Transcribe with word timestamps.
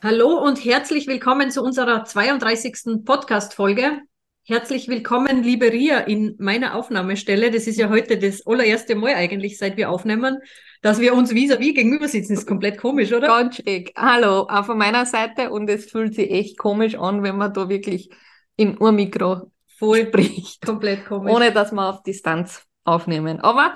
Hallo 0.00 0.38
und 0.38 0.64
herzlich 0.64 1.08
willkommen 1.08 1.50
zu 1.50 1.60
unserer 1.60 2.04
32. 2.04 3.04
Podcast-Folge. 3.04 3.98
Herzlich 4.44 4.86
willkommen, 4.86 5.42
liebe 5.42 5.72
Ria, 5.72 5.98
in 5.98 6.36
meiner 6.38 6.76
Aufnahmestelle. 6.76 7.50
Das 7.50 7.66
ist 7.66 7.78
ja 7.78 7.88
heute 7.88 8.16
das 8.16 8.46
allererste 8.46 8.94
Mal 8.94 9.14
eigentlich, 9.16 9.58
seit 9.58 9.76
wir 9.76 9.90
aufnehmen, 9.90 10.38
dass 10.82 11.00
wir 11.00 11.14
uns 11.14 11.32
vis-à-vis 11.32 11.74
gegenüber 11.74 12.06
sitzen. 12.06 12.34
Ist 12.34 12.46
komplett 12.46 12.78
komisch, 12.78 13.12
oder? 13.12 13.26
Ganz 13.26 13.56
schräg. 13.56 13.92
Hallo, 13.96 14.46
auch 14.48 14.66
von 14.66 14.78
meiner 14.78 15.04
Seite 15.04 15.50
und 15.50 15.68
es 15.68 15.90
fühlt 15.90 16.14
sich 16.14 16.30
echt 16.30 16.58
komisch 16.58 16.94
an, 16.94 17.24
wenn 17.24 17.36
man 17.36 17.52
da 17.52 17.68
wirklich 17.68 18.08
in 18.54 18.78
Urmikro 18.78 19.50
voll 19.78 20.06
spricht. 20.06 20.64
Komplett 20.64 21.06
komisch. 21.06 21.34
Ohne 21.34 21.50
dass 21.50 21.72
wir 21.72 21.88
auf 21.88 22.04
Distanz 22.04 22.62
aufnehmen. 22.84 23.40
Aber 23.40 23.74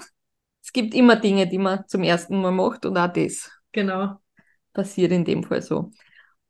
es 0.62 0.72
gibt 0.72 0.94
immer 0.94 1.16
Dinge, 1.16 1.48
die 1.48 1.58
man 1.58 1.84
zum 1.88 2.04
ersten 2.04 2.40
Mal 2.40 2.52
macht 2.52 2.86
und 2.86 2.96
auch 2.96 3.12
das 3.12 3.50
Genau. 3.72 4.20
passiert 4.72 5.10
in 5.10 5.24
dem 5.24 5.42
Fall 5.42 5.62
so. 5.62 5.90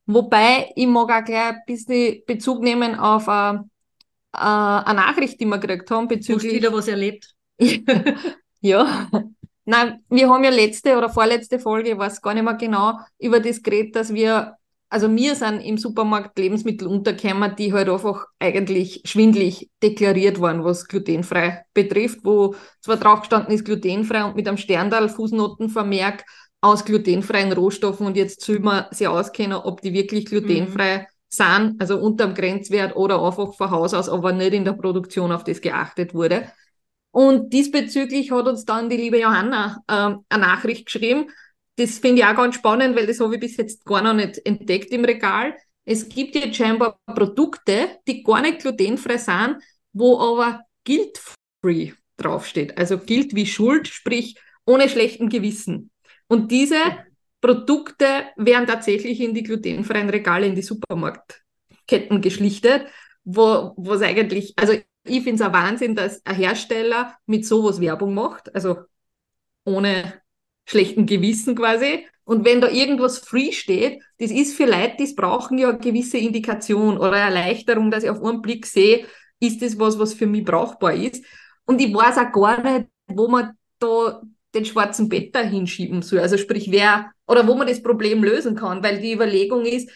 Wobei, 0.06 0.72
ich 0.74 0.86
mag 0.86 1.10
auch 1.10 1.24
gleich 1.24 1.54
ein 1.54 1.62
bisschen 1.66 2.22
Bezug 2.26 2.62
nehmen 2.62 2.94
auf 2.96 3.28
äh, 3.28 3.54
äh, 4.32 4.38
eine 4.38 5.00
Nachricht, 5.00 5.40
die 5.40 5.46
wir 5.46 5.58
gekriegt 5.58 5.90
haben 5.90 6.08
Du 6.08 6.14
hast 6.14 6.26
bezüglich... 6.26 6.54
wieder 6.54 6.72
was 6.72 6.88
erlebt. 6.88 7.34
ja. 8.60 9.08
Nein, 9.64 10.02
wir 10.08 10.28
haben 10.28 10.42
ja 10.42 10.50
letzte 10.50 10.96
oder 10.98 11.08
vorletzte 11.08 11.60
Folge, 11.60 11.90
ich 11.90 11.98
weiß 11.98 12.20
gar 12.20 12.34
nicht 12.34 12.42
mehr 12.42 12.54
genau, 12.54 12.98
über 13.18 13.38
das 13.38 13.62
geredet, 13.62 13.94
dass 13.94 14.12
wir, 14.12 14.56
also 14.88 15.14
wir 15.14 15.36
sind 15.36 15.60
im 15.60 15.78
Supermarkt 15.78 16.36
Lebensmittel 16.36 16.88
untergekommen, 16.88 17.54
die 17.54 17.72
halt 17.72 17.88
einfach 17.88 18.26
eigentlich 18.40 19.02
schwindlig 19.04 19.70
deklariert 19.80 20.40
waren, 20.40 20.64
was 20.64 20.88
glutenfrei 20.88 21.64
betrifft, 21.74 22.24
wo 22.24 22.56
zwar 22.80 22.96
drauf 22.96 23.20
gestanden 23.20 23.54
ist 23.54 23.64
glutenfrei 23.64 24.24
und 24.24 24.34
mit 24.34 24.48
einem 24.48 24.56
Sterndal 24.56 25.08
Fußnotenvermerk 25.08 26.24
aus 26.62 26.84
glutenfreien 26.84 27.52
Rohstoffen 27.52 28.06
und 28.06 28.16
jetzt 28.16 28.40
soll 28.40 28.60
man 28.60 28.86
sich 28.92 29.08
auskennen, 29.08 29.58
ob 29.58 29.82
die 29.82 29.92
wirklich 29.92 30.26
glutenfrei 30.26 31.08
sind, 31.28 31.80
also 31.80 31.98
unterm 31.98 32.34
Grenzwert 32.34 32.94
oder 32.96 33.22
einfach 33.22 33.54
von 33.54 33.70
Haus 33.70 33.92
aus, 33.94 34.08
aber 34.08 34.32
nicht 34.32 34.54
in 34.54 34.64
der 34.64 34.74
Produktion 34.74 35.32
auf 35.32 35.44
das 35.44 35.60
geachtet 35.60 36.14
wurde. 36.14 36.50
Und 37.10 37.52
diesbezüglich 37.52 38.30
hat 38.30 38.46
uns 38.46 38.64
dann 38.64 38.88
die 38.88 38.96
liebe 38.96 39.20
Johanna 39.20 39.82
ähm, 39.88 40.24
eine 40.28 40.42
Nachricht 40.42 40.86
geschrieben. 40.86 41.30
Das 41.76 41.98
finde 41.98 42.22
ich 42.22 42.26
auch 42.26 42.36
ganz 42.36 42.54
spannend, 42.54 42.96
weil 42.96 43.06
das 43.06 43.20
habe 43.20 43.34
ich 43.34 43.40
bis 43.40 43.56
jetzt 43.56 43.84
gar 43.84 44.02
noch 44.02 44.14
nicht 44.14 44.40
entdeckt 44.46 44.92
im 44.92 45.04
Regal. 45.04 45.54
Es 45.84 46.08
gibt 46.08 46.34
jetzt 46.36 46.56
scheinbar 46.56 46.98
Produkte, 47.06 47.98
die 48.06 48.22
gar 48.22 48.40
nicht 48.40 48.60
glutenfrei 48.60 49.18
sind, 49.18 49.56
wo 49.92 50.18
aber 50.18 50.62
guilt-free 50.86 51.92
draufsteht. 52.18 52.78
Also 52.78 52.98
gilt 52.98 53.34
wie 53.34 53.46
Schuld, 53.46 53.88
sprich 53.88 54.36
ohne 54.64 54.88
schlechten 54.88 55.28
Gewissen. 55.28 55.91
Und 56.32 56.50
diese 56.50 56.78
Produkte 57.42 58.06
werden 58.36 58.66
tatsächlich 58.66 59.20
in 59.20 59.34
die 59.34 59.42
glutenfreien 59.42 60.08
Regale, 60.08 60.46
in 60.46 60.54
die 60.54 60.62
Supermarktketten 60.62 62.22
geschlichtet, 62.22 62.86
wo 63.22 63.76
es 63.92 64.00
eigentlich, 64.00 64.54
also 64.56 64.72
ich 64.72 65.22
finde 65.24 65.34
es 65.34 65.40
ein 65.42 65.52
Wahnsinn, 65.52 65.94
dass 65.94 66.24
ein 66.24 66.36
Hersteller 66.36 67.18
mit 67.26 67.44
sowas 67.44 67.82
Werbung 67.82 68.14
macht, 68.14 68.54
also 68.54 68.78
ohne 69.66 70.22
schlechten 70.64 71.04
Gewissen 71.04 71.54
quasi. 71.54 72.06
Und 72.24 72.46
wenn 72.46 72.62
da 72.62 72.70
irgendwas 72.70 73.18
free 73.18 73.52
steht, 73.52 74.02
das 74.16 74.30
ist 74.30 74.56
für 74.56 74.64
Leute, 74.64 75.04
die 75.04 75.12
brauchen 75.12 75.58
ja 75.58 75.68
eine 75.68 75.80
gewisse 75.80 76.16
Indikation 76.16 76.96
oder 76.96 77.18
Erleichterung, 77.18 77.90
dass 77.90 78.04
ich 78.04 78.10
auf 78.10 78.24
einen 78.24 78.40
Blick 78.40 78.64
sehe, 78.64 79.04
ist 79.38 79.60
das 79.60 79.78
was, 79.78 79.98
was 79.98 80.14
für 80.14 80.26
mich 80.26 80.46
brauchbar 80.46 80.94
ist. 80.94 81.22
Und 81.66 81.78
ich 81.82 81.92
weiß 81.92 82.16
auch 82.16 82.32
gar 82.32 82.62
nicht, 82.62 82.88
wo 83.06 83.28
man 83.28 83.50
da 83.78 84.22
den 84.54 84.64
schwarzen 84.64 85.08
Peter 85.08 85.42
hinschieben 85.42 86.02
soll. 86.02 86.20
Also 86.20 86.36
sprich, 86.36 86.70
wer 86.70 87.10
oder 87.26 87.46
wo 87.46 87.54
man 87.54 87.66
das 87.66 87.82
Problem 87.82 88.22
lösen 88.22 88.54
kann, 88.54 88.82
weil 88.82 89.00
die 89.00 89.12
Überlegung 89.12 89.64
ist, 89.64 89.90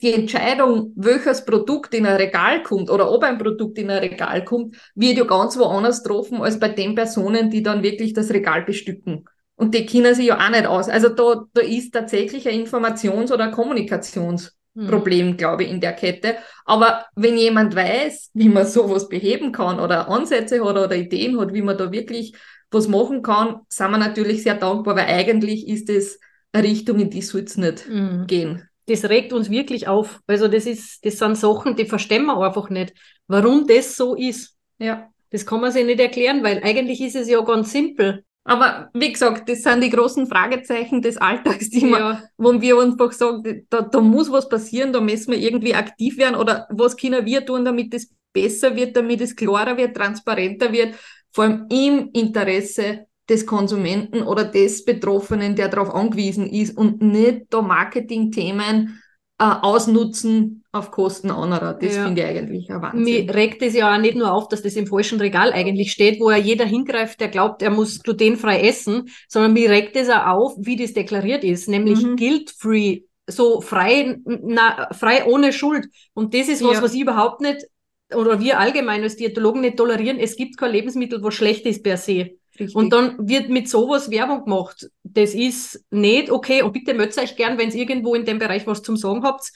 die 0.00 0.12
Entscheidung, 0.12 0.92
welches 0.94 1.44
Produkt 1.44 1.92
in 1.92 2.06
ein 2.06 2.16
Regal 2.16 2.62
kommt 2.62 2.88
oder 2.90 3.10
ob 3.10 3.24
ein 3.24 3.38
Produkt 3.38 3.78
in 3.78 3.90
ein 3.90 3.98
Regal 3.98 4.44
kommt, 4.44 4.76
wird 4.94 5.18
ja 5.18 5.24
ganz 5.24 5.58
woanders 5.58 6.02
getroffen 6.02 6.40
als 6.40 6.58
bei 6.60 6.68
den 6.68 6.94
Personen, 6.94 7.50
die 7.50 7.62
dann 7.62 7.82
wirklich 7.82 8.12
das 8.12 8.30
Regal 8.30 8.62
bestücken. 8.62 9.24
Und 9.56 9.74
die 9.74 9.86
kennen 9.86 10.14
sich 10.14 10.26
ja 10.26 10.38
auch 10.38 10.50
nicht 10.50 10.66
aus. 10.66 10.88
Also 10.88 11.08
da, 11.08 11.44
da 11.52 11.62
ist 11.62 11.92
tatsächlich 11.92 12.48
ein 12.48 12.64
Informations- 12.64 13.32
oder 13.32 13.50
Kommunikationsproblem, 13.50 15.36
glaube 15.36 15.64
ich, 15.64 15.70
in 15.70 15.80
der 15.80 15.94
Kette. 15.94 16.36
Aber 16.64 17.06
wenn 17.16 17.36
jemand 17.36 17.74
weiß, 17.74 18.30
wie 18.34 18.48
man 18.48 18.66
sowas 18.66 19.08
beheben 19.08 19.50
kann 19.50 19.80
oder 19.80 20.08
Ansätze 20.08 20.64
hat 20.64 20.76
oder 20.76 20.94
Ideen 20.94 21.40
hat, 21.40 21.52
wie 21.52 21.62
man 21.62 21.76
da 21.76 21.90
wirklich 21.90 22.34
was 22.70 22.88
machen 22.88 23.22
kann, 23.22 23.60
sind 23.68 23.90
wir 23.90 23.98
natürlich 23.98 24.42
sehr 24.42 24.54
dankbar, 24.54 24.96
weil 24.96 25.06
eigentlich 25.06 25.66
ist 25.68 25.88
es 25.88 26.18
eine 26.52 26.64
Richtung, 26.64 26.98
in 27.00 27.10
die 27.10 27.22
soll 27.22 27.42
es 27.42 27.56
nicht 27.56 27.88
Mhm. 27.88 28.26
gehen. 28.26 28.68
Das 28.86 29.04
regt 29.04 29.32
uns 29.32 29.50
wirklich 29.50 29.86
auf. 29.86 30.20
Also 30.26 30.48
das 30.48 30.64
ist, 30.66 31.04
das 31.04 31.18
sind 31.18 31.36
Sachen, 31.36 31.76
die 31.76 31.84
verstehen 31.84 32.24
wir 32.26 32.38
einfach 32.38 32.70
nicht, 32.70 32.94
warum 33.26 33.66
das 33.66 33.96
so 33.96 34.14
ist. 34.14 34.54
Ja. 34.78 35.08
Das 35.30 35.44
kann 35.44 35.60
man 35.60 35.72
sich 35.72 35.84
nicht 35.84 36.00
erklären, 36.00 36.42
weil 36.42 36.62
eigentlich 36.64 37.00
ist 37.02 37.14
es 37.16 37.28
ja 37.28 37.40
ganz 37.42 37.70
simpel. 37.72 38.24
Aber 38.44 38.88
wie 38.94 39.12
gesagt, 39.12 39.46
das 39.50 39.62
sind 39.62 39.82
die 39.82 39.90
großen 39.90 40.26
Fragezeichen 40.26 41.02
des 41.02 41.18
Alltags, 41.18 41.68
die 41.68 41.84
man, 41.84 42.00
Ja. 42.00 42.22
wo 42.38 42.58
wir 42.58 42.78
uns 42.78 42.92
einfach 42.98 43.12
sagen, 43.12 43.66
da, 43.68 43.82
da 43.82 44.00
muss 44.00 44.32
was 44.32 44.48
passieren, 44.48 44.90
da 44.90 45.02
müssen 45.02 45.32
wir 45.32 45.38
irgendwie 45.38 45.74
aktiv 45.74 46.16
werden 46.16 46.34
oder 46.34 46.66
was 46.70 46.96
können 46.96 47.26
wir 47.26 47.44
tun, 47.44 47.66
damit 47.66 47.92
es 47.92 48.10
besser 48.32 48.74
wird, 48.74 48.96
damit 48.96 49.20
es 49.20 49.36
klarer 49.36 49.76
wird, 49.76 49.94
transparenter 49.94 50.72
wird, 50.72 50.94
vor 51.32 51.44
allem 51.44 51.66
im 51.70 52.10
Interesse 52.12 53.06
des 53.28 53.44
Konsumenten 53.46 54.22
oder 54.22 54.44
des 54.44 54.84
Betroffenen, 54.84 55.54
der 55.54 55.68
darauf 55.68 55.94
angewiesen 55.94 56.46
ist 56.48 56.76
und 56.76 57.02
nicht 57.02 57.42
da 57.50 57.60
Marketingthemen 57.62 59.00
äh, 59.40 59.44
ausnutzen 59.44 60.64
auf 60.72 60.90
Kosten 60.90 61.30
anderer. 61.30 61.74
Das 61.74 61.94
Ja. 61.94 62.04
finde 62.06 62.22
ich 62.22 62.26
eigentlich 62.26 62.70
ein 62.70 62.82
Wahnsinn. 62.82 63.02
Mir 63.04 63.34
regt 63.34 63.62
es 63.62 63.74
ja 63.74 63.94
auch 63.94 64.00
nicht 64.00 64.16
nur 64.16 64.32
auf, 64.32 64.48
dass 64.48 64.62
das 64.62 64.74
im 64.76 64.86
falschen 64.86 65.20
Regal 65.20 65.52
eigentlich 65.52 65.92
steht, 65.92 66.18
wo 66.20 66.30
ja 66.30 66.36
jeder 66.36 66.64
hingreift, 66.64 67.20
der 67.20 67.28
glaubt, 67.28 67.62
er 67.62 67.70
muss 67.70 68.02
glutenfrei 68.02 68.60
essen, 68.62 69.08
sondern 69.28 69.52
mir 69.52 69.70
regt 69.70 69.94
es 69.94 70.08
auch 70.10 70.26
auf, 70.26 70.54
wie 70.58 70.76
das 70.76 70.92
deklariert 70.92 71.44
ist, 71.44 71.68
nämlich 71.68 72.02
Mhm. 72.02 72.16
guilt-free, 72.16 73.02
so 73.28 73.60
frei, 73.60 74.16
na, 74.24 74.88
frei 74.92 75.24
ohne 75.26 75.52
Schuld. 75.52 75.86
Und 76.14 76.34
das 76.34 76.48
ist 76.48 76.64
was, 76.64 76.76
Ja. 76.78 76.82
was 76.82 76.94
ich 76.94 77.02
überhaupt 77.02 77.40
nicht, 77.40 77.64
oder 78.14 78.40
wir 78.40 78.58
allgemein 78.58 79.02
als 79.02 79.16
Diätologen 79.16 79.60
nicht 79.60 79.76
tolerieren. 79.76 80.18
Es 80.18 80.36
gibt 80.36 80.56
kein 80.56 80.72
Lebensmittel, 80.72 81.22
wo 81.22 81.30
schlecht 81.30 81.66
ist 81.66 81.82
per 81.82 81.96
se. 81.96 82.30
Richtig. 82.58 82.74
Und 82.74 82.92
dann 82.92 83.28
wird 83.28 83.48
mit 83.50 83.68
sowas 83.68 84.10
Werbung 84.10 84.44
gemacht. 84.44 84.88
Das 85.04 85.34
ist 85.34 85.84
nicht 85.90 86.30
okay. 86.30 86.62
Und 86.62 86.72
bitte 86.72 86.94
meldet 86.94 87.18
euch 87.18 87.36
gern, 87.36 87.58
wenn 87.58 87.70
ihr 87.70 87.76
irgendwo 87.76 88.14
in 88.14 88.24
dem 88.24 88.38
Bereich 88.38 88.66
was 88.66 88.82
zum 88.82 88.96
Sagen 88.96 89.22
habt, 89.22 89.52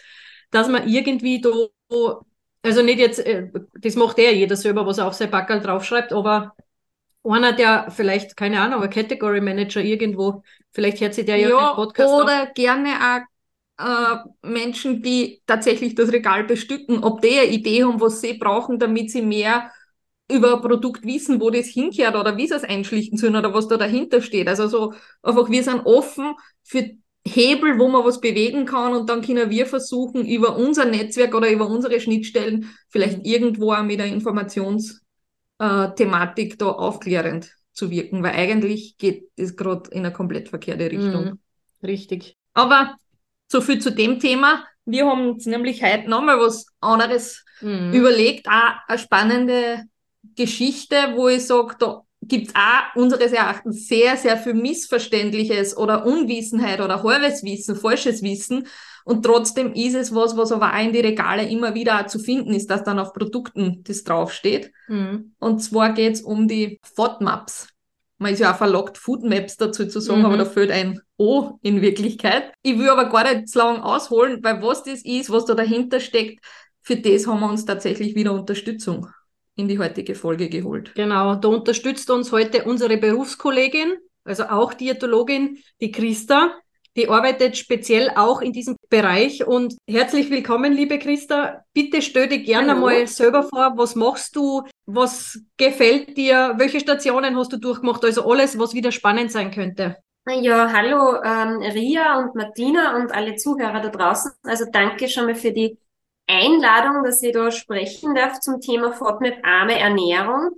dass 0.50 0.68
man 0.68 0.88
irgendwie 0.88 1.40
da, 1.40 1.50
also 2.62 2.82
nicht 2.82 2.98
jetzt, 2.98 3.18
äh, 3.20 3.48
das 3.80 3.96
macht 3.96 4.18
ja 4.18 4.30
jeder 4.30 4.56
selber, 4.56 4.86
was 4.86 4.98
er 4.98 5.08
auf 5.08 5.14
sein 5.14 5.30
Backerl 5.30 5.60
draufschreibt, 5.60 6.12
aber 6.12 6.54
einer, 7.24 7.52
der 7.52 7.90
vielleicht, 7.90 8.36
keine 8.36 8.60
Ahnung, 8.60 8.82
ein 8.82 8.90
Category 8.90 9.40
Manager 9.40 9.80
irgendwo, 9.80 10.42
vielleicht 10.72 11.00
hört 11.00 11.14
sich 11.14 11.24
der 11.24 11.36
ja, 11.36 11.48
Ja, 11.48 11.70
den 11.70 11.76
Podcast 11.76 12.12
an. 12.12 12.22
oder 12.22 12.46
gerne 12.46 12.90
auch 12.90 13.31
Menschen, 14.42 15.02
die 15.02 15.42
tatsächlich 15.46 15.94
das 15.94 16.12
Regal 16.12 16.44
bestücken, 16.44 17.02
ob 17.02 17.20
die 17.22 17.38
eine 17.38 17.46
Idee 17.50 17.84
haben, 17.84 18.00
was 18.00 18.20
sie 18.20 18.34
brauchen, 18.34 18.78
damit 18.78 19.10
sie 19.10 19.22
mehr 19.22 19.72
über 20.30 20.54
ein 20.56 20.60
Produkt 20.62 21.04
wissen, 21.04 21.40
wo 21.40 21.50
das 21.50 21.66
hinkehrt 21.66 22.16
oder 22.16 22.36
wie 22.36 22.46
sie 22.46 22.54
es 22.54 22.64
einschlichten 22.64 23.18
sollen 23.18 23.36
oder 23.36 23.52
was 23.52 23.68
da 23.68 23.76
dahinter 23.76 24.22
steht. 24.22 24.48
Also 24.48 24.66
so 24.68 24.94
einfach, 25.22 25.50
wir 25.50 25.62
sind 25.62 25.84
offen 25.84 26.34
für 26.62 26.90
Hebel, 27.26 27.78
wo 27.78 27.88
man 27.88 28.04
was 28.04 28.20
bewegen 28.20 28.64
kann 28.64 28.94
und 28.94 29.08
dann 29.08 29.22
können 29.22 29.50
wir 29.50 29.66
versuchen, 29.66 30.26
über 30.26 30.56
unser 30.56 30.84
Netzwerk 30.84 31.34
oder 31.34 31.50
über 31.50 31.68
unsere 31.68 32.00
Schnittstellen 32.00 32.70
vielleicht 32.88 33.18
Mhm. 33.18 33.24
irgendwo 33.24 33.72
auch 33.72 33.82
mit 33.82 33.98
der 34.00 34.06
Informationsthematik 34.06 35.02
äh, 35.58 36.56
da 36.56 36.66
aufklärend 36.66 37.52
zu 37.72 37.90
wirken, 37.90 38.22
weil 38.22 38.32
eigentlich 38.32 38.96
geht 38.98 39.30
das 39.36 39.56
gerade 39.56 39.90
in 39.90 40.04
eine 40.04 40.12
komplett 40.12 40.48
verkehrte 40.48 40.90
Richtung. 40.90 41.24
Mhm. 41.24 41.38
Richtig. 41.82 42.36
Aber 42.54 42.96
so 43.52 43.60
viel 43.60 43.78
zu 43.78 43.92
dem 43.92 44.18
Thema. 44.18 44.64
Wir 44.84 45.06
haben 45.06 45.28
uns 45.28 45.46
nämlich 45.46 45.82
heute 45.82 46.10
nochmal 46.10 46.40
was 46.40 46.66
anderes 46.80 47.44
Mhm. 47.60 47.92
überlegt. 47.92 48.48
Auch 48.48 48.74
eine 48.88 48.98
spannende 48.98 49.84
Geschichte, 50.34 50.96
wo 51.14 51.28
ich 51.28 51.46
sage, 51.46 51.76
da 51.78 52.02
gibt 52.22 52.48
es 52.48 52.54
auch 52.54 52.96
unseres 53.00 53.32
Erachtens 53.32 53.86
sehr, 53.86 54.16
sehr 54.16 54.36
viel 54.36 54.54
Missverständliches 54.54 55.76
oder 55.76 56.06
Unwissenheit 56.06 56.80
oder 56.80 57.02
halbes 57.02 57.42
Wissen, 57.44 57.76
falsches 57.76 58.22
Wissen. 58.22 58.66
Und 59.04 59.24
trotzdem 59.24 59.72
ist 59.74 59.94
es 59.94 60.14
was, 60.14 60.36
was 60.36 60.52
aber 60.52 60.72
auch 60.72 60.82
in 60.84 60.92
die 60.92 61.00
Regale 61.00 61.48
immer 61.48 61.74
wieder 61.74 62.06
zu 62.06 62.18
finden 62.20 62.54
ist, 62.54 62.70
dass 62.70 62.84
dann 62.84 63.00
auf 63.00 63.12
Produkten 63.12 63.82
das 63.84 64.04
draufsteht. 64.04 64.72
Mhm. 64.88 65.34
Und 65.40 65.58
zwar 65.60 65.92
geht 65.92 66.14
es 66.14 66.22
um 66.22 66.46
die 66.46 66.80
FODMAPs. 66.94 67.68
Man 68.22 68.32
ist 68.32 68.38
ja 68.38 68.52
auch 68.52 68.56
verlockt, 68.56 68.98
Foodmaps 68.98 69.56
dazu 69.56 69.86
zu 69.86 69.98
sagen, 69.98 70.20
mhm. 70.20 70.26
aber 70.26 70.36
da 70.36 70.44
fehlt 70.44 70.70
ein 70.70 71.00
O 71.18 71.58
in 71.60 71.82
Wirklichkeit. 71.82 72.52
Ich 72.62 72.78
will 72.78 72.88
aber 72.88 73.06
gar 73.06 73.34
nicht 73.34 73.48
zu 73.48 73.58
lang 73.58 73.80
ausholen, 73.80 74.38
weil 74.42 74.62
was 74.62 74.84
das 74.84 75.04
ist, 75.04 75.28
was 75.30 75.44
da 75.44 75.54
dahinter 75.54 75.98
steckt, 75.98 76.38
für 76.82 76.96
das 76.96 77.26
haben 77.26 77.40
wir 77.40 77.50
uns 77.50 77.64
tatsächlich 77.64 78.14
wieder 78.14 78.32
Unterstützung 78.32 79.08
in 79.56 79.66
die 79.66 79.78
heutige 79.80 80.14
Folge 80.14 80.48
geholt. 80.48 80.92
Genau, 80.94 81.34
da 81.34 81.48
unterstützt 81.48 82.10
uns 82.10 82.30
heute 82.30 82.64
unsere 82.64 82.96
Berufskollegin, 82.96 83.96
also 84.24 84.44
auch 84.44 84.72
Diätologin, 84.72 85.58
die 85.80 85.90
Christa. 85.90 86.52
Die 86.94 87.08
arbeitet 87.08 87.56
speziell 87.56 88.10
auch 88.10 88.40
in 88.40 88.52
diesem 88.52 88.76
Bereich 88.88 89.46
und 89.46 89.74
herzlich 89.88 90.30
willkommen, 90.30 90.72
liebe 90.72 90.98
Christa. 90.98 91.64
Bitte 91.72 92.02
stell 92.02 92.28
dich 92.28 92.44
gerne 92.44 92.72
Hallo. 92.74 92.82
mal 92.82 93.06
selber 93.06 93.42
vor, 93.42 93.72
was 93.76 93.94
machst 93.96 94.36
du, 94.36 94.62
was 94.86 95.40
gefällt 95.56 96.16
dir, 96.16 96.54
welche 96.56 96.80
Stationen 96.80 97.36
hast 97.36 97.52
du 97.52 97.56
durchgemacht, 97.56 98.04
also 98.04 98.28
alles, 98.30 98.58
was 98.58 98.74
wieder 98.74 98.92
spannend 98.92 99.30
sein 99.32 99.50
könnte. 99.50 99.96
Ja, 100.26 100.72
hallo 100.72 101.20
ähm, 101.24 101.58
Ria 101.72 102.18
und 102.18 102.34
Martina 102.36 102.96
und 102.96 103.12
alle 103.12 103.34
Zuhörer 103.34 103.80
da 103.80 103.88
draußen. 103.88 104.30
Also 104.44 104.66
danke 104.70 105.08
schon 105.08 105.26
mal 105.26 105.34
für 105.34 105.50
die 105.50 105.78
Einladung, 106.28 107.02
dass 107.02 107.22
ich 107.22 107.32
da 107.32 107.50
sprechen 107.50 108.14
darf 108.14 108.38
zum 108.38 108.60
Thema 108.60 108.92
FODMAP-arme 108.92 109.78
Ernährung. 109.78 110.50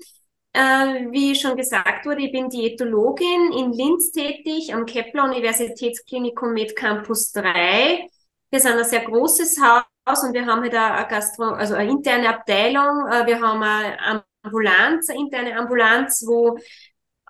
Äh, 0.52 1.10
wie 1.10 1.34
schon 1.34 1.56
gesagt 1.56 2.06
wurde, 2.06 2.22
ich 2.22 2.32
bin 2.32 2.48
Diätologin 2.48 3.52
in 3.52 3.72
Linz 3.72 4.12
tätig 4.12 4.72
am 4.74 4.84
Kepler 4.84 5.24
Universitätsklinikum 5.24 6.52
Med 6.52 6.76
Campus 6.76 7.32
3. 7.32 8.08
Wir 8.54 8.60
sind 8.60 8.78
ein 8.78 8.84
sehr 8.84 9.00
großes 9.00 9.60
Haus 9.60 10.22
und 10.22 10.32
wir 10.32 10.46
haben 10.46 10.62
halt 10.62 10.76
eine, 10.76 11.08
Gastro 11.08 11.42
also 11.46 11.74
eine 11.74 11.90
interne 11.90 12.28
Abteilung. 12.28 13.04
Äh, 13.10 13.26
wir 13.26 13.40
haben 13.40 13.60
eine 13.60 14.22
Ambulanz, 14.44 15.10
eine 15.10 15.18
interne 15.18 15.58
Ambulanz, 15.58 16.22
wo 16.24 16.56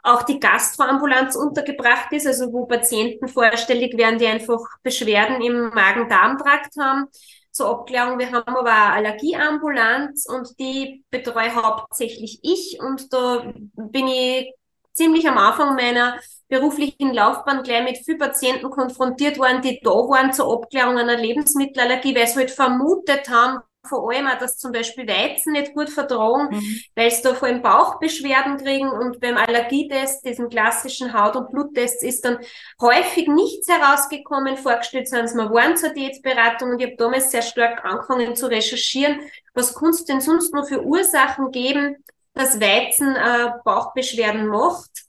auch 0.02 0.24
die 0.24 0.38
Gastroambulanz 0.38 1.34
untergebracht 1.34 2.12
ist, 2.12 2.26
also 2.26 2.52
wo 2.52 2.66
Patienten 2.66 3.26
vorstellig 3.26 3.96
werden, 3.96 4.18
die 4.18 4.26
einfach 4.26 4.60
Beschwerden 4.82 5.40
im 5.40 5.70
Magen-Darm-Trakt 5.70 6.76
haben 6.78 7.06
zur 7.50 7.70
Abklärung. 7.70 8.18
Wir 8.18 8.30
haben 8.30 8.54
aber 8.54 8.70
eine 8.70 8.92
Allergieambulanz 8.92 10.26
und 10.28 10.60
die 10.60 11.06
betreue 11.08 11.54
hauptsächlich 11.54 12.40
ich 12.42 12.80
und 12.82 13.10
da 13.14 13.50
bin 13.76 14.08
ich 14.08 14.52
ziemlich 14.92 15.26
am 15.26 15.38
Anfang 15.38 15.74
meiner 15.74 16.18
beruflichen 16.48 17.12
Laufbahn 17.12 17.62
gleich 17.62 17.84
mit 17.84 17.98
vielen 17.98 18.18
Patienten 18.18 18.70
konfrontiert 18.70 19.38
worden, 19.38 19.62
die 19.62 19.80
da 19.82 19.90
waren 19.90 20.32
zur 20.32 20.52
Abklärung 20.52 20.98
einer 20.98 21.16
Lebensmittelallergie, 21.16 22.14
weil 22.14 22.26
sie 22.26 22.36
halt 22.36 22.50
vermutet 22.50 23.28
haben, 23.28 23.60
vor 23.86 24.10
allem 24.10 24.26
auch, 24.26 24.38
dass 24.38 24.56
zum 24.56 24.72
Beispiel 24.72 25.06
Weizen 25.06 25.52
nicht 25.52 25.74
gut 25.74 25.90
vertragen, 25.90 26.56
mhm. 26.56 26.80
weil 26.94 27.10
sie 27.10 27.22
da 27.22 27.34
vor 27.34 27.48
allem 27.48 27.62
Bauchbeschwerden 27.62 28.56
kriegen 28.56 28.88
und 28.88 29.20
beim 29.20 29.36
Allergietest, 29.36 30.24
diesen 30.24 30.48
klassischen 30.48 31.12
Haut- 31.12 31.36
und 31.36 31.50
Bluttest, 31.50 32.02
ist 32.02 32.24
dann 32.24 32.38
häufig 32.80 33.28
nichts 33.28 33.68
herausgekommen, 33.68 34.56
vorgestellt 34.56 35.08
sind 35.08 35.28
sie 35.28 35.36
mir 35.36 35.50
waren 35.50 35.76
zur 35.76 35.90
Diätberatung 35.90 36.70
und 36.70 36.80
ich 36.80 36.86
habe 36.86 36.96
damals 36.96 37.30
sehr 37.30 37.42
stark 37.42 37.84
angefangen 37.84 38.34
zu 38.36 38.46
recherchieren, 38.46 39.20
was 39.52 39.74
kann 39.74 39.90
es 39.90 40.04
denn 40.04 40.20
sonst 40.20 40.54
noch 40.54 40.66
für 40.66 40.82
Ursachen 40.82 41.50
geben, 41.50 41.96
dass 42.32 42.60
Weizen 42.60 43.14
äh, 43.14 43.50
Bauchbeschwerden 43.64 44.46
macht 44.46 45.03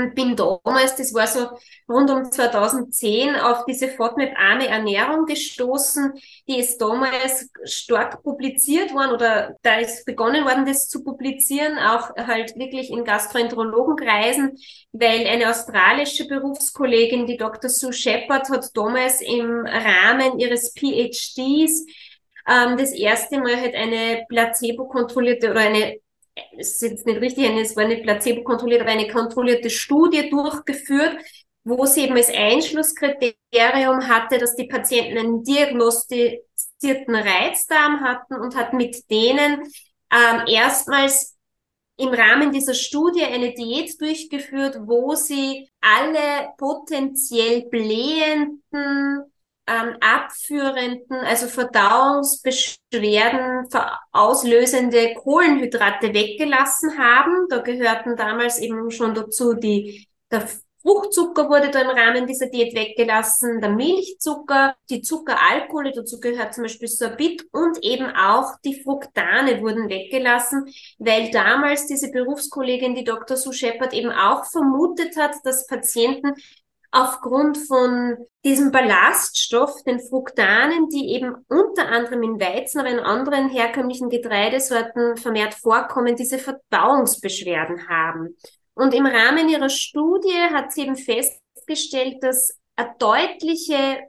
und 0.00 0.14
bin 0.14 0.36
damals, 0.36 0.96
das 0.96 1.12
war 1.14 1.26
so 1.26 1.48
rund 1.88 2.10
um 2.10 2.30
2010, 2.30 3.36
auf 3.36 3.64
diese 3.66 3.88
FODMAP-arme 3.88 4.66
Ernährung 4.66 5.26
gestoßen. 5.26 6.12
Die 6.48 6.58
ist 6.58 6.78
damals 6.78 7.50
stark 7.64 8.22
publiziert 8.22 8.92
worden 8.92 9.12
oder 9.12 9.56
da 9.62 9.78
ist 9.78 10.04
begonnen 10.06 10.44
worden, 10.44 10.66
das 10.66 10.88
zu 10.88 11.04
publizieren, 11.04 11.78
auch 11.78 12.14
halt 12.16 12.56
wirklich 12.56 12.90
in 12.90 13.04
Gastroenterologenkreisen, 13.04 14.58
weil 14.92 15.26
eine 15.26 15.50
australische 15.50 16.26
Berufskollegin, 16.26 17.26
die 17.26 17.36
Dr. 17.36 17.70
Sue 17.70 17.92
Shepard, 17.92 18.48
hat 18.48 18.70
damals 18.74 19.20
im 19.20 19.66
Rahmen 19.66 20.38
ihres 20.38 20.72
PhDs 20.72 21.84
ähm, 22.48 22.76
das 22.76 22.92
erste 22.92 23.38
Mal 23.38 23.56
halt 23.60 23.74
eine 23.74 24.24
placebo-kontrollierte 24.28 25.50
oder 25.50 25.60
eine 25.60 25.98
es 26.56 26.72
ist 26.74 26.82
jetzt 26.82 27.06
nicht 27.06 27.20
richtig, 27.20 27.46
es 27.56 27.76
war 27.76 27.86
nicht 27.86 28.02
placebo 28.02 28.42
kontrolliert, 28.42 28.82
aber 28.82 28.90
eine 28.90 29.08
kontrollierte 29.08 29.70
Studie 29.70 30.30
durchgeführt, 30.30 31.16
wo 31.64 31.86
sie 31.86 32.02
eben 32.04 32.16
als 32.16 32.30
Einschlusskriterium 32.30 34.08
hatte, 34.08 34.38
dass 34.38 34.56
die 34.56 34.66
Patienten 34.66 35.18
einen 35.18 35.44
diagnostizierten 35.44 37.14
Reizdarm 37.14 38.00
hatten 38.00 38.34
und 38.34 38.56
hat 38.56 38.72
mit 38.72 39.10
denen 39.10 39.62
ähm, 40.12 40.46
erstmals 40.46 41.36
im 41.96 42.08
Rahmen 42.08 42.50
dieser 42.50 42.74
Studie 42.74 43.24
eine 43.24 43.52
Diät 43.52 44.00
durchgeführt, 44.00 44.78
wo 44.86 45.14
sie 45.14 45.68
alle 45.80 46.48
potenziell 46.56 47.68
blähenden 47.68 49.29
ähm, 49.66 49.96
abführenden, 50.00 51.16
also 51.24 51.46
Verdauungsbeschwerden 51.46 53.68
auslösende 54.12 55.14
Kohlenhydrate 55.14 56.12
weggelassen 56.12 56.98
haben. 56.98 57.46
Da 57.48 57.58
gehörten 57.58 58.16
damals 58.16 58.58
eben 58.58 58.90
schon 58.90 59.14
dazu 59.14 59.54
die, 59.54 60.08
der 60.30 60.46
Fruchtzucker 60.82 61.50
wurde 61.50 61.70
da 61.70 61.82
im 61.82 61.90
Rahmen 61.90 62.26
dieser 62.26 62.46
Diät 62.46 62.74
weggelassen, 62.74 63.60
der 63.60 63.70
Milchzucker, 63.70 64.74
die 64.88 65.02
Zuckeralkohole, 65.02 65.92
dazu 65.92 66.20
gehört 66.20 66.54
zum 66.54 66.64
Beispiel 66.64 66.88
Sorbit 66.88 67.46
und 67.52 67.84
eben 67.84 68.06
auch 68.06 68.54
die 68.64 68.82
Fructane 68.82 69.60
wurden 69.60 69.90
weggelassen, 69.90 70.72
weil 70.98 71.30
damals 71.30 71.86
diese 71.86 72.10
Berufskollegin, 72.10 72.94
die 72.94 73.04
Dr. 73.04 73.36
Sue 73.36 73.52
Shepard, 73.52 73.92
eben 73.92 74.10
auch 74.10 74.46
vermutet 74.46 75.16
hat, 75.16 75.34
dass 75.44 75.66
Patienten 75.66 76.32
aufgrund 76.92 77.58
von 77.58 78.16
diesem 78.44 78.72
Ballaststoff, 78.72 79.82
den 79.84 80.00
Fructanen, 80.00 80.88
die 80.88 81.14
eben 81.14 81.34
unter 81.48 81.88
anderem 81.88 82.22
in 82.22 82.40
Weizen, 82.40 82.80
aber 82.80 82.90
in 82.90 82.98
anderen 82.98 83.48
herkömmlichen 83.48 84.10
Getreidesorten 84.10 85.16
vermehrt 85.16 85.54
vorkommen, 85.54 86.16
diese 86.16 86.38
Verdauungsbeschwerden 86.38 87.88
haben. 87.88 88.36
Und 88.74 88.94
im 88.94 89.06
Rahmen 89.06 89.48
ihrer 89.48 89.68
Studie 89.68 90.40
hat 90.52 90.72
sie 90.72 90.82
eben 90.82 90.96
festgestellt, 90.96 92.22
dass 92.22 92.58
eine 92.76 92.94
deutliche 92.98 94.00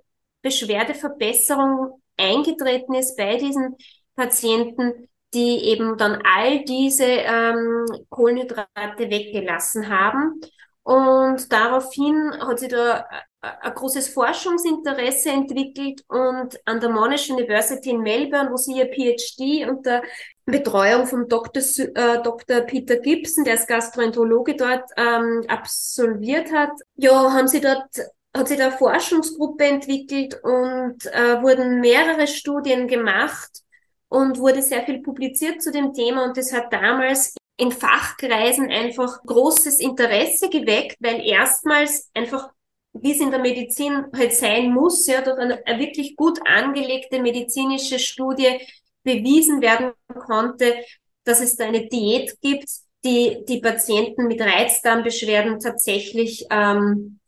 Beschwerdeverbesserung 0.41 2.01
eingetreten 2.17 2.93
ist 2.93 3.17
bei 3.17 3.37
diesen 3.37 3.75
Patienten, 4.15 5.09
die 5.33 5.65
eben 5.65 5.97
dann 5.97 6.21
all 6.23 6.63
diese 6.65 7.05
ähm, 7.05 7.85
Kohlenhydrate 8.09 9.09
weggelassen 9.09 9.89
haben. 9.89 10.41
Und 10.83 11.51
daraufhin 11.51 12.33
hat 12.39 12.59
sich 12.59 12.69
da 12.69 13.05
ein 13.41 13.73
großes 13.73 14.09
Forschungsinteresse 14.09 15.29
entwickelt 15.29 16.03
und 16.07 16.59
an 16.65 16.79
der 16.79 16.89
Monash 16.89 17.29
University 17.29 17.91
in 17.91 18.01
Melbourne, 18.01 18.51
wo 18.51 18.57
sie 18.57 18.77
ihr 18.77 18.87
PhD 18.87 19.67
unter 19.67 20.03
Betreuung 20.45 21.07
vom 21.07 21.27
Dr. 21.27 21.61
Äh, 21.61 22.21
Dr. 22.21 22.61
Peter 22.61 22.97
Gibson, 22.97 23.43
der 23.43 23.53
als 23.53 23.67
Gastroenterologe 23.67 24.55
dort 24.55 24.89
ähm, 24.95 25.43
absolviert 25.47 26.51
hat, 26.51 26.71
ja, 26.95 27.31
haben 27.33 27.47
sie 27.47 27.61
dort 27.61 27.87
hat 28.35 28.47
sich 28.47 28.57
da 28.57 28.67
eine 28.67 28.77
Forschungsgruppe 28.77 29.65
entwickelt 29.65 30.39
und 30.41 31.05
äh, 31.07 31.41
wurden 31.41 31.81
mehrere 31.81 32.27
Studien 32.27 32.87
gemacht 32.87 33.61
und 34.07 34.39
wurde 34.39 34.61
sehr 34.61 34.83
viel 34.83 35.01
publiziert 35.01 35.61
zu 35.61 35.71
dem 35.71 35.93
Thema 35.93 36.23
und 36.23 36.37
das 36.37 36.53
hat 36.53 36.71
damals 36.71 37.35
in 37.61 37.71
Fachkreisen 37.71 38.71
einfach 38.71 39.21
großes 39.23 39.79
Interesse 39.79 40.49
geweckt, 40.49 40.97
weil 40.99 41.21
erstmals 41.23 42.09
einfach, 42.15 42.49
wie 42.93 43.11
es 43.11 43.19
in 43.19 43.29
der 43.29 43.39
Medizin 43.39 44.07
halt 44.15 44.33
sein 44.33 44.73
muss, 44.73 45.05
ja, 45.05 45.21
durch 45.21 45.37
eine, 45.37 45.65
eine 45.67 45.79
wirklich 45.79 46.15
gut 46.15 46.39
angelegte 46.43 47.21
medizinische 47.21 47.99
Studie 47.99 48.59
bewiesen 49.03 49.61
werden 49.61 49.91
konnte, 50.07 50.73
dass 51.23 51.39
es 51.39 51.55
da 51.55 51.65
eine 51.65 51.87
Diät 51.87 52.41
gibt, 52.41 52.67
die 53.05 53.45
die 53.47 53.61
Patienten 53.61 54.25
mit 54.25 54.41
Reizdarmbeschwerden 54.41 55.59
tatsächlich 55.59 56.47
ähm, 56.49 57.19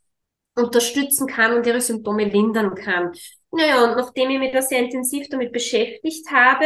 unterstützen 0.56 1.28
kann 1.28 1.54
und 1.54 1.66
ihre 1.66 1.82
Symptome 1.82 2.26
lindern 2.26 2.76
kann. 2.76 3.12
Naja, 3.52 3.84
und 3.84 3.98
nachdem 3.98 4.32
ich 4.32 4.40
mich 4.40 4.52
da 4.52 4.62
sehr 4.64 4.80
intensiv 4.80 5.28
damit 5.30 5.52
beschäftigt 5.52 6.30
habe, 6.32 6.66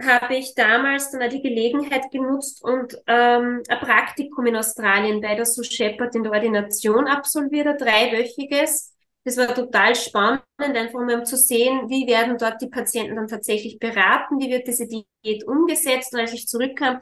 habe 0.00 0.36
ich 0.36 0.54
damals 0.54 1.10
dann 1.10 1.22
auch 1.22 1.28
die 1.28 1.42
Gelegenheit 1.42 2.10
genutzt 2.12 2.62
und 2.62 2.96
ähm, 3.08 3.62
ein 3.68 3.80
Praktikum 3.80 4.46
in 4.46 4.56
Australien 4.56 5.20
bei 5.20 5.34
der 5.34 5.46
Sue 5.46 5.64
Shepherd 5.64 6.14
in 6.14 6.22
der 6.22 6.32
Ordination 6.32 7.08
absolviert, 7.08 7.66
ein 7.66 7.76
dreiwöchiges. 7.78 8.94
Das 9.24 9.36
war 9.36 9.54
total 9.54 9.94
spannend, 9.94 10.42
einfach 10.58 10.98
um 10.98 11.24
zu 11.24 11.36
sehen, 11.36 11.88
wie 11.88 12.06
werden 12.06 12.38
dort 12.38 12.60
die 12.60 12.68
Patienten 12.68 13.16
dann 13.16 13.28
tatsächlich 13.28 13.78
beraten, 13.78 14.38
wie 14.40 14.50
wird 14.50 14.66
diese 14.66 14.86
Diät 14.88 15.44
umgesetzt. 15.46 16.12
Und 16.14 16.20
als 16.20 16.32
ich 16.32 16.48
zurückkam, 16.48 17.00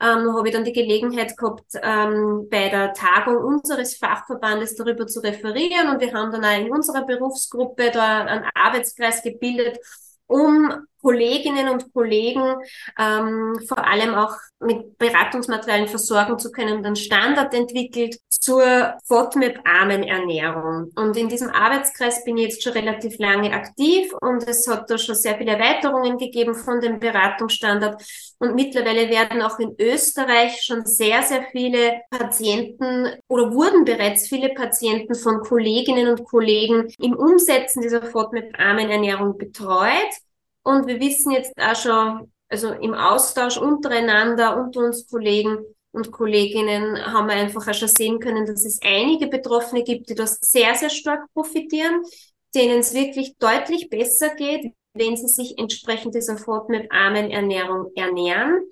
ähm, 0.00 0.32
habe 0.36 0.48
ich 0.48 0.54
dann 0.54 0.64
die 0.64 0.72
Gelegenheit 0.72 1.36
gehabt, 1.36 1.72
ähm, 1.82 2.48
bei 2.50 2.68
der 2.68 2.92
Tagung 2.92 3.36
unseres 3.38 3.96
Fachverbandes 3.96 4.76
darüber 4.76 5.06
zu 5.06 5.20
referieren. 5.20 5.90
Und 5.90 6.00
wir 6.00 6.12
haben 6.12 6.30
dann 6.30 6.44
auch 6.44 6.58
in 6.58 6.70
unserer 6.70 7.04
Berufsgruppe 7.04 7.90
da 7.90 8.24
einen 8.24 8.44
Arbeitskreis 8.54 9.22
gebildet, 9.22 9.78
um 10.26 10.72
Kolleginnen 11.00 11.68
und 11.68 11.92
Kollegen 11.92 12.56
ähm, 12.98 13.58
vor 13.66 13.86
allem 13.86 14.14
auch 14.14 14.34
mit 14.60 14.98
Beratungsmaterialien 14.98 15.88
versorgen 15.88 16.38
zu 16.38 16.50
können 16.50 16.78
und 16.78 16.86
einen 16.86 16.96
Standard 16.96 17.54
entwickelt 17.54 18.18
zur 18.28 18.94
FODMAP-armen 19.04 20.02
Ernährung. 20.02 20.90
Und 20.96 21.16
in 21.16 21.28
diesem 21.28 21.50
Arbeitskreis 21.50 22.24
bin 22.24 22.38
ich 22.38 22.44
jetzt 22.44 22.62
schon 22.62 22.72
relativ 22.72 23.18
lange 23.18 23.52
aktiv 23.52 24.12
und 24.20 24.46
es 24.48 24.66
hat 24.66 24.90
da 24.90 24.98
schon 24.98 25.14
sehr 25.14 25.36
viele 25.36 25.52
Erweiterungen 25.52 26.18
gegeben 26.18 26.54
von 26.54 26.80
dem 26.80 26.98
Beratungsstandard. 26.98 28.02
Und 28.38 28.54
mittlerweile 28.54 29.08
werden 29.08 29.42
auch 29.42 29.58
in 29.58 29.74
Österreich 29.78 30.62
schon 30.62 30.84
sehr, 30.86 31.22
sehr 31.22 31.46
viele 31.52 32.00
Patienten 32.10 33.08
oder 33.28 33.52
wurden 33.52 33.84
bereits 33.84 34.28
viele 34.28 34.50
Patienten 34.50 35.14
von 35.14 35.40
Kolleginnen 35.40 36.08
und 36.08 36.24
Kollegen 36.24 36.92
im 36.98 37.14
Umsetzen 37.14 37.82
dieser 37.82 38.02
FODMAP-armen 38.02 38.90
Ernährung 38.90 39.38
betreut. 39.38 40.08
Und 40.62 40.86
wir 40.86 41.00
wissen 41.00 41.32
jetzt 41.32 41.52
auch 41.58 41.76
schon, 41.76 42.32
also 42.48 42.72
im 42.72 42.94
Austausch 42.94 43.56
untereinander, 43.56 44.56
unter 44.56 44.80
uns 44.80 45.08
Kollegen 45.08 45.58
und 45.92 46.10
Kolleginnen, 46.10 46.96
haben 47.12 47.28
wir 47.28 47.34
einfach 47.34 47.66
auch 47.66 47.74
schon 47.74 47.88
sehen 47.88 48.18
können, 48.18 48.46
dass 48.46 48.64
es 48.64 48.78
einige 48.82 49.26
Betroffene 49.28 49.82
gibt, 49.82 50.10
die 50.10 50.14
das 50.14 50.38
sehr, 50.40 50.74
sehr 50.74 50.90
stark 50.90 51.32
profitieren, 51.32 52.02
denen 52.54 52.80
es 52.80 52.94
wirklich 52.94 53.36
deutlich 53.38 53.88
besser 53.88 54.34
geht, 54.34 54.72
wenn 54.94 55.16
sie 55.16 55.28
sich 55.28 55.58
entsprechend 55.58 56.14
dieser 56.14 56.36
FODMAP-armen 56.36 57.30
Ernährung 57.30 57.92
ernähren. 57.94 58.62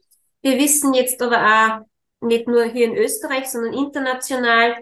Wir 0.43 0.59
wissen 0.59 0.95
jetzt 0.95 1.21
aber 1.23 1.38
auch, 1.38 1.87
nicht 2.21 2.49
nur 2.49 2.64
hier 2.64 2.87
in 2.87 2.97
Österreich, 2.97 3.47
sondern 3.47 3.75
international, 3.75 4.76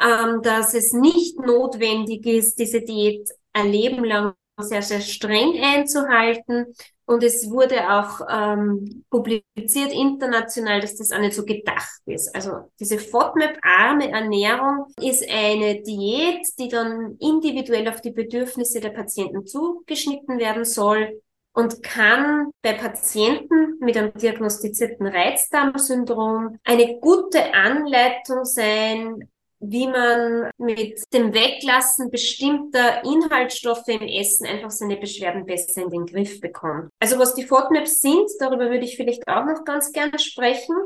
ähm, 0.00 0.42
dass 0.42 0.74
es 0.74 0.92
nicht 0.92 1.38
notwendig 1.38 2.26
ist, 2.26 2.58
diese 2.58 2.82
Diät 2.82 3.28
ein 3.52 3.70
Leben 3.70 4.04
lang 4.04 4.34
sehr, 4.58 4.82
sehr 4.82 5.00
streng 5.00 5.60
einzuhalten. 5.62 6.66
Und 7.06 7.22
es 7.22 7.50
wurde 7.50 7.90
auch 7.90 8.20
ähm, 8.30 9.04
publiziert 9.10 9.92
international, 9.92 10.80
dass 10.80 10.96
das 10.96 11.12
auch 11.12 11.18
nicht 11.18 11.34
so 11.34 11.44
gedacht 11.44 12.00
ist. 12.06 12.34
Also 12.34 12.70
diese 12.80 12.98
FODMAP-arme 12.98 14.10
Ernährung 14.10 14.86
ist 15.00 15.28
eine 15.28 15.82
Diät, 15.82 16.46
die 16.58 16.68
dann 16.68 17.16
individuell 17.20 17.88
auf 17.88 18.00
die 18.00 18.12
Bedürfnisse 18.12 18.80
der 18.80 18.90
Patienten 18.90 19.46
zugeschnitten 19.46 20.38
werden 20.38 20.64
soll 20.64 21.20
und 21.52 21.82
kann 21.82 22.50
bei 22.62 22.72
Patienten 22.72 23.78
mit 23.80 23.96
einem 23.96 24.14
diagnostizierten 24.14 25.06
Reizdarmsyndrom 25.06 26.58
eine 26.64 26.98
gute 27.00 27.52
Anleitung 27.52 28.44
sein, 28.44 29.28
wie 29.70 29.86
man 29.86 30.50
mit 30.58 31.02
dem 31.12 31.32
Weglassen 31.32 32.10
bestimmter 32.10 33.04
Inhaltsstoffe 33.04 33.88
im 33.88 34.02
Essen 34.02 34.46
einfach 34.46 34.70
seine 34.70 34.96
Beschwerden 34.96 35.46
besser 35.46 35.82
in 35.82 35.90
den 35.90 36.06
Griff 36.06 36.40
bekommt. 36.40 36.90
Also 37.00 37.18
was 37.18 37.34
die 37.34 37.46
FODMAPs 37.46 38.00
sind, 38.00 38.30
darüber 38.38 38.70
würde 38.70 38.84
ich 38.84 38.96
vielleicht 38.96 39.26
auch 39.28 39.44
noch 39.44 39.64
ganz 39.64 39.92
gerne 39.92 40.18
sprechen. 40.18 40.76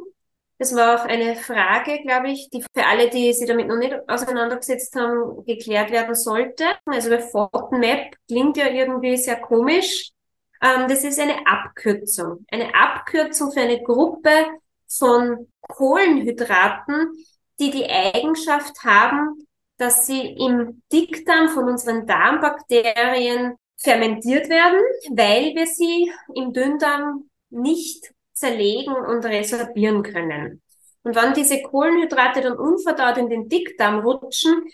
Das 0.58 0.74
war 0.74 1.00
auch 1.00 1.04
eine 1.04 1.36
Frage, 1.36 2.02
glaube 2.02 2.30
ich, 2.30 2.50
die 2.50 2.62
für 2.62 2.84
alle, 2.84 3.08
die 3.08 3.32
sich 3.32 3.46
damit 3.46 3.68
noch 3.68 3.76
nicht 3.76 3.94
auseinandergesetzt 4.08 4.96
haben, 4.96 5.44
geklärt 5.44 5.92
werden 5.92 6.16
sollte. 6.16 6.64
Also 6.84 7.10
bei 7.10 7.20
FODMAP 7.20 8.16
klingt 8.26 8.56
ja 8.56 8.68
irgendwie 8.68 9.16
sehr 9.16 9.36
komisch. 9.36 10.10
Ähm, 10.60 10.88
das 10.88 11.04
ist 11.04 11.20
eine 11.20 11.46
Abkürzung. 11.46 12.44
Eine 12.50 12.74
Abkürzung 12.74 13.52
für 13.52 13.60
eine 13.60 13.80
Gruppe 13.82 14.46
von 14.88 15.46
Kohlenhydraten, 15.60 17.12
die 17.58 17.70
die 17.70 17.88
Eigenschaft 17.88 18.84
haben, 18.84 19.46
dass 19.78 20.06
sie 20.06 20.20
im 20.20 20.82
Dickdarm 20.92 21.48
von 21.48 21.64
unseren 21.64 22.06
Darmbakterien 22.06 23.54
fermentiert 23.76 24.48
werden, 24.48 24.80
weil 25.10 25.54
wir 25.54 25.66
sie 25.66 26.10
im 26.34 26.52
Dünndarm 26.52 27.28
nicht 27.50 28.12
zerlegen 28.32 28.94
und 28.94 29.24
resorbieren 29.24 30.02
können. 30.02 30.62
Und 31.02 31.14
wenn 31.14 31.32
diese 31.32 31.62
Kohlenhydrate 31.62 32.40
dann 32.40 32.58
unverdaut 32.58 33.18
in 33.18 33.30
den 33.30 33.48
Dickdarm 33.48 34.00
rutschen, 34.00 34.64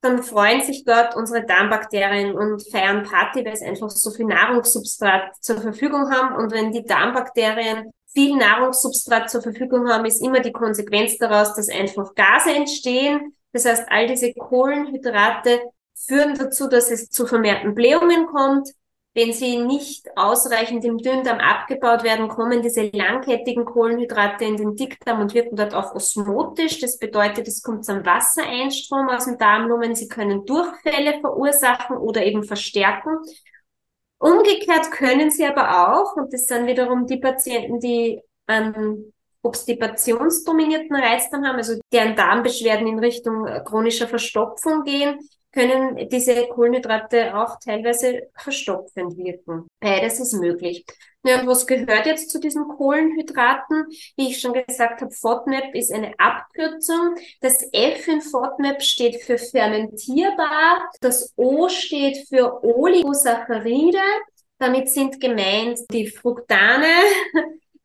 dann 0.00 0.22
freuen 0.22 0.62
sich 0.62 0.84
dort 0.84 1.16
unsere 1.16 1.44
Darmbakterien 1.44 2.34
und 2.34 2.62
feiern 2.70 3.02
Party, 3.02 3.44
weil 3.44 3.56
sie 3.56 3.66
einfach 3.66 3.90
so 3.90 4.10
viel 4.10 4.26
Nahrungssubstrat 4.26 5.36
zur 5.40 5.60
Verfügung 5.60 6.10
haben. 6.10 6.36
Und 6.36 6.52
wenn 6.52 6.72
die 6.72 6.84
Darmbakterien 6.84 7.90
viel 8.16 8.34
Nahrungssubstrat 8.34 9.28
zur 9.30 9.42
Verfügung 9.42 9.90
haben, 9.90 10.06
ist 10.06 10.24
immer 10.24 10.40
die 10.40 10.52
Konsequenz 10.52 11.18
daraus, 11.18 11.54
dass 11.54 11.68
einfach 11.68 12.14
Gase 12.14 12.50
entstehen. 12.50 13.34
Das 13.52 13.66
heißt, 13.66 13.84
all 13.90 14.06
diese 14.06 14.32
Kohlenhydrate 14.32 15.60
führen 15.94 16.34
dazu, 16.34 16.66
dass 16.66 16.90
es 16.90 17.10
zu 17.10 17.26
vermehrten 17.26 17.74
Blähungen 17.74 18.26
kommt. 18.26 18.70
Wenn 19.12 19.34
sie 19.34 19.58
nicht 19.58 20.08
ausreichend 20.16 20.84
im 20.84 20.96
Dünndarm 20.98 21.40
abgebaut 21.40 22.04
werden, 22.04 22.28
kommen 22.28 22.62
diese 22.62 22.88
langkettigen 22.92 23.66
Kohlenhydrate 23.66 24.44
in 24.44 24.56
den 24.56 24.76
Dickdarm 24.76 25.20
und 25.20 25.34
wirken 25.34 25.56
dort 25.56 25.74
auch 25.74 25.94
osmotisch. 25.94 26.80
Das 26.80 26.98
bedeutet, 26.98 27.48
es 27.48 27.62
kommt 27.62 27.84
zum 27.84 28.04
Wassereinstrom 28.04 29.08
aus 29.10 29.26
dem 29.26 29.36
Darmlumen. 29.36 29.94
Sie 29.94 30.08
können 30.08 30.46
Durchfälle 30.46 31.20
verursachen 31.20 31.98
oder 31.98 32.24
eben 32.24 32.44
verstärken. 32.44 33.18
Umgekehrt 34.18 34.90
können 34.92 35.30
sie 35.30 35.44
aber 35.46 35.90
auch, 35.92 36.16
und 36.16 36.32
das 36.32 36.46
sind 36.46 36.66
wiederum 36.66 37.06
die 37.06 37.18
Patienten, 37.18 37.80
die 37.80 38.20
einen 38.46 39.12
obstipationsdominierten 39.42 40.96
Reizdarm 40.96 41.44
haben, 41.44 41.56
also 41.56 41.78
deren 41.92 42.16
Darmbeschwerden 42.16 42.86
in 42.86 42.98
Richtung 42.98 43.44
chronischer 43.64 44.08
Verstopfung 44.08 44.82
gehen, 44.84 45.18
können 45.56 46.08
diese 46.10 46.46
Kohlenhydrate 46.48 47.34
auch 47.34 47.58
teilweise 47.58 48.28
verstopfend 48.36 49.16
wirken. 49.16 49.66
Beides 49.80 50.20
ist 50.20 50.34
möglich. 50.34 50.84
Ja, 51.24 51.40
und 51.40 51.46
was 51.46 51.66
gehört 51.66 52.04
jetzt 52.04 52.30
zu 52.30 52.38
diesen 52.38 52.68
Kohlenhydraten? 52.68 53.86
Wie 54.16 54.28
ich 54.28 54.38
schon 54.38 54.52
gesagt 54.52 55.00
habe, 55.00 55.10
FODMAP 55.10 55.74
ist 55.74 55.92
eine 55.92 56.12
Abkürzung. 56.18 57.14
Das 57.40 57.66
F 57.72 58.06
in 58.06 58.20
FODMAP 58.20 58.82
steht 58.82 59.22
für 59.22 59.38
fermentierbar. 59.38 60.90
Das 61.00 61.32
O 61.36 61.70
steht 61.70 62.28
für 62.28 62.62
Oligosaccharide. 62.62 63.98
Damit 64.58 64.90
sind 64.90 65.20
gemeint 65.20 65.80
die 65.90 66.06
Fructane, 66.06 66.86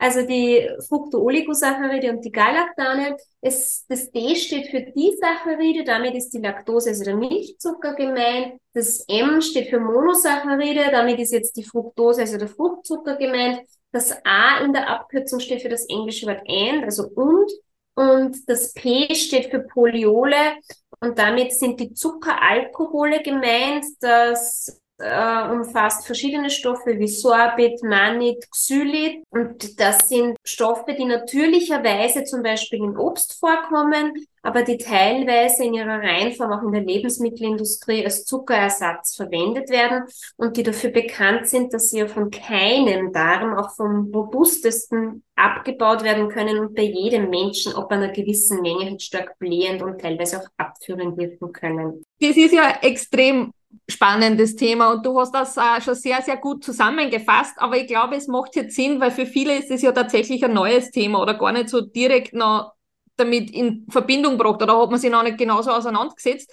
also 0.02 0.26
die 0.26 0.68
Fructooligosacharide 0.88 2.10
und 2.10 2.26
die 2.26 2.32
Galactane. 2.32 3.16
Es, 3.40 3.86
das 3.88 4.10
D 4.10 4.36
steht 4.36 4.68
für 4.72 4.82
Disaccharide, 4.82 5.84
damit 5.84 6.16
ist 6.16 6.32
die 6.32 6.40
Laktose, 6.40 6.90
also 6.90 7.04
der 7.04 7.16
Milchzucker 7.16 7.94
gemeint. 7.94 8.60
Das 8.74 9.06
M 9.08 9.42
steht 9.42 9.70
für 9.70 9.80
Monosaccharide, 9.80 10.90
damit 10.92 11.20
ist 11.20 11.32
jetzt 11.32 11.56
die 11.56 11.64
Fructose, 11.64 12.22
also 12.22 12.40
der 12.40 12.48
Fruchtzucker 12.48 13.16
gemeint. 13.16 13.62
Das 13.92 14.12
A 14.24 14.66
in 14.66 14.74
der 14.74 14.90
Abkürzung 14.90 15.40
steht 15.40 15.62
für 15.62 15.70
das 15.70 15.86
englische 15.88 16.26
Wort 16.26 16.42
and, 16.48 16.84
also 16.84 17.08
und. 17.10 17.52
Und 17.94 18.50
das 18.50 18.74
P 18.74 19.14
steht 19.14 19.52
für 19.52 19.60
Poliole 19.60 20.56
und 21.00 21.20
damit 21.20 21.54
sind 21.54 21.80
die 21.80 21.94
Zuckeralkohole 21.94 23.22
gemeint. 23.22 23.86
Das 24.00 24.81
äh, 25.02 25.52
umfasst 25.52 26.06
verschiedene 26.06 26.50
Stoffe 26.50 26.98
wie 26.98 27.08
Sorbit, 27.08 27.84
Mannit, 27.84 28.50
Xylit. 28.52 29.24
Und 29.30 29.80
das 29.80 30.10
sind 30.10 30.38
Stoffe, 30.44 30.94
die 30.94 31.06
natürlicherweise 31.06 32.24
zum 32.24 32.44
Beispiel 32.44 32.80
in 32.80 32.98
Obst 32.98 33.40
vorkommen, 33.40 34.14
aber 34.44 34.64
die 34.64 34.78
teilweise 34.78 35.66
in 35.66 35.74
ihrer 35.74 36.00
Reihenform 36.00 36.52
auch 36.52 36.64
in 36.64 36.72
der 36.72 36.82
Lebensmittelindustrie 36.82 38.04
als 38.04 38.26
Zuckerersatz 38.26 39.16
verwendet 39.16 39.70
werden 39.70 40.04
und 40.38 40.58
die 40.58 40.64
dafür 40.64 40.90
bekannt 40.90 41.48
sind, 41.48 41.74
dass 41.74 41.90
sie 41.90 42.00
ja 42.00 42.08
von 42.08 42.32
keinem 42.32 43.12
Darm, 43.12 43.58
auch 43.58 43.76
vom 43.76 44.12
robustesten, 44.14 45.24
abgebaut 45.36 46.04
werden 46.04 46.30
können 46.30 46.60
und 46.60 46.76
bei 46.76 46.84
jedem 46.84 47.30
Menschen 47.30 47.74
ob 47.74 47.92
einer 47.92 48.10
gewissen 48.10 48.62
Menge 48.62 48.92
halt 48.92 49.02
stark 49.02 49.40
blähend 49.40 49.82
und 49.82 50.00
teilweise 50.00 50.40
auch 50.40 50.48
abführend 50.58 51.18
wirken 51.18 51.52
können. 51.52 52.04
Das 52.20 52.38
ist 52.38 52.54
ja 52.54 52.78
extrem 52.82 53.52
spannendes 53.90 54.56
Thema 54.56 54.92
und 54.92 55.06
du 55.06 55.20
hast 55.20 55.34
das 55.34 55.58
äh, 55.58 55.82
schon 55.82 55.96
sehr, 55.96 56.22
sehr 56.22 56.38
gut 56.38 56.64
zusammengefasst, 56.64 57.54
aber 57.58 57.78
ich 57.78 57.88
glaube, 57.88 58.16
es 58.16 58.28
macht 58.28 58.56
jetzt 58.56 58.76
Sinn, 58.76 59.00
weil 59.00 59.12
für 59.12 59.26
viele 59.26 59.58
ist 59.58 59.72
es 59.72 59.82
ja 59.82 59.92
tatsächlich 59.92 60.44
ein 60.44 60.54
neues 60.54 60.92
Thema 60.92 61.22
oder 61.22 61.34
gar 61.34 61.52
nicht 61.52 61.70
so 61.70 61.82
direkt 61.82 62.34
noch 62.34 62.74
damit 63.18 63.52
in 63.52 63.86
Verbindung 63.90 64.38
gebracht 64.38 64.62
oder 64.62 64.82
hat 64.82 64.90
man 64.90 65.00
sich 65.00 65.12
noch 65.12 65.24
nicht 65.24 65.38
genauso 65.38 65.72
auseinandergesetzt. 65.72 66.52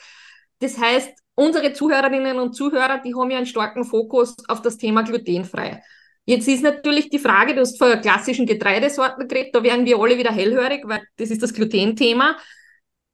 Das 0.58 0.78
heißt, 0.78 1.10
unsere 1.34 1.72
Zuhörerinnen 1.72 2.38
und 2.38 2.54
Zuhörer, 2.54 2.98
die 2.98 3.14
haben 3.14 3.30
ja 3.30 3.38
einen 3.38 3.46
starken 3.46 3.84
Fokus 3.84 4.36
auf 4.48 4.60
das 4.60 4.76
Thema 4.76 5.02
glutenfrei. 5.02 5.82
Jetzt 6.24 6.46
ist 6.46 6.62
natürlich 6.62 7.08
die 7.08 7.18
Frage, 7.18 7.54
du 7.54 7.60
hast 7.60 7.78
von 7.78 8.00
klassischen 8.00 8.44
Getreidesorten 8.44 9.28
geredet, 9.28 9.54
da 9.54 9.62
werden 9.62 9.86
wir 9.86 9.98
alle 9.98 10.18
wieder 10.18 10.32
hellhörig, 10.32 10.82
weil 10.84 11.00
das 11.16 11.30
ist 11.30 11.42
das 11.42 11.54
Glutenthema. 11.54 12.36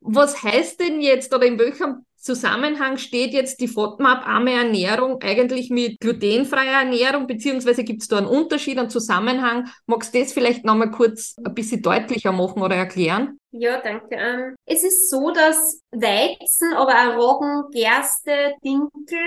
Was 0.01 0.43
heißt 0.43 0.81
denn 0.81 1.01
jetzt 1.01 1.33
oder 1.33 1.47
in 1.47 1.59
welchem 1.59 2.05
Zusammenhang 2.25 2.97
steht 2.97 3.35
jetzt 3.35 3.61
die 3.61 3.69
FODMAP 3.69 4.27
arme 4.27 4.53
Ernährung 4.53 5.21
eigentlich 5.23 5.69
mit 5.69 6.01
glutenfreier 6.01 6.81
Ernährung, 6.81 7.27
beziehungsweise 7.27 7.85
gibt 7.85 8.01
es 8.01 8.09
da 8.09 8.17
einen 8.17 8.27
Unterschied, 8.27 8.79
einen 8.79 8.89
Zusammenhang? 8.89 9.69
Magst 9.85 10.15
du 10.15 10.21
das 10.21 10.33
vielleicht 10.33 10.65
nochmal 10.65 10.91
kurz 10.91 11.37
ein 11.45 11.53
bisschen 11.53 11.83
deutlicher 11.83 12.33
machen 12.33 12.63
oder 12.63 12.77
erklären? 12.77 13.39
Ja, 13.51 13.79
danke. 13.79 14.17
Ähm, 14.17 14.57
es 14.65 14.85
ist 14.85 15.11
so, 15.11 15.33
dass 15.33 15.83
Weizen, 15.91 16.73
aber 16.73 16.95
auch 16.95 17.17
Roggen, 17.19 17.71
Gerste, 17.73 18.55
Dinkel 18.65 19.19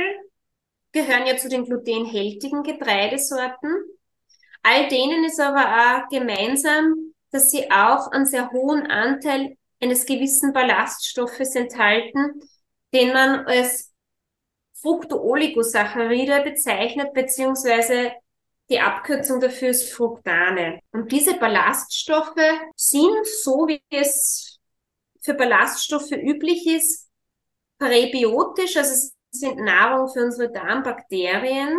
gehören 0.92 1.28
ja 1.28 1.38
zu 1.38 1.50
den 1.50 1.66
glutenhältigen 1.66 2.64
Getreidesorten. 2.64 3.76
All 4.64 4.88
denen 4.88 5.24
ist 5.24 5.40
aber 5.40 5.68
auch 5.68 6.10
gemeinsam, 6.10 7.14
dass 7.30 7.52
sie 7.52 7.70
auch 7.70 8.12
einen 8.12 8.26
sehr 8.26 8.50
hohen 8.50 8.88
Anteil 8.88 9.56
eines 9.80 10.08
gewissen 10.08 10.52
Ballaststoffes 10.52 11.54
enthalten, 11.54 12.42
den 12.94 13.14
man 13.14 13.46
als 13.46 13.94
Fructooligosacharide 14.82 16.42
bezeichnet, 16.44 17.14
beziehungsweise 17.14 18.12
die 18.70 18.80
Abkürzung 18.80 19.40
dafür 19.40 19.70
ist 19.70 19.92
Fructane. 19.92 20.80
Und 20.92 21.12
diese 21.12 21.38
Ballaststoffe 21.38 22.36
sind, 22.76 23.26
so 23.44 23.68
wie 23.68 23.82
es 23.90 24.60
für 25.22 25.34
Ballaststoffe 25.34 26.12
üblich 26.12 26.68
ist, 26.68 27.10
präbiotisch, 27.80 28.78
also 28.78 28.92
es 28.92 29.14
sind 29.32 29.60
Nahrung 29.60 30.10
für 30.10 30.24
unsere 30.24 30.52
Darmbakterien. 30.52 31.78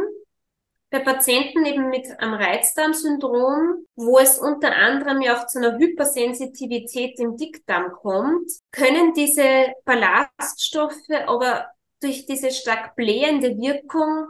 Bei 0.90 1.00
Patienten 1.00 1.66
eben 1.66 1.90
mit 1.90 2.06
einem 2.18 2.34
Reizdarmsyndrom, 2.34 3.86
wo 3.94 4.18
es 4.18 4.38
unter 4.38 4.74
anderem 4.74 5.20
ja 5.20 5.38
auch 5.38 5.46
zu 5.46 5.58
einer 5.58 5.78
Hypersensitivität 5.78 7.20
im 7.20 7.36
Dickdarm 7.36 7.92
kommt, 7.92 8.50
können 8.72 9.12
diese 9.12 9.74
Ballaststoffe 9.84 11.10
aber 11.26 11.66
durch 12.00 12.24
diese 12.24 12.50
stark 12.50 12.96
blähende 12.96 13.58
Wirkung 13.58 14.28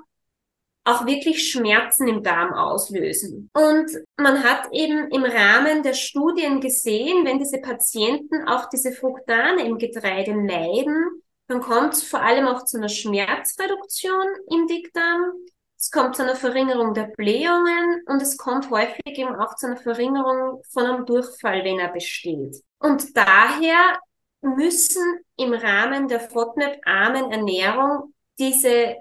auch 0.89 1.07
wirklich 1.07 1.51
Schmerzen 1.51 2.09
im 2.09 2.23
Darm 2.23 2.55
auslösen. 2.55 3.51
Und 3.53 3.91
man 4.17 4.43
hat 4.43 4.73
eben 4.73 5.11
im 5.11 5.25
Rahmen 5.25 5.83
der 5.83 5.93
Studien 5.93 6.61
gesehen, 6.61 7.25
wenn 7.27 7.39
diese 7.39 7.59
Patienten 7.59 8.49
auch 8.49 8.69
diese 8.71 8.93
Fructane 8.93 9.67
im 9.67 9.79
Getreide 9.79 10.35
meiden, 10.35 11.23
dann 11.47 11.61
kommt 11.61 11.95
es 11.95 12.03
vor 12.03 12.21
allem 12.21 12.47
auch 12.47 12.65
zu 12.65 12.79
einer 12.79 12.89
Schmerzreduktion 12.89 14.27
im 14.51 14.67
Dickdarm. 14.67 15.33
Es 15.79 15.93
kommt 15.93 16.17
zu 16.17 16.23
einer 16.23 16.35
Verringerung 16.35 16.93
der 16.93 17.05
Blähungen 17.17 18.03
und 18.07 18.21
es 18.21 18.37
kommt 18.37 18.69
häufig 18.71 19.01
eben 19.07 19.37
auch 19.37 19.55
zu 19.55 19.67
einer 19.67 19.77
Verringerung 19.77 20.61
von 20.73 20.85
einem 20.85 21.07
Durchfall, 21.07 21.65
wenn 21.65 21.79
er 21.79 21.93
besteht. 21.93 22.57
Und 22.81 23.17
daher 23.17 24.01
müssen 24.41 25.21
im 25.37 25.53
Rahmen 25.53 26.09
der 26.09 26.21
FODMAP-armen 26.21 27.31
Ernährung 27.31 28.13
diese 28.39 28.97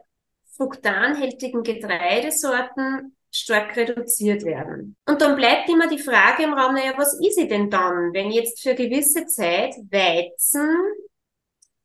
fruktanhältigen 0.56 1.64
Getreidesorten 1.64 3.16
stark 3.32 3.76
reduziert 3.76 4.44
werden. 4.44 4.96
Und 5.08 5.22
dann 5.22 5.36
bleibt 5.36 5.70
immer 5.70 5.88
die 5.88 6.00
Frage 6.00 6.44
im 6.44 6.54
Raum, 6.54 6.76
naja, 6.76 6.94
was 6.96 7.20
ist 7.20 7.36
sie 7.36 7.48
denn 7.48 7.70
dann, 7.70 8.14
wenn 8.14 8.32
jetzt 8.32 8.62
für 8.62 8.76
gewisse 8.76 9.26
Zeit 9.26 9.74
Weizen, 9.92 10.78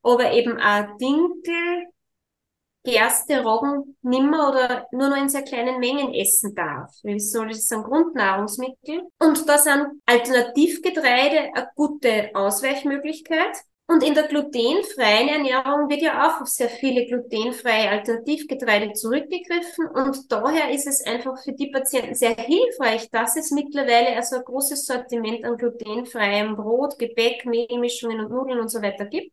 aber 0.02 0.32
eben 0.32 0.58
auch 0.60 0.96
Dinkel, 0.98 1.91
Gerste, 2.84 3.42
Roggen 3.42 3.96
nimmer 4.02 4.50
oder 4.50 4.86
nur 4.90 5.08
noch 5.08 5.16
in 5.16 5.28
sehr 5.28 5.42
kleinen 5.42 5.78
Mengen 5.78 6.12
essen 6.14 6.54
darf. 6.54 6.90
Wie 7.02 7.20
soll 7.20 7.48
das 7.48 7.68
sind 7.68 7.84
Grundnahrungsmittel. 7.84 9.02
Und 9.18 9.48
da 9.48 9.58
sind 9.58 10.02
Alternativgetreide 10.04 11.54
eine 11.54 11.68
gute 11.76 12.30
Ausweichmöglichkeit. 12.34 13.56
Und 13.88 14.02
in 14.02 14.14
der 14.14 14.26
glutenfreien 14.26 15.28
Ernährung 15.28 15.90
wird 15.90 16.02
ja 16.02 16.26
auch 16.26 16.40
auf 16.40 16.48
sehr 16.48 16.70
viele 16.70 17.04
glutenfreie 17.06 17.90
Alternativgetreide 17.90 18.94
zurückgegriffen. 18.94 19.86
Und 19.88 20.32
daher 20.32 20.70
ist 20.70 20.86
es 20.86 21.04
einfach 21.04 21.42
für 21.42 21.52
die 21.52 21.70
Patienten 21.70 22.14
sehr 22.14 22.34
hilfreich, 22.34 23.10
dass 23.10 23.36
es 23.36 23.50
mittlerweile 23.50 24.16
also 24.16 24.36
ein 24.36 24.44
großes 24.44 24.86
Sortiment 24.86 25.44
an 25.44 25.56
glutenfreiem 25.56 26.56
Brot, 26.56 26.98
Gebäck, 26.98 27.44
Mehlmischungen 27.44 28.20
und 28.20 28.30
Nudeln 28.30 28.60
und 28.60 28.70
so 28.70 28.80
weiter 28.80 29.04
gibt. 29.04 29.32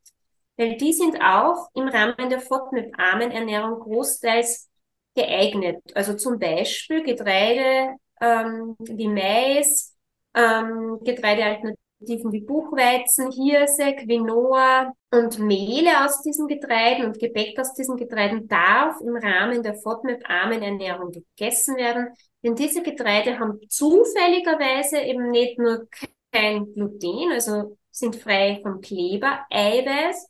Weil 0.59 0.77
die 0.77 0.93
sind 0.93 1.21
auch 1.21 1.69
im 1.73 1.87
Rahmen 1.87 2.29
der 2.29 2.41
FODMAP-armen 2.41 3.31
Ernährung 3.31 3.79
großteils 3.79 4.69
geeignet. 5.15 5.81
Also 5.95 6.13
zum 6.15 6.37
Beispiel 6.37 7.03
Getreide 7.03 7.95
ähm, 8.21 8.75
wie 8.79 9.07
Mais, 9.07 9.95
ähm, 10.35 10.99
Getreidealternativen 11.03 11.77
Alternativen 12.01 12.31
wie 12.31 12.41
Buchweizen, 12.41 13.31
Hirse, 13.31 13.93
Quinoa 13.95 14.93
und 15.11 15.39
Mehle 15.39 16.05
aus 16.05 16.21
diesen 16.21 16.47
Getreiden 16.47 17.05
und 17.05 17.19
Gebäck 17.19 17.59
aus 17.59 17.73
diesen 17.73 17.97
Getreiden 17.97 18.47
darf 18.47 18.95
im 19.01 19.15
Rahmen 19.15 19.63
der 19.63 19.75
FODMAP-armen 19.75 20.61
Ernährung 20.61 21.11
gegessen 21.11 21.75
werden. 21.75 22.07
Denn 22.43 22.55
diese 22.55 22.83
Getreide 22.83 23.37
haben 23.37 23.59
zufälligerweise 23.67 24.99
eben 25.01 25.29
nicht 25.29 25.59
nur 25.59 25.87
kein 26.31 26.71
Gluten, 26.73 27.31
also 27.33 27.77
sind 27.91 28.15
frei 28.15 28.59
vom 28.61 28.81
Kleber, 28.81 29.45
Eiweiß. 29.49 30.28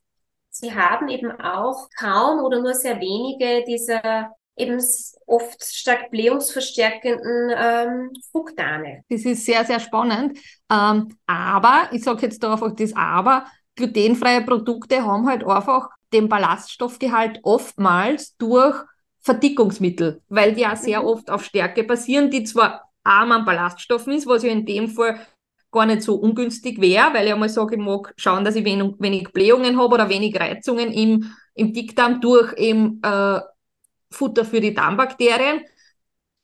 Sie 0.60 0.76
haben 0.76 1.08
eben 1.08 1.32
auch 1.32 1.88
kaum 1.98 2.44
oder 2.44 2.62
nur 2.62 2.74
sehr 2.74 3.00
wenige 3.00 3.64
dieser 3.66 4.32
eben 4.58 4.84
oft 5.26 5.64
stark 5.64 6.12
blähungsverstärkenden 6.12 7.52
ähm, 7.58 8.12
Fructane. 8.30 9.04
Das 9.10 9.24
ist 9.24 9.46
sehr, 9.46 9.64
sehr 9.64 9.80
spannend. 9.80 10.38
Ähm, 10.70 11.18
aber, 11.26 11.88
ich 11.94 12.04
sage 12.04 12.24
jetzt 12.24 12.44
da 12.44 12.52
einfach 12.52 12.76
das 12.76 12.94
Aber, 12.94 13.46
glutenfreie 13.78 14.42
Produkte 14.42 15.06
haben 15.06 15.28
halt 15.30 15.46
einfach 15.46 15.90
den 16.12 16.28
Ballaststoffgehalt 16.28 17.40
oftmals 17.44 18.36
durch 18.36 18.76
Verdickungsmittel, 19.22 20.22
weil 20.28 20.54
die 20.56 20.68
auch 20.68 20.76
sehr 20.76 21.02
mhm. 21.02 21.08
oft 21.08 21.30
auf 21.30 21.46
Stärke 21.46 21.86
basieren, 21.86 22.30
die 22.30 22.44
zwar 22.44 22.90
arm 23.04 23.32
an 23.32 23.46
Ballaststoffen 23.46 24.12
ist, 24.12 24.28
was 24.28 24.44
ja 24.44 24.52
in 24.52 24.66
dem 24.66 24.90
Fall 24.90 25.26
gar 25.72 25.86
nicht 25.86 26.02
so 26.02 26.16
ungünstig 26.16 26.82
wäre, 26.82 27.14
weil 27.14 27.28
ich 27.28 27.34
einmal 27.34 27.50
sage, 27.50 27.76
ich 27.76 27.82
mag 27.82 28.14
schauen, 28.18 28.44
dass 28.44 28.56
ich 28.56 28.66
wenig, 28.66 28.94
wenig 29.00 29.32
Blähungen 29.32 29.78
habe 29.78 29.94
oder 29.94 30.10
wenig 30.10 30.40
Reizungen 30.40 30.92
im, 30.92 31.32
im 31.54 31.74
Dickdarm 31.74 32.22
durch 32.22 32.54
eben 32.58 33.02
äh, 33.04 33.40
Futter 34.12 34.46
für 34.46 34.62
die 34.62 34.74
Darmbakterien. 34.74 35.62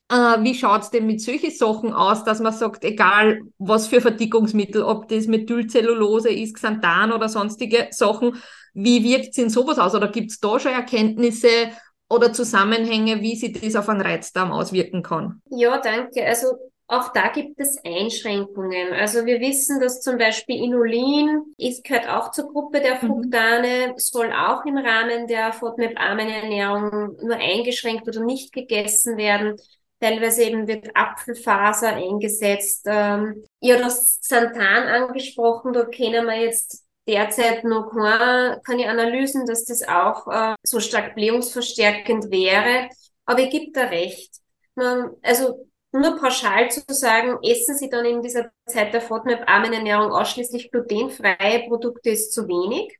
Äh, 0.09 0.43
wie 0.43 0.53
schaut's 0.53 0.91
denn 0.91 1.07
mit 1.07 1.21
solchen 1.21 1.49
Sachen 1.49 1.91
aus, 1.91 2.23
dass 2.23 2.39
man 2.39 2.53
sagt, 2.53 2.83
egal 2.83 3.41
was 3.57 3.87
für 3.87 4.01
Verdickungsmittel, 4.01 4.83
ob 4.83 5.07
das 5.07 5.25
Methylcellulose 5.25 6.29
ist, 6.29 6.55
Xanthan 6.55 7.11
oder 7.11 7.27
sonstige 7.27 7.87
Sachen, 7.89 8.35
wie 8.75 9.03
wirkt 9.03 9.29
es 9.29 9.37
in 9.37 9.49
sowas 9.49 9.79
aus? 9.79 9.95
Oder 9.95 10.09
gibt's 10.09 10.39
da 10.39 10.59
schon 10.59 10.73
Erkenntnisse 10.73 11.71
oder 12.07 12.33
Zusammenhänge, 12.33 13.21
wie 13.21 13.35
sich 13.35 13.59
das 13.59 13.75
auf 13.75 13.89
einen 13.89 14.01
Reizdarm 14.01 14.51
auswirken 14.51 15.01
kann? 15.01 15.41
Ja, 15.49 15.79
danke. 15.79 16.23
Also 16.23 16.47
auch 16.87 17.11
da 17.13 17.29
gibt 17.29 17.59
es 17.59 17.77
Einschränkungen. 17.83 18.93
Also 18.93 19.25
wir 19.25 19.39
wissen, 19.39 19.79
dass 19.79 20.01
zum 20.01 20.17
Beispiel 20.17 20.63
Inulin 20.63 21.55
ist, 21.57 21.83
gehört 21.83 22.07
auch 22.07 22.31
zur 22.31 22.51
Gruppe 22.51 22.79
der 22.79 22.95
mhm. 22.95 23.07
Fructane, 23.07 23.87
mhm. 23.87 23.93
soll 23.97 24.31
auch 24.31 24.63
im 24.65 24.77
Rahmen 24.77 25.27
der 25.27 25.51
FODMAP-armen 25.53 26.29
Ernährung 26.29 27.17
nur 27.23 27.37
eingeschränkt 27.37 28.07
oder 28.07 28.23
nicht 28.23 28.53
gegessen 28.53 29.17
werden. 29.17 29.55
Teilweise 29.99 30.43
eben 30.43 30.67
wird 30.67 30.95
Apfelfaser 30.95 31.95
eingesetzt. 31.95 32.85
Ähm, 32.85 33.43
ihr 33.61 33.75
habt 33.75 33.85
das 33.85 34.19
Xanthan 34.21 34.87
angesprochen, 34.87 35.73
da 35.73 35.85
kennen 35.85 36.25
wir 36.27 36.39
jetzt 36.39 36.83
derzeit 37.07 37.63
noch 37.63 37.91
keine, 37.91 38.61
keine 38.63 38.89
Analysen, 38.89 39.45
dass 39.47 39.65
das 39.65 39.87
auch 39.87 40.27
äh, 40.27 40.55
so 40.63 40.79
stark 40.79 41.15
blähungsverstärkend 41.15 42.29
wäre. 42.29 42.89
Aber 43.25 43.39
ihr 43.39 43.49
gibt 43.49 43.75
da 43.75 43.85
recht. 43.85 44.35
Man, 44.75 45.11
also 45.23 45.65
nur 45.99 46.17
pauschal 46.17 46.69
zu 46.69 46.81
sagen, 46.87 47.37
essen 47.43 47.75
Sie 47.77 47.89
dann 47.89 48.05
in 48.05 48.21
dieser 48.21 48.51
Zeit 48.67 48.93
der 48.93 49.01
FODMAP-armen 49.01 49.73
Ernährung 49.73 50.11
ausschließlich 50.11 50.71
glutenfreie 50.71 51.67
Produkte 51.67 52.11
ist 52.11 52.33
zu 52.33 52.47
wenig. 52.47 52.97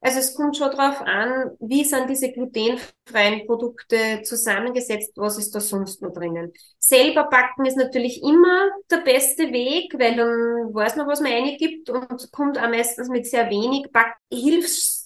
Also 0.00 0.20
es 0.20 0.34
kommt 0.34 0.56
schon 0.56 0.70
darauf 0.70 1.00
an, 1.00 1.50
wie 1.58 1.82
sind 1.82 2.08
diese 2.08 2.30
glutenfreien 2.30 3.46
Produkte 3.46 4.22
zusammengesetzt, 4.22 5.12
was 5.16 5.38
ist 5.38 5.52
da 5.54 5.60
sonst 5.60 6.02
noch 6.02 6.12
drinnen. 6.12 6.52
Selber 6.78 7.24
backen 7.24 7.66
ist 7.66 7.76
natürlich 7.76 8.22
immer 8.22 8.70
der 8.90 8.98
beste 8.98 9.50
Weg, 9.50 9.92
weil 9.98 10.14
dann 10.14 10.72
weiß 10.72 10.94
man, 10.96 11.08
was 11.08 11.20
man 11.20 11.32
eingibt 11.32 11.90
und 11.90 12.30
kommt 12.30 12.58
auch 12.58 12.68
meistens 12.70 13.08
mit 13.08 13.26
sehr 13.26 13.50
wenig 13.50 13.90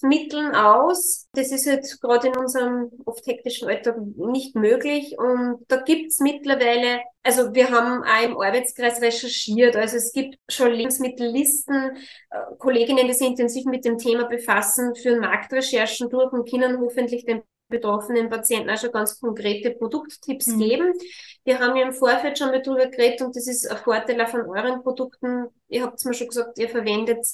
Hilfsmitteln 0.03 0.55
aus. 0.55 1.27
Das 1.33 1.51
ist 1.51 1.65
jetzt 1.65 2.01
gerade 2.01 2.27
in 2.27 2.37
unserem 2.37 2.91
oft 3.05 3.25
hektischen 3.25 3.69
Alltag 3.69 3.97
nicht 4.15 4.55
möglich 4.55 5.15
und 5.17 5.63
da 5.67 5.77
gibt's 5.77 6.19
mittlerweile 6.19 7.01
also 7.25 7.53
wir 7.55 7.71
haben 7.71 8.03
auch 8.03 8.23
im 8.23 8.37
Arbeitskreis 8.37 9.01
recherchiert. 9.01 9.77
Also 9.77 9.95
es 9.95 10.11
gibt 10.11 10.37
schon 10.49 10.73
Lebensmittellisten, 10.73 11.95
äh, 12.29 12.37
Kolleginnen, 12.59 13.07
die 13.07 13.13
sich 13.13 13.27
intensiv 13.27 13.63
mit 13.63 13.85
dem 13.85 13.97
Thema 13.97 14.25
befassen, 14.25 14.93
führen 14.93 15.21
Marktrecherchen 15.21 16.09
durch 16.09 16.33
und 16.33 16.49
können 16.49 16.81
hoffentlich 16.81 17.23
den 17.23 17.41
betroffenen 17.69 18.29
Patienten 18.29 18.69
auch 18.69 18.77
schon 18.77 18.91
ganz 18.91 19.21
konkrete 19.21 19.71
Produkttipps 19.71 20.47
mhm. 20.47 20.59
geben. 20.59 20.93
Wir 21.45 21.59
haben 21.59 21.77
ja 21.77 21.87
im 21.87 21.93
Vorfeld 21.93 22.37
schon 22.37 22.49
mal 22.49 22.61
drüber 22.61 22.87
geredet 22.87 23.21
und 23.21 23.35
das 23.37 23.47
ist 23.47 23.71
ein 23.71 23.77
Vorteil 23.77 24.19
auch 24.21 24.27
von 24.27 24.41
euren 24.41 24.83
Produkten. 24.83 25.45
Ihr 25.69 25.83
habt 25.83 25.99
es 25.99 26.05
mir 26.05 26.13
schon 26.13 26.27
gesagt, 26.27 26.59
ihr 26.59 26.67
verwendet 26.67 27.25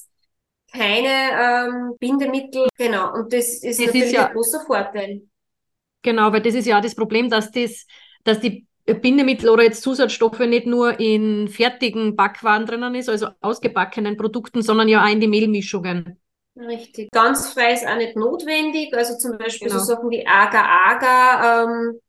keine 0.72 1.68
ähm, 1.68 1.96
Bindemittel. 2.00 2.68
Genau, 2.78 3.14
und 3.14 3.34
das 3.34 3.64
ist 3.64 3.80
das 3.80 3.80
natürlich 3.80 4.08
ist 4.08 4.14
ja, 4.14 4.28
ein 4.28 4.34
großer 4.34 4.62
Vorteil. 4.62 5.22
Genau, 6.02 6.32
weil 6.32 6.42
das 6.42 6.56
ist 6.56 6.66
ja 6.66 6.78
auch 6.78 6.84
das 6.84 6.96
Problem, 6.96 7.30
dass 7.30 7.52
das, 7.52 7.86
dass 8.24 8.40
die 8.40 8.68
Bindemittel 8.86 9.50
oder 9.50 9.64
jetzt 9.64 9.84
Zusatzstoffe 9.84 10.40
nicht 10.40 10.66
nur 10.66 11.00
in 11.00 11.48
fertigen 11.48 12.16
Backwaren 12.16 12.66
drinnen 12.66 12.96
ist, 12.96 13.10
also 13.10 13.28
ausgebackenen 13.42 14.18
Produkten, 14.18 14.62
sondern 14.62 14.88
ja 14.88 15.04
auch 15.04 15.10
in 15.10 15.20
die 15.20 15.28
Mehlmischungen. 15.28 16.20
Richtig. 16.56 17.10
Ganz 17.12 17.54
frei 17.54 17.74
ist 17.74 17.88
auch 17.88 17.96
nicht 17.96 18.16
notwendig. 18.16 18.94
Also 18.94 19.18
zum 19.18 19.38
Beispiel 19.38 19.68
genau. 19.68 19.80
so 19.80 19.86
Sachen 19.86 20.10
wie 20.10 20.26
Agar-Agar, 20.26 21.64
ähm, 21.64 22.00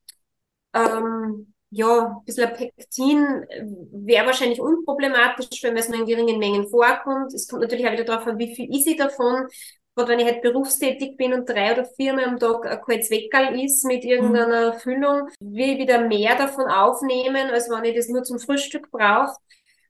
ähm, 0.75 1.50
ja, 1.71 2.07
ein 2.07 2.25
bisschen 2.25 2.53
Pektin 2.53 3.47
wäre 3.93 4.27
wahrscheinlich 4.27 4.61
unproblematisch, 4.61 5.63
wenn 5.63 5.77
es 5.77 5.89
nur 5.89 6.01
in 6.01 6.07
geringen 6.07 6.39
Mengen 6.39 6.69
vorkommt. 6.69 7.33
Es 7.33 7.49
kommt 7.49 7.63
natürlich 7.63 7.87
auch 7.87 7.93
wieder 7.93 8.05
darauf 8.05 8.27
an, 8.27 8.39
wie 8.39 8.55
viel 8.55 8.75
ist 8.75 8.89
ich 8.89 8.97
davon. 8.97 9.47
Gerade 9.95 10.11
wenn 10.11 10.19
ich 10.21 10.27
halt 10.27 10.43
berufstätig 10.43 11.17
bin 11.17 11.33
und 11.33 11.49
drei 11.49 11.73
oder 11.73 11.85
viermal 11.85 12.25
am 12.25 12.39
Tag 12.39 12.67
ein 12.67 12.81
kaltes 12.81 13.11
Weckerl 13.11 13.61
ist 13.61 13.85
mit 13.85 14.05
irgendeiner 14.05 14.75
mhm. 14.75 14.79
Füllung, 14.79 15.29
will 15.41 15.71
ich 15.71 15.79
wieder 15.79 16.01
mehr 16.07 16.37
davon 16.37 16.67
aufnehmen, 16.67 17.51
als 17.51 17.69
wenn 17.69 17.85
ich 17.85 17.97
das 17.97 18.09
nur 18.09 18.23
zum 18.23 18.39
Frühstück 18.39 18.91
brauche. 18.91 19.35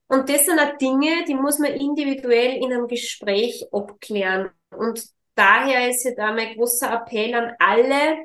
Und 0.08 0.28
das 0.28 0.46
sind 0.46 0.58
auch 0.58 0.76
Dinge, 0.78 1.24
die 1.28 1.34
muss 1.34 1.58
man 1.58 1.72
individuell 1.72 2.56
in 2.56 2.72
einem 2.72 2.88
Gespräch 2.88 3.64
abklären. 3.72 4.50
Und 4.76 5.04
daher 5.34 5.88
ist 5.88 6.04
ja 6.04 6.12
da 6.16 6.32
mein 6.32 6.56
großer 6.56 6.92
Appell 6.92 7.34
an 7.34 7.52
alle, 7.58 8.18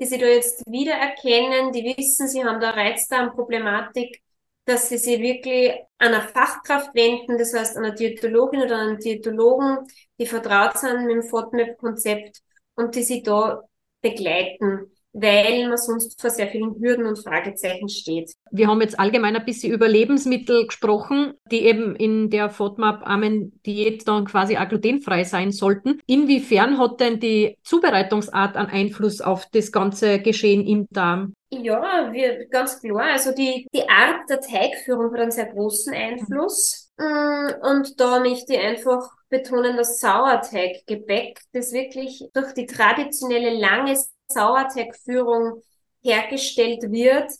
die 0.00 0.06
sich 0.06 0.20
da 0.20 0.26
jetzt 0.26 0.64
wiedererkennen, 0.66 1.72
die 1.72 1.94
wissen, 1.96 2.26
sie 2.28 2.44
haben 2.44 2.60
da 2.60 2.70
Reizdarmproblematik, 2.70 4.22
dass 4.64 4.88
sie 4.88 4.98
sich 4.98 5.20
wirklich 5.20 5.72
an 5.98 6.14
eine 6.14 6.22
Fachkraft 6.22 6.94
wenden, 6.94 7.38
das 7.38 7.54
heißt 7.54 7.76
an 7.76 7.84
eine 7.84 7.94
Diätologin 7.94 8.62
oder 8.62 8.78
einen 8.78 8.98
Diätologen, 8.98 9.86
die 10.18 10.26
vertraut 10.26 10.78
sind 10.78 11.06
mit 11.06 11.16
dem 11.16 11.22
FODMAP-Konzept 11.22 12.40
und 12.76 12.94
die 12.94 13.02
sie 13.02 13.22
da 13.22 13.62
begleiten 14.00 14.90
weil 15.12 15.68
man 15.68 15.76
sonst 15.76 16.20
vor 16.20 16.30
sehr 16.30 16.48
vielen 16.48 16.74
Hürden 16.80 17.06
und 17.06 17.18
Fragezeichen 17.18 17.88
steht. 17.88 18.32
Wir 18.50 18.68
haben 18.68 18.80
jetzt 18.80 18.98
allgemein 18.98 19.36
ein 19.36 19.44
bisschen 19.44 19.72
über 19.72 19.88
Lebensmittel 19.88 20.66
gesprochen, 20.66 21.34
die 21.50 21.64
eben 21.64 21.96
in 21.96 22.30
der 22.30 22.50
FODMAP-Armen-Diät 22.50 24.06
dann 24.06 24.24
quasi 24.24 24.56
auch 24.56 24.68
glutenfrei 24.68 25.24
sein 25.24 25.52
sollten. 25.52 26.00
Inwiefern 26.06 26.78
hat 26.78 27.00
denn 27.00 27.20
die 27.20 27.56
Zubereitungsart 27.64 28.56
einen 28.56 28.70
Einfluss 28.70 29.20
auf 29.20 29.46
das 29.52 29.72
ganze 29.72 30.20
Geschehen 30.20 30.66
im 30.66 30.86
Darm? 30.90 31.34
Ja, 31.52 32.12
wir, 32.12 32.46
ganz 32.48 32.80
klar. 32.80 33.12
Also 33.12 33.32
die, 33.32 33.66
die 33.74 33.88
Art 33.88 34.30
der 34.30 34.40
Teigführung 34.40 35.12
hat 35.12 35.20
einen 35.20 35.30
sehr 35.32 35.46
großen 35.46 35.92
Einfluss. 35.92 36.92
Mhm. 36.96 37.54
Und 37.62 38.00
da 38.00 38.20
möchte 38.20 38.54
ich 38.54 38.60
einfach 38.60 39.10
betonen, 39.28 39.76
dass 39.76 39.98
Sauerteiggebäck, 39.98 41.40
das 41.52 41.72
wirklich 41.72 42.24
durch 42.32 42.52
die 42.52 42.66
traditionelle 42.66 43.58
lange 43.58 43.96
Sauerteigführung 44.30 45.62
hergestellt 46.02 46.90
wird, 46.90 47.30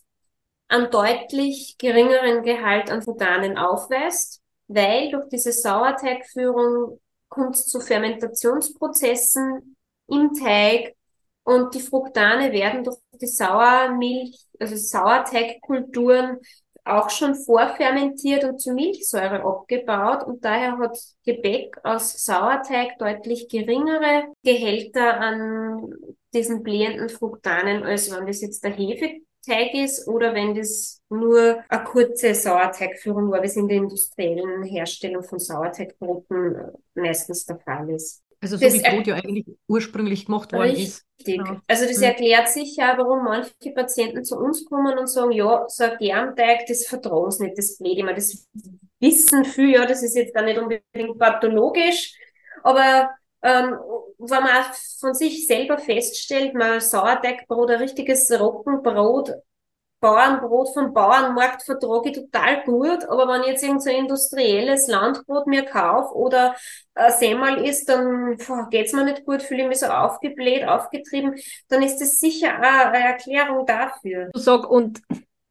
einen 0.68 0.90
deutlich 0.90 1.76
geringeren 1.78 2.42
Gehalt 2.42 2.90
an 2.90 3.02
Fruktanen 3.02 3.58
aufweist, 3.58 4.40
weil 4.68 5.10
durch 5.10 5.28
diese 5.28 5.52
Sauerteigführung 5.52 7.00
kommt 7.28 7.56
es 7.56 7.66
zu 7.66 7.80
Fermentationsprozessen 7.80 9.76
im 10.08 10.34
Teig 10.34 10.94
und 11.44 11.74
die 11.74 11.80
Fruktane 11.80 12.52
werden 12.52 12.84
durch 12.84 12.98
die 13.20 13.26
Sauermilch, 13.26 14.46
also 14.58 14.76
Sauerteigkulturen 14.76 16.38
auch 16.84 17.10
schon 17.10 17.34
vorfermentiert 17.34 18.44
und 18.44 18.60
zu 18.60 18.72
Milchsäure 18.72 19.44
abgebaut 19.44 20.24
und 20.24 20.44
daher 20.44 20.78
hat 20.78 20.98
Gebäck 21.24 21.76
aus 21.84 22.24
Sauerteig 22.24 22.98
deutlich 22.98 23.48
geringere 23.48 24.32
Gehälter 24.42 25.20
an 25.20 25.92
diesen 26.34 26.62
blähenden 26.62 27.08
Fruktanen, 27.08 27.82
als 27.82 28.10
wenn 28.10 28.26
das 28.26 28.40
jetzt 28.40 28.62
der 28.64 28.72
Hefeteig 28.72 29.74
ist 29.74 30.06
oder 30.06 30.34
wenn 30.34 30.54
das 30.54 31.00
nur 31.08 31.62
eine 31.68 31.84
kurze 31.84 32.34
Sauerteigführung 32.34 33.30
war, 33.30 33.42
wie 33.42 33.46
es 33.46 33.56
in 33.56 33.68
der 33.68 33.78
industriellen 33.78 34.62
Herstellung 34.62 35.22
von 35.22 35.38
Sauerteigbroten 35.38 36.72
meistens 36.94 37.46
der 37.46 37.58
Fall 37.58 37.90
ist. 37.90 38.22
Also 38.42 38.56
so 38.56 38.64
das 38.64 38.74
wie 38.74 38.80
Brot 38.80 39.06
ja 39.06 39.16
eigentlich 39.16 39.46
ursprünglich 39.68 40.24
gemacht 40.24 40.52
worden 40.52 40.70
richtig. 40.70 40.86
ist. 40.86 41.28
Ja. 41.28 41.60
Also 41.66 41.84
das 41.84 41.96
hm. 41.96 42.04
erklärt 42.04 42.48
sich 42.48 42.76
ja, 42.76 42.96
warum 42.96 43.24
manche 43.24 43.70
Patienten 43.74 44.24
zu 44.24 44.38
uns 44.38 44.64
kommen 44.64 44.98
und 44.98 45.08
sagen, 45.08 45.32
ja, 45.32 45.64
so 45.68 45.84
ein 45.84 45.98
Germteig, 45.98 46.66
das 46.66 46.86
vertragen 46.86 47.30
sie 47.30 47.44
nicht, 47.44 47.58
das 47.58 47.76
bläht 47.76 47.98
immer. 47.98 48.14
Das 48.14 48.48
wissen 48.98 49.44
viel, 49.44 49.72
ja, 49.72 49.84
das 49.84 50.02
ist 50.02 50.16
jetzt 50.16 50.34
gar 50.34 50.44
nicht 50.44 50.58
unbedingt 50.58 51.18
pathologisch, 51.18 52.14
aber 52.62 53.10
ähm, 53.42 53.78
wenn 54.18 54.42
man 54.42 54.64
von 54.98 55.14
sich 55.14 55.46
selber 55.46 55.78
feststellt, 55.78 56.54
mal 56.54 56.80
Sauerteigbrot, 56.80 57.70
ein 57.70 57.78
richtiges 57.78 58.30
Roggenbrot, 58.30 59.32
Bauernbrot 60.00 60.72
vom 60.72 60.94
Bauernmarkt 60.94 61.62
vertrage 61.62 62.08
ich 62.08 62.16
total 62.16 62.62
gut, 62.64 63.04
aber 63.04 63.28
wenn 63.28 63.42
ich 63.42 63.48
jetzt 63.48 63.62
irgend 63.62 63.82
so 63.82 63.90
industrielles 63.90 64.88
Landbrot 64.88 65.46
mir 65.46 65.64
kaufe 65.64 66.14
oder 66.14 66.56
ein 66.94 67.12
Semmel 67.12 67.64
ist, 67.66 67.86
dann 67.88 68.38
geht's 68.70 68.94
mir 68.94 69.04
nicht 69.04 69.26
gut, 69.26 69.42
fühle 69.42 69.62
ich 69.62 69.68
mich 69.68 69.78
so 69.80 69.86
aufgebläht, 69.86 70.66
aufgetrieben, 70.66 71.34
dann 71.68 71.82
ist 71.82 71.98
das 71.98 72.18
sicher 72.18 72.58
eine 72.58 73.04
Erklärung 73.04 73.66
dafür. 73.66 74.30
Du 74.32 74.40
sag, 74.40 74.68
und 74.70 75.02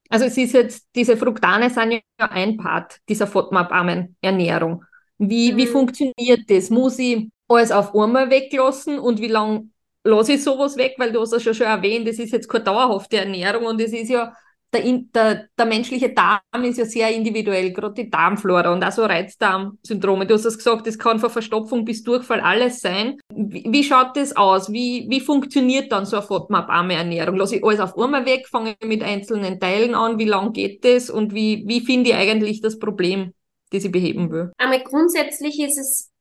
also 0.09 0.25
es 0.25 0.35
ist 0.35 0.53
jetzt, 0.53 0.87
diese 0.95 1.15
Fruktane 1.15 1.69
sind 1.69 1.91
ja 1.91 2.01
ein 2.17 2.57
Part 2.57 2.97
dieser 3.07 3.27
FODMAP-armen 3.27 4.17
Ernährung. 4.21 4.83
Wie, 5.19 5.51
mhm. 5.51 5.57
wie 5.57 5.67
funktioniert 5.67 6.49
das? 6.49 6.69
Muss 6.69 6.97
ich 6.97 7.29
alles 7.47 7.71
auf 7.71 7.95
einmal 7.95 8.29
weglassen 8.29 8.99
und 8.99 9.21
wie 9.21 9.27
lange 9.27 9.69
lasse 10.03 10.33
ich 10.33 10.43
sowas 10.43 10.77
weg, 10.77 10.95
weil 10.97 11.11
du 11.11 11.21
hast 11.21 11.33
ja 11.33 11.39
schon, 11.39 11.53
schon 11.53 11.67
erwähnt, 11.67 12.07
das 12.07 12.19
ist 12.19 12.31
jetzt 12.31 12.49
keine 12.49 12.63
dauerhafte 12.63 13.17
Ernährung 13.17 13.65
und 13.65 13.81
es 13.81 13.91
ist 13.91 14.09
ja, 14.09 14.33
der, 14.71 14.83
der, 14.83 15.47
der 15.57 15.65
menschliche 15.65 16.13
Darm 16.13 16.63
ist 16.63 16.77
ja 16.77 16.85
sehr 16.85 17.09
individuell, 17.09 17.73
gerade 17.73 17.95
die 17.95 18.09
Darmflora 18.09 18.71
und 18.71 18.83
auch 18.83 18.91
so 18.91 19.03
Reizdarmsyndrome. 19.03 20.27
Du 20.27 20.35
hast 20.35 20.45
es 20.45 20.57
gesagt, 20.57 20.85
das 20.85 20.99
kann 20.99 21.19
von 21.19 21.31
Verstopfung 21.31 21.85
bis 21.85 22.03
Durchfall 22.03 22.39
alles 22.39 22.79
sein. 22.79 23.17
Wie, 23.33 23.65
wie 23.67 23.83
schaut 23.83 24.15
das 24.15 24.35
aus? 24.37 24.71
Wie, 24.71 25.07
wie 25.09 25.21
funktioniert 25.21 25.91
dann 25.91 26.05
so 26.05 26.17
eine 26.17 26.25
FODMAP-arme 26.25 26.93
Ernährung? 26.93 27.35
Lasse 27.35 27.57
ich 27.57 27.63
alles 27.63 27.79
auf 27.79 27.97
einmal 27.97 28.25
weg, 28.27 28.47
fange 28.47 28.75
mit 28.83 29.01
einzelnen 29.01 29.59
Teilen 29.59 29.95
an? 29.95 30.19
Wie 30.19 30.25
lang 30.25 30.53
geht 30.53 30.85
das? 30.85 31.09
Und 31.09 31.33
wie, 31.33 31.63
wie 31.65 31.81
finde 31.81 32.11
ich 32.11 32.15
eigentlich 32.15 32.61
das 32.61 32.77
Problem, 32.77 33.33
das 33.71 33.83
ich 33.83 33.91
beheben 33.91 34.31
will? 34.31 34.51
Einmal 34.57 34.83
grundsätzlich 34.83 35.59
ist 35.59 35.77
es 35.77 36.11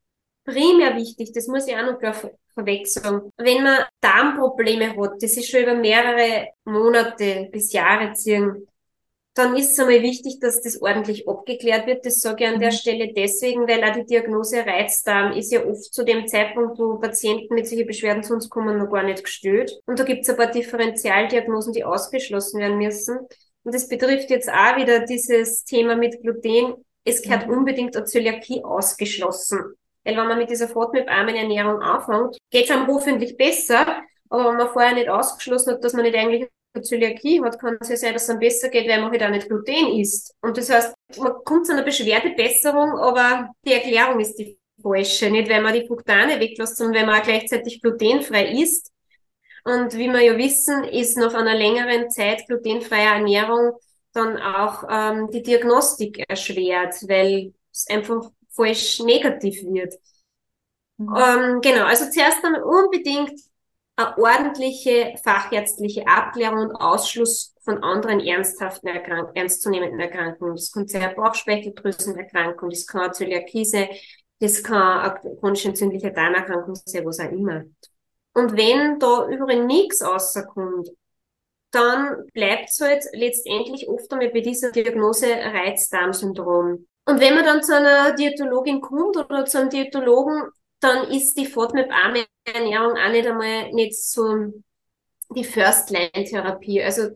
primär 0.45 0.97
wichtig, 0.97 1.33
das 1.33 1.47
muss 1.47 1.67
ich 1.67 1.77
auch 1.77 1.85
noch 1.85 1.99
gleich 1.99 2.17
vorweg 2.55 2.87
sagen. 2.87 3.31
Wenn 3.37 3.63
man 3.63 3.85
Darmprobleme 4.01 4.97
hat, 4.97 5.23
das 5.23 5.37
ist 5.37 5.51
schon 5.51 5.63
über 5.63 5.75
mehrere 5.75 6.49
Monate 6.65 7.49
bis 7.53 7.73
Jahre 7.73 8.13
ziehen, 8.15 8.67
dann 9.39 9.57
ist 9.57 9.71
es 9.71 9.79
einmal 9.79 10.03
wichtig, 10.03 10.41
dass 10.41 10.63
das 10.63 10.83
ordentlich 10.83 11.29
abgeklärt 11.29 11.87
wird. 11.87 12.05
Das 12.05 12.21
sage 12.21 12.45
ich 12.45 12.51
an 12.51 12.59
der 12.59 12.73
mhm. 12.73 12.75
Stelle 12.75 13.13
deswegen, 13.15 13.69
weil 13.69 13.85
auch 13.85 13.95
die 13.95 14.05
Diagnose 14.05 14.67
Reizdarm 14.67 15.33
ist 15.33 15.53
ja 15.53 15.65
oft 15.65 15.95
zu 15.95 16.05
dem 16.05 16.27
Zeitpunkt, 16.27 16.77
wo 16.79 16.99
Patienten 16.99 17.55
mit 17.55 17.69
solchen 17.69 17.87
Beschwerden 17.87 18.25
zu 18.25 18.35
uns 18.35 18.51
kommen, 18.51 18.79
noch 18.79 18.91
gar 18.91 19.05
nicht 19.05 19.23
gestellt. 19.23 19.81
Und 19.87 20.01
da 20.01 20.03
gibt 20.03 20.23
es 20.23 20.31
ein 20.31 20.37
paar 20.37 20.51
Differentialdiagnosen, 20.51 21.73
die 21.73 21.85
ausgeschlossen 21.85 22.61
werden 22.61 22.79
müssen. 22.79 23.19
Und 23.63 23.75
das 23.75 23.87
betrifft 23.87 24.31
jetzt 24.31 24.51
auch 24.51 24.77
wieder 24.77 25.05
dieses 25.05 25.63
Thema 25.63 25.95
mit 25.95 26.21
Gluten. 26.21 26.75
Es 27.09 27.23
gehört 27.23 27.47
mhm. 27.47 27.59
unbedingt 27.59 27.97
eine 27.97 28.05
Zöliakie 28.05 28.63
ausgeschlossen. 28.63 29.75
Weil 30.05 30.17
wenn 30.17 30.27
man 30.27 30.39
mit 30.39 30.51
dieser 30.51 30.69
FODMAP-armen 30.69 31.35
Ernährung 31.35 31.81
anfängt, 31.81 32.37
geht 32.51 32.65
es 32.65 32.71
einem 32.71 32.87
hoffentlich 32.87 33.37
besser. 33.37 34.03
Aber 34.29 34.51
wenn 34.51 34.57
man 34.57 34.69
vorher 34.69 34.95
nicht 34.95 35.09
ausgeschlossen 35.09 35.75
hat, 35.75 35.85
dass 35.85 35.95
man 35.95 36.03
nicht 36.03 36.17
eigentlich 36.17 36.49
eine 36.75 36.83
Zöliakie 36.83 37.43
hat, 37.43 37.59
kann 37.59 37.79
es 37.81 37.89
ja 37.89 37.97
sein, 37.97 38.13
dass 38.13 38.25
es 38.25 38.31
einem 38.31 38.41
besser 38.41 38.69
geht, 38.69 38.87
weil 38.89 39.01
man 39.01 39.11
halt 39.11 39.23
auch 39.23 39.31
nicht 39.31 39.49
Gluten 39.49 39.99
isst. 39.99 40.35
Und 40.43 40.57
das 40.59 40.71
heißt, 40.71 40.95
man 41.19 41.33
kommt 41.45 41.67
zu 41.67 41.73
einer 41.73 41.83
Beschwerdebesserung, 41.83 42.91
aber 42.99 43.51
die 43.67 43.73
Erklärung 43.73 44.21
ist 44.21 44.37
die 44.37 44.59
falsche. 44.83 45.31
Nicht, 45.31 45.49
weil 45.49 45.63
man 45.63 45.73
die 45.73 45.87
Fructane 45.87 46.39
weglässt, 46.39 46.77
sondern 46.77 46.97
weil 46.97 47.07
man 47.07 47.21
auch 47.21 47.25
gleichzeitig 47.25 47.81
glutenfrei 47.81 48.53
isst. 48.53 48.93
Und 49.65 49.97
wie 49.97 50.09
wir 50.09 50.21
ja 50.21 50.37
wissen, 50.37 50.85
ist 50.85 51.17
nach 51.17 51.35
einer 51.35 51.55
längeren 51.55 52.11
Zeit 52.11 52.47
glutenfreier 52.47 53.15
Ernährung 53.15 53.73
dann 54.19 54.39
auch 54.39 54.85
ähm, 54.91 55.31
die 55.31 55.43
Diagnostik 55.43 56.29
erschwert, 56.29 56.95
weil 57.09 57.55
es 57.73 57.87
einfach 57.89 58.31
falsch 58.51 59.01
negativ 59.01 59.63
wird. 59.63 59.95
Mhm. 60.97 61.15
Ähm, 61.17 61.61
genau, 61.61 61.85
also 61.85 62.11
zuerst 62.11 62.45
einmal 62.45 62.63
unbedingt 62.63 63.41
eine 63.97 64.17
ordentliche 64.19 65.15
fachärztliche 65.23 66.07
Abklärung 66.07 66.69
und 66.69 66.77
Ausschluss 66.77 67.55
von 67.63 67.83
anderen 67.83 68.21
ernsthaften 68.21 68.89
Erkrank 68.89 69.31
ernstzunehmenden 69.35 70.01
Erkrankungen. 70.01 70.55
Das 70.55 70.73
kann 70.73 70.87
sein 70.87 71.15
Bauchspeicheldrüsenerkrankung, 71.15 72.71
das 72.71 72.87
kann 72.87 73.13
sein, 73.13 73.89
das 74.41 74.63
kann 74.63 75.19
chronisch 75.41 75.67
entzündliche 75.67 76.13
Darmerkrankung 76.13 76.77
sein, 76.77 77.05
was 77.05 77.21
auch 77.21 77.31
immer. 77.31 77.65
Und 78.35 78.57
wenn 78.57 78.99
da 79.01 79.29
übrigens 79.29 79.67
nichts 79.67 80.03
rauskommt, 80.03 80.89
dann 81.71 82.27
bleibt 82.33 82.71
es 82.71 82.81
halt 82.81 83.05
letztendlich 83.13 83.89
oft 83.89 84.11
einmal 84.13 84.31
bei 84.31 84.41
dieser 84.41 84.71
Diagnose 84.71 85.27
Reizdarmsyndrom. 85.27 86.87
Und 87.05 87.21
wenn 87.21 87.35
man 87.35 87.45
dann 87.45 87.63
zu 87.63 87.75
einer 87.75 88.13
Diätologin 88.13 88.81
kommt 88.81 89.17
oder 89.17 89.45
zu 89.45 89.59
einem 89.59 89.71
Diätologen, 89.71 90.51
dann 90.81 91.11
ist 91.11 91.35
die 91.35 91.47
FODMAP-arme 91.47 92.25
Ernährung 92.45 92.97
auch 92.97 93.11
nicht 93.11 93.27
einmal 93.27 93.73
nicht 93.73 93.99
so 93.99 94.53
die 95.35 95.45
First-Line-Therapie. 95.45 96.83
Also 96.83 97.11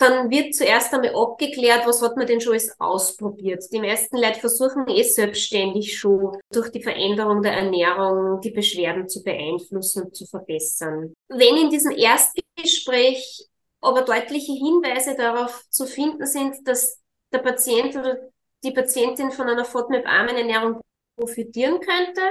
dann 0.00 0.30
wird 0.30 0.54
zuerst 0.54 0.94
einmal 0.94 1.14
abgeklärt, 1.14 1.86
was 1.86 2.00
hat 2.00 2.16
man 2.16 2.26
denn 2.26 2.40
schon 2.40 2.54
alles 2.54 2.74
ausprobiert. 2.80 3.62
Die 3.70 3.80
meisten 3.80 4.16
Leute 4.16 4.40
versuchen 4.40 4.88
eh 4.88 5.02
selbstständig 5.02 5.98
schon 5.98 6.38
durch 6.50 6.70
die 6.70 6.82
Veränderung 6.82 7.42
der 7.42 7.52
Ernährung 7.52 8.40
die 8.40 8.50
Beschwerden 8.50 9.10
zu 9.10 9.22
beeinflussen 9.22 10.04
und 10.04 10.16
zu 10.16 10.24
verbessern. 10.24 11.12
Wenn 11.28 11.56
in 11.58 11.68
diesem 11.68 11.92
Erstgespräch 11.92 13.46
aber 13.82 14.00
deutliche 14.02 14.52
Hinweise 14.52 15.14
darauf 15.16 15.64
zu 15.68 15.84
finden 15.84 16.26
sind, 16.26 16.66
dass 16.66 16.98
der 17.30 17.40
Patient 17.40 17.94
oder 17.94 18.16
die 18.64 18.72
Patientin 18.72 19.30
von 19.30 19.48
einer 19.48 19.66
FODMAP-armen 19.66 20.36
Ernährung 20.36 20.80
profitieren 21.14 21.78
könnte, 21.78 22.22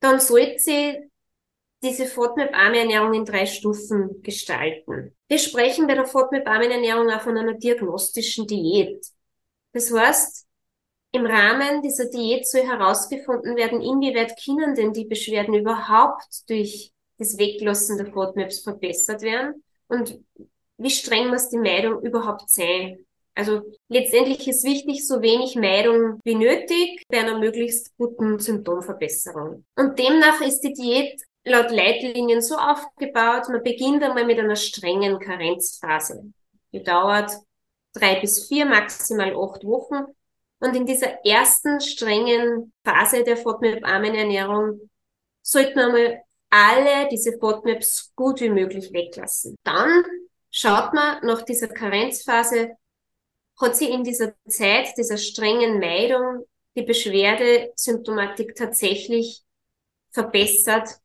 dann 0.00 0.20
sollte 0.20 0.58
sie 0.58 1.10
diese 1.84 2.06
FODMAP-arme 2.06 2.78
Ernährung 2.78 3.12
in 3.12 3.24
drei 3.24 3.44
Stufen 3.44 4.22
gestalten. 4.22 5.14
Wir 5.28 5.38
sprechen 5.38 5.86
bei 5.86 5.94
der 5.94 6.06
FODMAP-armen 6.06 6.70
Ernährung 6.70 7.10
auch 7.10 7.20
von 7.20 7.36
einer 7.36 7.54
diagnostischen 7.54 8.46
Diät. 8.46 9.06
Das 9.72 9.92
heißt, 9.92 10.46
im 11.12 11.26
Rahmen 11.26 11.82
dieser 11.82 12.06
Diät 12.06 12.48
soll 12.48 12.62
herausgefunden 12.62 13.54
werden, 13.56 13.82
inwieweit 13.82 14.34
können 14.42 14.74
denn 14.74 14.92
die 14.92 15.04
Beschwerden 15.04 15.54
überhaupt 15.54 16.48
durch 16.48 16.90
das 17.18 17.38
Weglassen 17.38 17.98
der 17.98 18.12
FODMAPs 18.12 18.60
verbessert 18.60 19.22
werden 19.22 19.62
und 19.88 20.18
wie 20.78 20.90
streng 20.90 21.28
muss 21.28 21.50
die 21.50 21.58
Meidung 21.58 22.02
überhaupt 22.02 22.50
sein. 22.50 23.04
Also 23.36 23.62
letztendlich 23.88 24.46
ist 24.48 24.64
wichtig, 24.64 25.06
so 25.06 25.20
wenig 25.20 25.56
Meidung 25.56 26.20
wie 26.24 26.34
nötig 26.34 27.02
bei 27.08 27.18
einer 27.18 27.38
möglichst 27.38 27.96
guten 27.96 28.38
Symptomverbesserung. 28.38 29.64
Und 29.76 29.98
demnach 29.98 30.40
ist 30.40 30.60
die 30.60 30.72
Diät 30.72 31.20
laut 31.44 31.70
Leitlinien 31.70 32.40
so 32.40 32.56
aufgebaut, 32.56 33.48
man 33.48 33.62
beginnt 33.62 34.02
einmal 34.02 34.24
mit 34.24 34.38
einer 34.38 34.56
strengen 34.56 35.18
Karenzphase. 35.18 36.32
Die 36.72 36.82
dauert 36.82 37.32
drei 37.92 38.20
bis 38.20 38.48
vier, 38.48 38.66
maximal 38.66 39.34
acht 39.36 39.64
Wochen. 39.64 40.04
Und 40.60 40.74
in 40.74 40.86
dieser 40.86 41.24
ersten 41.24 41.80
strengen 41.80 42.72
Phase 42.84 43.22
der 43.22 43.36
FODMAP-armen 43.36 44.14
Ernährung 44.14 44.90
sollten 45.42 45.76
wir 45.76 45.84
einmal 45.84 46.22
alle 46.50 47.08
diese 47.08 47.38
FODMAPs 47.38 48.12
gut 48.14 48.40
wie 48.40 48.48
möglich 48.48 48.92
weglassen. 48.92 49.56
Dann 49.64 50.04
schaut 50.50 50.94
man 50.94 51.24
nach 51.24 51.42
dieser 51.42 51.68
Karenzphase, 51.68 52.76
hat 53.60 53.76
sie 53.76 53.90
in 53.90 54.04
dieser 54.04 54.34
Zeit 54.48 54.96
dieser 54.96 55.18
strengen 55.18 55.78
Meidung 55.78 56.46
die 56.76 56.82
Beschwerdesymptomatik 56.82 58.56
tatsächlich 58.56 59.42
verbessert 60.10 61.00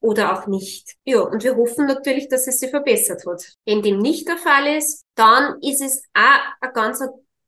oder 0.00 0.32
auch 0.32 0.46
nicht. 0.46 0.96
Ja, 1.04 1.20
und 1.20 1.44
wir 1.44 1.56
hoffen 1.56 1.86
natürlich, 1.86 2.28
dass 2.28 2.46
es 2.46 2.58
sie 2.58 2.68
verbessert 2.68 3.24
hat. 3.26 3.44
Wenn 3.66 3.82
dem 3.82 3.98
nicht 3.98 4.28
der 4.28 4.38
Fall 4.38 4.76
ist, 4.76 5.04
dann 5.14 5.58
ist 5.62 5.82
es 5.82 6.02
auch 6.14 6.40
ein 6.60 6.72
ganz 6.72 7.02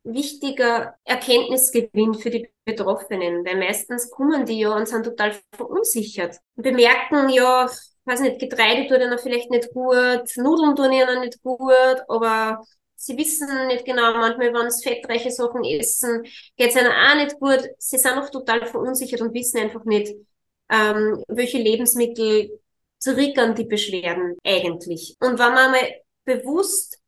wichtiger 0.04 0.94
Erkenntnisgewinn 1.04 2.14
für 2.14 2.30
die 2.30 2.48
Betroffenen, 2.64 3.44
weil 3.44 3.56
meistens 3.58 4.10
kommen 4.10 4.44
die 4.46 4.60
ja 4.60 4.74
und 4.74 4.86
sind 4.88 5.04
total 5.04 5.34
verunsichert. 5.54 6.38
Und 6.56 6.64
bemerken 6.64 7.28
ja, 7.28 7.68
weiß 8.04 8.20
nicht, 8.20 8.40
Getreide 8.40 8.88
tut 8.88 9.00
ihnen 9.00 9.18
vielleicht 9.18 9.50
nicht 9.50 9.70
gut, 9.72 10.24
Nudeln 10.36 10.74
tun 10.76 10.92
ihnen 10.92 11.20
nicht 11.20 11.40
gut, 11.42 12.02
aber 12.08 12.62
sie 12.96 13.16
wissen 13.16 13.66
nicht 13.68 13.84
genau, 13.84 14.12
manchmal, 14.14 14.52
wenn 14.52 14.70
sie 14.70 14.82
fettreiche 14.88 15.30
Sachen 15.30 15.64
essen, 15.64 16.24
geht 16.56 16.70
es 16.70 16.76
ihnen 16.76 16.92
auch 16.92 17.14
nicht 17.14 17.38
gut. 17.38 17.68
Sie 17.78 17.98
sind 17.98 18.18
auch 18.18 18.28
total 18.30 18.66
verunsichert 18.66 19.20
und 19.20 19.34
wissen 19.34 19.60
einfach 19.60 19.84
nicht, 19.84 20.14
ähm, 20.72 21.22
welche 21.28 21.58
Lebensmittel 21.58 22.58
triggern 23.02 23.54
die 23.54 23.64
Beschwerden 23.64 24.36
eigentlich. 24.44 25.16
Und 25.20 25.38
wenn 25.38 25.54
man 25.54 25.70
mal 25.72 25.92
bewusst 26.24 26.98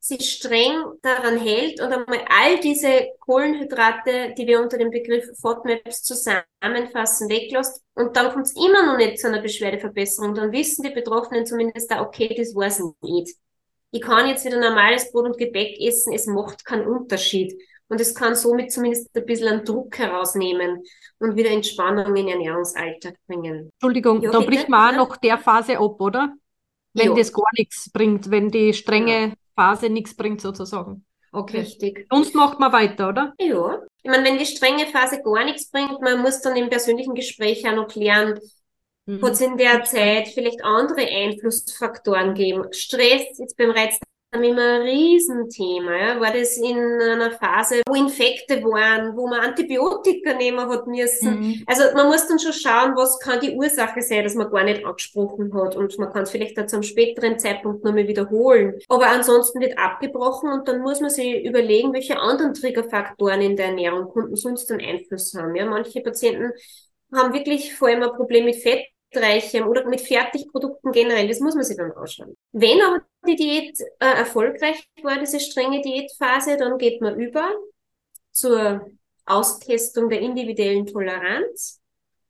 sich 0.00 0.30
streng 0.30 0.84
daran 1.02 1.38
hält 1.38 1.80
und 1.80 1.92
einmal 1.92 2.24
all 2.28 2.60
diese 2.60 3.08
Kohlenhydrate, 3.20 4.34
die 4.38 4.46
wir 4.46 4.60
unter 4.60 4.78
dem 4.78 4.90
Begriff 4.90 5.24
FODMAPs 5.40 6.02
zusammenfassen, 6.04 7.28
weglässt 7.28 7.82
und 7.94 8.16
dann 8.16 8.32
kommt 8.32 8.46
es 8.46 8.56
immer 8.56 8.86
noch 8.86 8.96
nicht 8.96 9.18
zu 9.18 9.26
einer 9.26 9.42
Beschwerdeverbesserung, 9.42 10.34
dann 10.34 10.52
wissen 10.52 10.84
die 10.84 10.94
Betroffenen 10.94 11.44
zumindest 11.44 11.90
da, 11.90 12.00
okay, 12.02 12.34
das 12.36 12.54
war's 12.54 12.80
nicht. 13.02 13.36
Ich 13.90 14.00
kann 14.00 14.28
jetzt 14.28 14.44
wieder 14.44 14.60
normales 14.60 15.10
Brot 15.10 15.26
und 15.26 15.38
Gebäck 15.38 15.78
essen, 15.80 16.12
es 16.12 16.26
macht 16.26 16.64
keinen 16.64 16.86
Unterschied. 16.86 17.58
Und 17.88 18.00
es 18.00 18.14
kann 18.14 18.34
somit 18.34 18.70
zumindest 18.70 19.16
ein 19.16 19.24
bisschen 19.24 19.48
einen 19.48 19.64
Druck 19.64 19.98
herausnehmen 19.98 20.82
und 21.18 21.36
wieder 21.36 21.50
Entspannung 21.50 22.06
in 22.06 22.14
den 22.14 22.28
Ernährungsalltag 22.28 23.14
bringen. 23.26 23.70
Entschuldigung, 23.72 24.20
ja, 24.20 24.30
da 24.30 24.40
bricht 24.40 24.68
man 24.68 24.94
auch 24.94 25.08
noch 25.08 25.16
der 25.16 25.38
Phase 25.38 25.78
ab, 25.78 26.00
oder? 26.00 26.34
Wenn 26.92 27.08
ja. 27.08 27.14
das 27.14 27.32
gar 27.32 27.50
nichts 27.56 27.90
bringt, 27.90 28.30
wenn 28.30 28.50
die 28.50 28.74
strenge. 28.74 29.34
Phase 29.58 29.90
nichts 29.90 30.14
bringt 30.14 30.40
sozusagen. 30.40 31.04
Okay. 31.32 31.60
Richtig. 31.60 32.06
Sonst 32.12 32.32
macht 32.36 32.60
man 32.60 32.72
weiter, 32.72 33.08
oder? 33.08 33.34
Ja. 33.40 33.80
Ich 34.04 34.08
meine, 34.08 34.24
wenn 34.24 34.38
die 34.38 34.46
strenge 34.46 34.86
Phase 34.86 35.20
gar 35.20 35.44
nichts 35.44 35.68
bringt, 35.72 36.00
man 36.00 36.22
muss 36.22 36.40
dann 36.40 36.56
im 36.56 36.70
persönlichen 36.70 37.16
Gespräch 37.16 37.66
auch 37.68 37.74
noch 37.74 37.88
klären, 37.88 38.38
mhm. 39.06 39.20
hat 39.20 39.32
es 39.32 39.40
in 39.40 39.56
der 39.56 39.82
Zeit 39.82 40.28
vielleicht 40.28 40.62
andere 40.62 41.00
Einflussfaktoren 41.00 42.34
gegeben. 42.34 42.72
Stress 42.72 43.36
jetzt 43.36 43.56
beim 43.56 43.72
Reiz 43.72 43.98
immer 44.32 44.74
ein 44.74 44.82
Riesenthema. 44.82 45.96
Ja. 45.96 46.20
War 46.20 46.32
das 46.32 46.56
in 46.58 46.76
einer 46.76 47.30
Phase, 47.30 47.82
wo 47.88 47.94
Infekte 47.94 48.62
waren, 48.62 49.16
wo 49.16 49.26
man 49.26 49.40
Antibiotika 49.40 50.34
nehmen 50.34 50.68
hat 50.68 50.86
müssen. 50.86 51.40
Mhm. 51.40 51.64
Also 51.66 51.84
man 51.94 52.08
muss 52.08 52.26
dann 52.26 52.38
schon 52.38 52.52
schauen, 52.52 52.94
was 52.94 53.18
kann 53.20 53.40
die 53.40 53.54
Ursache 53.54 54.02
sein, 54.02 54.24
dass 54.24 54.34
man 54.34 54.50
gar 54.50 54.64
nicht 54.64 54.84
angesprochen 54.84 55.52
hat. 55.54 55.76
Und 55.76 55.98
man 55.98 56.12
kann 56.12 56.24
es 56.24 56.30
vielleicht 56.30 56.58
dann 56.58 56.68
zum 56.68 56.82
späteren 56.82 57.38
Zeitpunkt 57.38 57.84
nochmal 57.84 58.06
wiederholen. 58.06 58.78
Aber 58.88 59.08
ansonsten 59.08 59.60
wird 59.60 59.78
abgebrochen 59.78 60.52
und 60.52 60.68
dann 60.68 60.80
muss 60.80 61.00
man 61.00 61.10
sich 61.10 61.44
überlegen, 61.44 61.92
welche 61.92 62.18
anderen 62.18 62.54
Triggerfaktoren 62.54 63.40
in 63.40 63.56
der 63.56 63.66
Ernährung 63.66 64.12
könnten 64.12 64.36
sonst 64.36 64.70
einen 64.70 64.80
Einfluss 64.80 65.34
haben. 65.34 65.54
Ja, 65.54 65.64
manche 65.64 66.00
Patienten 66.00 66.52
haben 67.14 67.32
wirklich 67.32 67.74
vor 67.74 67.88
allem 67.88 68.02
ein 68.02 68.12
Problem 68.12 68.44
mit 68.44 68.56
Fett 68.56 68.84
Fettreichem 69.10 69.66
oder 69.66 69.86
mit 69.86 70.00
Fertigprodukten 70.00 70.92
generell, 70.92 71.28
das 71.28 71.40
muss 71.40 71.54
man 71.54 71.64
sich 71.64 71.76
dann 71.76 71.92
anschauen. 71.92 72.36
Wenn 72.52 72.80
aber 72.82 73.02
die 73.26 73.36
Diät 73.36 73.80
äh, 74.00 74.18
erfolgreich 74.18 74.82
war, 75.02 75.18
diese 75.18 75.40
strenge 75.40 75.80
Diätphase, 75.82 76.56
dann 76.56 76.78
geht 76.78 77.00
man 77.00 77.18
über 77.18 77.50
zur 78.32 78.90
Austestung 79.26 80.08
der 80.08 80.20
individuellen 80.20 80.86
Toleranz 80.86 81.80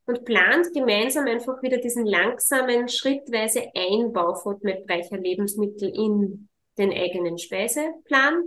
und 0.06 0.24
plant 0.24 0.72
gemeinsam 0.72 1.26
einfach 1.26 1.62
wieder 1.62 1.78
diesen 1.78 2.06
langsamen, 2.06 2.88
schrittweise 2.88 3.68
Einbau 3.74 4.34
von 4.34 4.58
fettreicher 4.60 5.18
Lebensmittel 5.18 5.90
in 5.94 6.48
den 6.78 6.92
eigenen 6.92 7.38
Speiseplan 7.38 8.44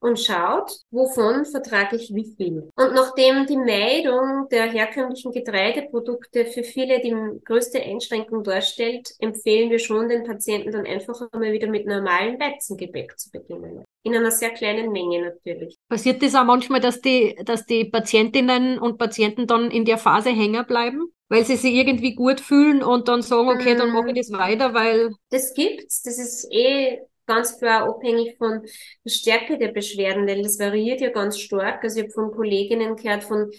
und 0.00 0.18
schaut, 0.18 0.72
wovon 0.90 1.44
vertrage 1.44 1.96
ich 1.96 2.12
wie 2.14 2.34
viel. 2.36 2.70
Und 2.74 2.94
nachdem 2.94 3.46
die 3.46 3.56
Meidung 3.56 4.48
der 4.50 4.70
herkömmlichen 4.70 5.30
Getreideprodukte 5.32 6.46
für 6.46 6.64
viele 6.64 7.00
die 7.00 7.14
größte 7.44 7.82
Einschränkung 7.82 8.42
darstellt, 8.42 9.10
empfehlen 9.18 9.70
wir 9.70 9.78
schon 9.78 10.08
den 10.08 10.24
Patienten 10.24 10.72
dann 10.72 10.86
einfach 10.86 11.20
einmal 11.32 11.52
wieder 11.52 11.68
mit 11.68 11.86
normalem 11.86 12.40
Weizengebäck 12.40 13.18
zu 13.18 13.30
beginnen. 13.30 13.84
In 14.02 14.16
einer 14.16 14.30
sehr 14.30 14.50
kleinen 14.50 14.92
Menge 14.92 15.22
natürlich. 15.22 15.76
Passiert 15.88 16.22
das 16.22 16.34
auch 16.34 16.44
manchmal, 16.44 16.80
dass 16.80 17.02
die, 17.02 17.36
dass 17.44 17.66
die 17.66 17.84
Patientinnen 17.84 18.78
und 18.78 18.96
Patienten 18.96 19.46
dann 19.46 19.70
in 19.70 19.84
der 19.84 19.98
Phase 19.98 20.30
hängen 20.30 20.66
bleiben? 20.66 21.12
Weil 21.28 21.44
sie 21.44 21.54
sich 21.54 21.74
irgendwie 21.74 22.16
gut 22.16 22.40
fühlen 22.40 22.82
und 22.82 23.06
dann 23.06 23.22
sagen, 23.22 23.50
okay, 23.50 23.76
dann 23.76 23.92
mache 23.92 24.08
ich 24.08 24.16
das 24.16 24.32
weiter, 24.32 24.74
weil. 24.74 25.10
Das 25.30 25.54
gibt's. 25.54 26.02
Das 26.02 26.18
ist 26.18 26.48
eh 26.50 26.98
ganz 27.30 27.58
klar 27.58 27.88
abhängig 27.88 28.36
von 28.38 28.62
der 29.04 29.10
Stärke 29.10 29.56
der 29.56 29.68
Beschwerden, 29.68 30.26
denn 30.26 30.42
das 30.42 30.58
variiert 30.58 31.00
ja 31.00 31.10
ganz 31.10 31.38
stark. 31.38 31.84
Also 31.84 32.00
ich 32.00 32.04
habe 32.04 32.12
von 32.12 32.32
Kolleginnen 32.32 32.96
gehört 32.96 33.22
von, 33.22 33.50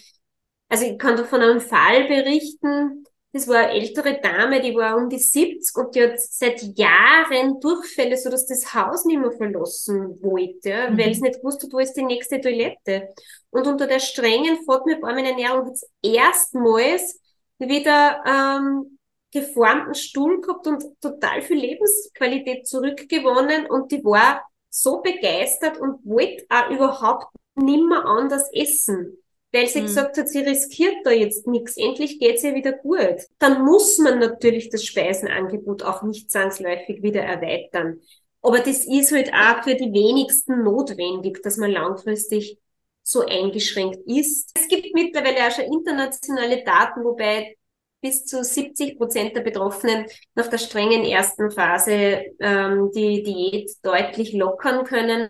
also 0.68 0.84
ich 0.84 0.98
kann 0.98 1.16
da 1.16 1.24
von 1.24 1.40
einem 1.40 1.60
Fall 1.60 2.04
berichten, 2.06 3.04
das 3.34 3.48
war 3.48 3.56
eine 3.60 3.72
ältere 3.72 4.20
Dame, 4.20 4.60
die 4.60 4.74
war 4.74 4.98
um 4.98 5.08
die 5.08 5.18
70 5.18 5.74
und 5.76 5.94
die 5.94 6.02
hat 6.02 6.20
seit 6.20 6.60
Jahren 6.76 7.58
Durchfälle, 7.60 8.18
so 8.18 8.28
dass 8.28 8.44
das 8.44 8.74
Haus 8.74 9.06
nicht 9.06 9.18
mehr 9.18 9.32
verlassen 9.32 10.18
wollte, 10.20 10.90
mhm. 10.90 10.98
weil 10.98 11.12
es 11.12 11.20
nicht 11.20 11.42
wusste, 11.42 11.66
wo 11.70 11.78
ist 11.78 11.94
die 11.94 12.04
nächste 12.04 12.42
Toilette. 12.42 13.08
Und 13.48 13.66
unter 13.66 13.86
der 13.86 14.00
strengen 14.00 14.62
fortmirbarmen 14.66 15.24
Ernährung 15.24 15.64
hat 15.64 15.72
es 15.72 15.88
erstmals 16.02 17.18
wieder 17.58 18.22
ähm, 18.26 18.91
geformten 19.32 19.94
Stuhl 19.94 20.40
gehabt 20.40 20.66
und 20.66 20.84
total 21.00 21.42
viel 21.42 21.58
Lebensqualität 21.58 22.66
zurückgewonnen 22.66 23.66
und 23.66 23.90
die 23.90 24.04
war 24.04 24.42
so 24.68 25.00
begeistert 25.00 25.78
und 25.78 26.04
wollte 26.04 26.44
auch 26.48 26.70
überhaupt 26.70 27.26
nimmer 27.54 28.04
anders 28.06 28.48
essen. 28.52 29.18
Weil 29.52 29.66
sie 29.66 29.82
mhm. 29.82 29.86
gesagt 29.86 30.16
hat, 30.16 30.28
sie 30.28 30.40
riskiert 30.40 30.96
da 31.04 31.10
jetzt 31.10 31.46
nichts. 31.46 31.76
Endlich 31.76 32.18
geht's 32.18 32.42
ihr 32.42 32.54
wieder 32.54 32.72
gut. 32.72 33.26
Dann 33.38 33.64
muss 33.64 33.98
man 33.98 34.18
natürlich 34.18 34.70
das 34.70 34.84
Speisenangebot 34.84 35.82
auch 35.82 36.02
nicht 36.02 36.30
zwangsläufig 36.30 37.02
wieder 37.02 37.22
erweitern. 37.22 38.00
Aber 38.40 38.60
das 38.60 38.86
ist 38.86 39.12
halt 39.12 39.30
auch 39.32 39.62
für 39.62 39.74
die 39.74 39.92
wenigsten 39.92 40.64
notwendig, 40.64 41.42
dass 41.42 41.58
man 41.58 41.70
langfristig 41.70 42.58
so 43.02 43.26
eingeschränkt 43.26 44.00
ist. 44.06 44.52
Es 44.56 44.68
gibt 44.68 44.94
mittlerweile 44.94 45.46
auch 45.46 45.50
schon 45.50 45.64
internationale 45.64 46.64
Daten, 46.64 47.04
wobei 47.04 47.56
bis 48.02 48.26
zu 48.26 48.44
70 48.44 48.98
Prozent 48.98 49.34
der 49.34 49.40
Betroffenen 49.40 50.06
nach 50.34 50.48
der 50.48 50.58
strengen 50.58 51.04
ersten 51.04 51.50
Phase 51.50 52.24
ähm, 52.40 52.90
die 52.94 53.22
Diät 53.22 53.70
deutlich 53.82 54.32
lockern 54.34 54.84
können. 54.84 55.28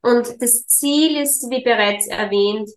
Und 0.00 0.42
das 0.42 0.66
Ziel 0.66 1.20
ist, 1.20 1.48
wie 1.50 1.62
bereits 1.62 2.08
erwähnt, 2.08 2.70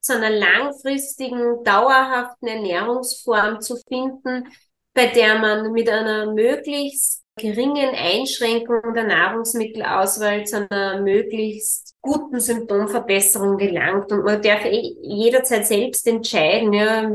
zu 0.00 0.14
einer 0.16 0.30
langfristigen, 0.30 1.62
dauerhaften 1.64 2.48
Ernährungsform 2.48 3.60
zu 3.60 3.76
finden, 3.88 4.48
bei 4.94 5.06
der 5.06 5.38
man 5.38 5.72
mit 5.72 5.90
einer 5.90 6.32
möglichst 6.32 7.22
geringen 7.36 7.90
Einschränkung 7.94 8.94
der 8.94 9.04
Nahrungsmittelauswahl 9.04 10.44
zu 10.46 10.70
einer 10.70 11.02
möglichst 11.02 11.94
guten 12.00 12.40
Symptomverbesserung 12.40 13.58
gelangt. 13.58 14.10
Und 14.10 14.24
man 14.24 14.40
darf 14.40 14.64
eh 14.64 14.96
jederzeit 15.02 15.66
selbst 15.66 16.06
entscheiden, 16.06 16.72
ja, 16.72 17.10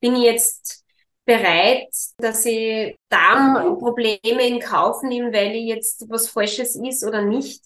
bin 0.00 0.16
ich 0.16 0.22
jetzt 0.22 0.84
bereit, 1.28 1.90
dass 2.16 2.46
ich 2.46 2.96
Darmprobleme 3.10 4.46
in 4.46 4.60
Kauf 4.60 5.02
nehme, 5.02 5.30
weil 5.30 5.54
ich 5.54 5.66
jetzt 5.66 6.06
was 6.08 6.30
Falsches 6.30 6.74
ist 6.74 7.04
oder 7.04 7.20
nicht. 7.20 7.62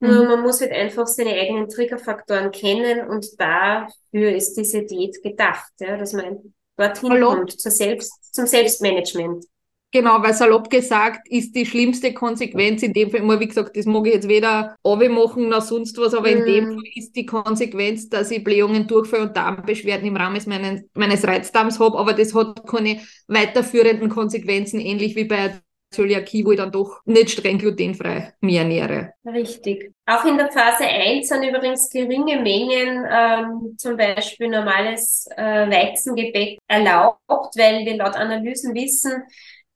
Nur 0.00 0.22
mhm. 0.22 0.28
man 0.30 0.40
muss 0.40 0.62
halt 0.62 0.72
einfach 0.72 1.06
seine 1.06 1.34
eigenen 1.34 1.68
Triggerfaktoren 1.68 2.50
kennen 2.50 3.06
und 3.06 3.38
dafür 3.38 4.34
ist 4.34 4.54
diese 4.54 4.82
Diät 4.82 5.22
gedacht, 5.22 5.70
ja, 5.78 5.98
dass 5.98 6.14
man 6.14 6.54
dorthin 6.78 7.12
Hallo. 7.12 7.26
kommt, 7.28 7.60
zur 7.60 7.70
Selbst, 7.70 8.34
zum 8.34 8.46
Selbstmanagement. 8.46 9.44
Genau, 9.92 10.22
weil 10.22 10.32
salopp 10.32 10.70
gesagt 10.70 11.28
ist 11.28 11.54
die 11.54 11.66
schlimmste 11.66 12.14
Konsequenz 12.14 12.82
in 12.82 12.94
dem 12.94 13.10
Fall 13.10 13.20
immer, 13.20 13.38
wie 13.40 13.48
gesagt, 13.48 13.76
das 13.76 13.84
mag 13.84 14.06
ich 14.06 14.14
jetzt 14.14 14.28
weder 14.28 14.76
machen 14.82 15.50
noch 15.50 15.60
sonst 15.60 15.98
was, 15.98 16.14
aber 16.14 16.28
mm. 16.28 16.38
in 16.38 16.44
dem 16.46 16.64
mhm. 16.64 16.74
Fall 16.74 16.84
ist 16.94 17.14
die 17.14 17.26
Konsequenz, 17.26 18.08
dass 18.08 18.30
ich 18.30 18.42
Blähungen, 18.42 18.86
Durchfall 18.86 19.20
und 19.20 19.36
Darmbeschwerden 19.36 20.06
im 20.06 20.16
Rahmen 20.16 20.40
meines, 20.46 20.82
meines 20.94 21.26
Reizdarms 21.26 21.78
habe, 21.78 21.98
aber 21.98 22.14
das 22.14 22.34
hat 22.34 22.66
keine 22.66 23.00
weiterführenden 23.28 24.08
Konsequenzen, 24.08 24.80
ähnlich 24.80 25.14
wie 25.14 25.24
bei 25.24 25.60
Zöliakie, 25.92 26.44
wo 26.44 26.52
ich 26.52 26.58
dann 26.58 26.72
doch 26.72 27.00
nicht 27.04 27.30
streng 27.30 27.58
glutenfrei 27.58 28.32
mich 28.40 28.56
ernähre. 28.56 29.12
Richtig. 29.24 29.92
Auch 30.06 30.24
in 30.24 30.36
der 30.36 30.50
Phase 30.50 30.84
1 30.84 31.28
sind 31.28 31.44
übrigens 31.44 31.88
geringe 31.90 32.40
Mengen, 32.40 33.06
ähm, 33.10 33.74
zum 33.76 33.96
Beispiel 33.96 34.48
normales 34.48 35.28
äh, 35.36 35.70
Weizengebäck 35.70 36.58
erlaubt, 36.66 37.20
weil 37.56 37.84
wir 37.84 37.96
laut 37.96 38.16
Analysen 38.16 38.74
wissen, 38.74 39.22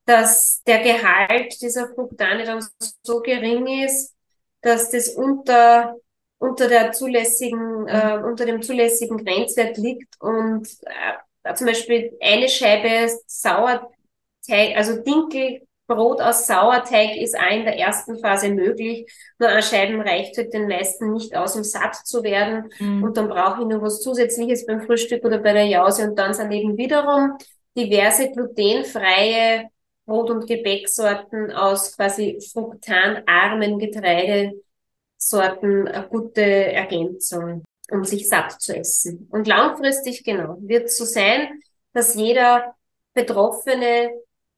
dass 0.06 0.62
der 0.62 0.82
Gehalt 0.82 1.60
dieser 1.60 1.88
Fructane 1.88 2.44
dann 2.44 2.64
so 3.02 3.20
gering 3.20 3.66
ist, 3.84 4.14
dass 4.62 4.90
das 4.90 5.08
unter 5.10 5.96
unter 6.38 6.68
der 6.68 6.92
zulässigen, 6.92 7.86
äh, 7.88 8.20
unter 8.24 8.44
dem 8.44 8.62
zulässigen 8.62 9.24
Grenzwert 9.24 9.76
liegt 9.78 10.20
und 10.20 10.68
äh, 10.82 11.54
zum 11.54 11.66
Beispiel 11.66 12.16
eine 12.20 12.48
Scheibe 12.48 13.08
Sauerteig, 13.26 14.76
also 14.76 15.00
Dinkelbrot 15.02 16.20
aus 16.20 16.46
Sauerteig 16.46 17.16
ist 17.16 17.36
auch 17.36 17.50
in 17.50 17.64
der 17.64 17.78
ersten 17.78 18.18
Phase 18.18 18.50
möglich. 18.50 19.10
Nur 19.38 19.48
ein 19.48 19.62
Scheiben 19.62 20.00
reicht 20.00 20.36
halt 20.36 20.52
den 20.52 20.68
meisten 20.68 21.12
nicht 21.12 21.34
aus, 21.36 21.56
um 21.56 21.64
satt 21.64 21.94
zu 21.94 22.22
werden. 22.22 22.70
Mhm. 22.78 23.04
Und 23.04 23.16
dann 23.16 23.28
brauche 23.28 23.62
ich 23.62 23.68
noch 23.68 23.80
was 23.80 24.00
Zusätzliches 24.00 24.66
beim 24.66 24.82
Frühstück 24.82 25.24
oder 25.24 25.38
bei 25.38 25.52
der 25.52 25.66
Jause 25.66 26.08
und 26.08 26.18
dann 26.18 26.34
sind 26.34 26.50
eben 26.50 26.76
wiederum 26.76 27.38
diverse 27.76 28.30
glutenfreie 28.30 29.70
Brot- 30.06 30.30
und 30.30 30.46
Gebäcksorten 30.46 31.52
aus 31.52 31.96
quasi 31.96 32.38
fruktanarmen 32.52 33.78
Getreidesorten 33.78 35.88
eine 35.88 36.08
gute 36.08 36.42
Ergänzung, 36.42 37.64
um 37.90 38.04
sich 38.04 38.28
satt 38.28 38.60
zu 38.60 38.76
essen. 38.76 39.28
Und 39.30 39.46
langfristig, 39.46 40.24
genau, 40.24 40.56
wird 40.60 40.86
es 40.86 40.96
so 40.96 41.04
sein, 41.04 41.60
dass 41.92 42.14
jeder 42.14 42.74
Betroffene 43.14 44.10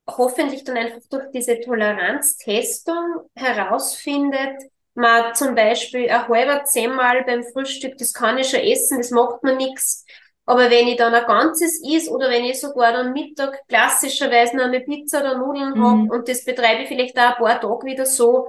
hoffentlich 0.07 0.65
dann 0.65 0.77
einfach 0.77 1.01
durch 1.11 1.31
diese 1.33 1.61
Toleranztestung 1.61 3.29
herausfindet, 3.35 4.71
man 4.95 5.35
zum 5.35 5.55
Beispiel 5.55 6.11
ein 6.11 6.29
halber 6.29 6.65
zehnmal 6.65 7.25
beim 7.25 7.45
Frühstück, 7.45 7.97
das 7.99 8.13
kann 8.13 8.39
ich 8.39 8.51
schon 8.51 8.61
essen, 8.61 8.99
das 8.99 9.11
macht 9.11 9.45
mir 9.45 9.55
nichts. 9.55 10.05
Aber 10.49 10.71
wenn 10.71 10.89
ich 10.89 10.97
dann 10.97 11.15
ein 11.15 11.27
ganzes 11.27 11.79
is 11.87 12.09
oder 12.09 12.31
wenn 12.31 12.43
ich 12.43 12.59
sogar 12.59 12.95
dann 12.95 13.13
Mittag 13.13 13.69
klassischerweise 13.69 14.57
noch 14.57 14.65
eine 14.65 14.81
Pizza 14.81 15.21
oder 15.21 15.37
Nudeln 15.37 15.75
mhm. 15.75 15.85
hab 15.85 16.11
und 16.11 16.27
das 16.27 16.43
betreibe 16.43 16.85
ich 16.85 16.89
vielleicht 16.89 17.19
auch 17.19 17.37
ein 17.37 17.45
paar 17.45 17.61
Tage 17.61 17.85
wieder 17.85 18.07
so, 18.07 18.49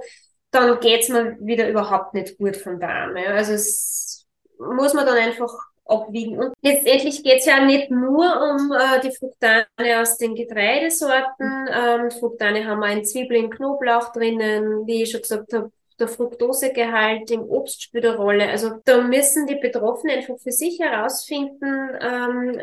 dann 0.50 0.80
geht's 0.80 1.10
mir 1.10 1.36
wieder 1.40 1.68
überhaupt 1.68 2.14
nicht 2.14 2.38
gut 2.38 2.56
von 2.56 2.80
da 2.80 3.10
Ja. 3.14 3.32
Also 3.34 3.52
es 3.52 4.26
muss 4.58 4.94
man 4.94 5.04
dann 5.04 5.18
einfach 5.18 5.52
abwiegen. 5.84 6.38
Und 6.38 6.54
letztendlich 6.62 7.22
geht's 7.22 7.44
ja 7.44 7.62
nicht 7.62 7.90
nur 7.90 8.24
um 8.24 8.72
äh, 8.72 9.00
die 9.02 9.14
Fructane 9.14 9.66
aus 10.00 10.16
den 10.16 10.34
Getreidesorten. 10.34 11.68
Ähm, 11.70 12.10
Fructane 12.12 12.66
haben 12.66 12.80
wir 12.80 12.92
in 12.92 13.04
Zwiebeln, 13.04 13.50
Knoblauch 13.50 14.10
drinnen, 14.12 14.86
wie 14.86 15.02
ich 15.02 15.10
schon 15.10 15.20
gesagt 15.20 15.52
habe, 15.52 15.70
der 16.00 16.08
Fructosegehalt 16.08 17.30
im 17.30 17.42
Obst 17.42 17.82
spielt 17.82 18.06
eine 18.06 18.16
Rolle. 18.16 18.48
Also 18.48 18.72
da 18.84 19.02
müssen 19.02 19.46
die 19.46 19.56
Betroffenen 19.56 20.16
einfach 20.16 20.38
für 20.38 20.52
sich 20.52 20.78
herausfinden, 20.80 21.90
ähm, 22.00 22.60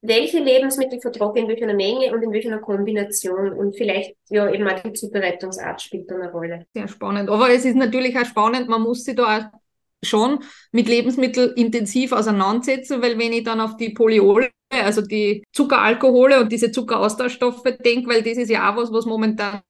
welche 0.00 0.38
Lebensmittel 0.38 1.00
vertrage 1.00 1.40
in 1.40 1.48
welcher 1.48 1.74
Menge 1.74 2.12
und 2.12 2.22
in 2.22 2.32
welcher 2.32 2.58
Kombination 2.58 3.52
und 3.52 3.76
vielleicht 3.76 4.14
ja 4.28 4.48
eben 4.50 4.68
auch 4.68 4.78
die 4.80 4.92
Zubereitungsart 4.92 5.82
spielt 5.82 6.10
eine 6.12 6.30
Rolle. 6.30 6.66
Sehr 6.72 6.88
spannend. 6.88 7.28
Aber 7.28 7.50
es 7.50 7.64
ist 7.64 7.74
natürlich 7.74 8.16
auch 8.16 8.24
spannend, 8.24 8.68
man 8.68 8.82
muss 8.82 9.04
sich 9.04 9.16
da 9.16 9.38
auch 9.38 9.58
schon 10.04 10.44
mit 10.70 10.88
Lebensmitteln 10.88 11.52
intensiv 11.56 12.12
auseinandersetzen, 12.12 13.02
weil 13.02 13.18
wenn 13.18 13.32
ich 13.32 13.42
dann 13.42 13.60
auf 13.60 13.76
die 13.76 13.90
Polyole, 13.90 14.50
also 14.70 15.02
die 15.02 15.42
Zuckeralkohole 15.52 16.40
und 16.40 16.52
diese 16.52 16.70
Zuckeraustauschstoffe 16.70 17.64
denke, 17.84 18.08
weil 18.08 18.22
das 18.22 18.38
ist 18.38 18.50
ja 18.50 18.70
auch 18.70 18.76
was, 18.76 18.92
was 18.92 19.06
momentan 19.06 19.60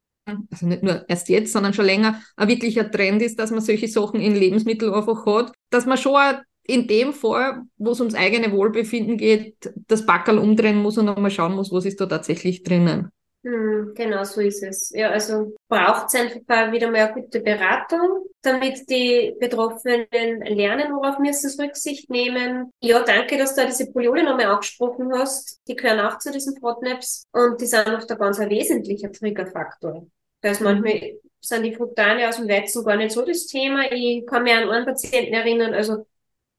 also 0.50 0.66
nicht 0.66 0.82
nur 0.82 1.04
erst 1.08 1.28
jetzt, 1.28 1.52
sondern 1.52 1.74
schon 1.74 1.86
länger, 1.86 2.20
ein 2.36 2.48
wirklicher 2.48 2.90
Trend 2.90 3.22
ist, 3.22 3.38
dass 3.38 3.50
man 3.50 3.60
solche 3.60 3.88
Sachen 3.88 4.20
in 4.20 4.34
Lebensmitteln 4.34 4.92
einfach 4.92 5.26
hat, 5.26 5.52
dass 5.70 5.86
man 5.86 5.98
schon 5.98 6.38
in 6.68 6.86
dem 6.86 7.12
Fall, 7.14 7.62
wo 7.78 7.92
es 7.92 8.00
ums 8.00 8.14
eigene 8.14 8.52
Wohlbefinden 8.52 9.16
geht, 9.16 9.72
das 9.88 10.04
Backerl 10.04 10.38
umdrehen 10.38 10.82
muss 10.82 10.98
und 10.98 11.08
einmal 11.08 11.30
schauen 11.30 11.54
muss, 11.54 11.72
was 11.72 11.86
ist 11.86 12.00
da 12.00 12.06
tatsächlich 12.06 12.62
drinnen. 12.62 13.10
Hm, 13.44 13.92
genau 13.94 14.24
so 14.24 14.40
ist 14.40 14.62
es. 14.62 14.90
Ja, 14.90 15.10
also 15.10 15.54
braucht 15.68 16.08
es 16.08 16.14
einfach 16.14 16.72
wieder 16.72 16.90
mal 16.90 17.06
eine 17.06 17.22
gute 17.22 17.40
Beratung, 17.40 18.26
damit 18.42 18.90
die 18.90 19.34
Betroffenen 19.38 20.06
lernen, 20.10 20.92
worauf 20.92 21.18
müssen 21.18 21.48
sie 21.48 21.62
Rücksicht 21.62 22.10
nehmen. 22.10 22.70
Ja, 22.82 23.02
danke, 23.02 23.38
dass 23.38 23.54
du 23.54 23.64
diese 23.64 23.90
Poliole 23.92 24.24
nochmal 24.24 24.46
angesprochen 24.46 25.10
hast. 25.14 25.60
Die 25.68 25.76
gehören 25.76 26.00
auch 26.00 26.18
zu 26.18 26.32
diesen 26.32 26.58
FODMAPs 26.58 27.24
und 27.32 27.60
die 27.60 27.66
sind 27.66 27.88
auch 27.88 28.04
der 28.04 28.16
ganz 28.16 28.40
ein 28.40 28.50
wesentlicher 28.50 29.12
Triggerfaktor. 29.12 30.06
Da 30.40 30.50
ist 30.50 30.60
manchmal 30.60 31.18
sind 31.40 31.62
die 31.62 31.74
Fructane 31.74 32.28
aus 32.28 32.36
dem 32.36 32.48
Weizen 32.48 32.84
gar 32.84 32.96
nicht 32.96 33.12
so 33.12 33.24
das 33.24 33.46
Thema. 33.46 33.90
Ich 33.90 34.26
kann 34.26 34.42
mich 34.42 34.54
an 34.54 34.68
einen 34.68 34.84
Patienten 34.84 35.34
erinnern, 35.34 35.74
also 35.74 36.06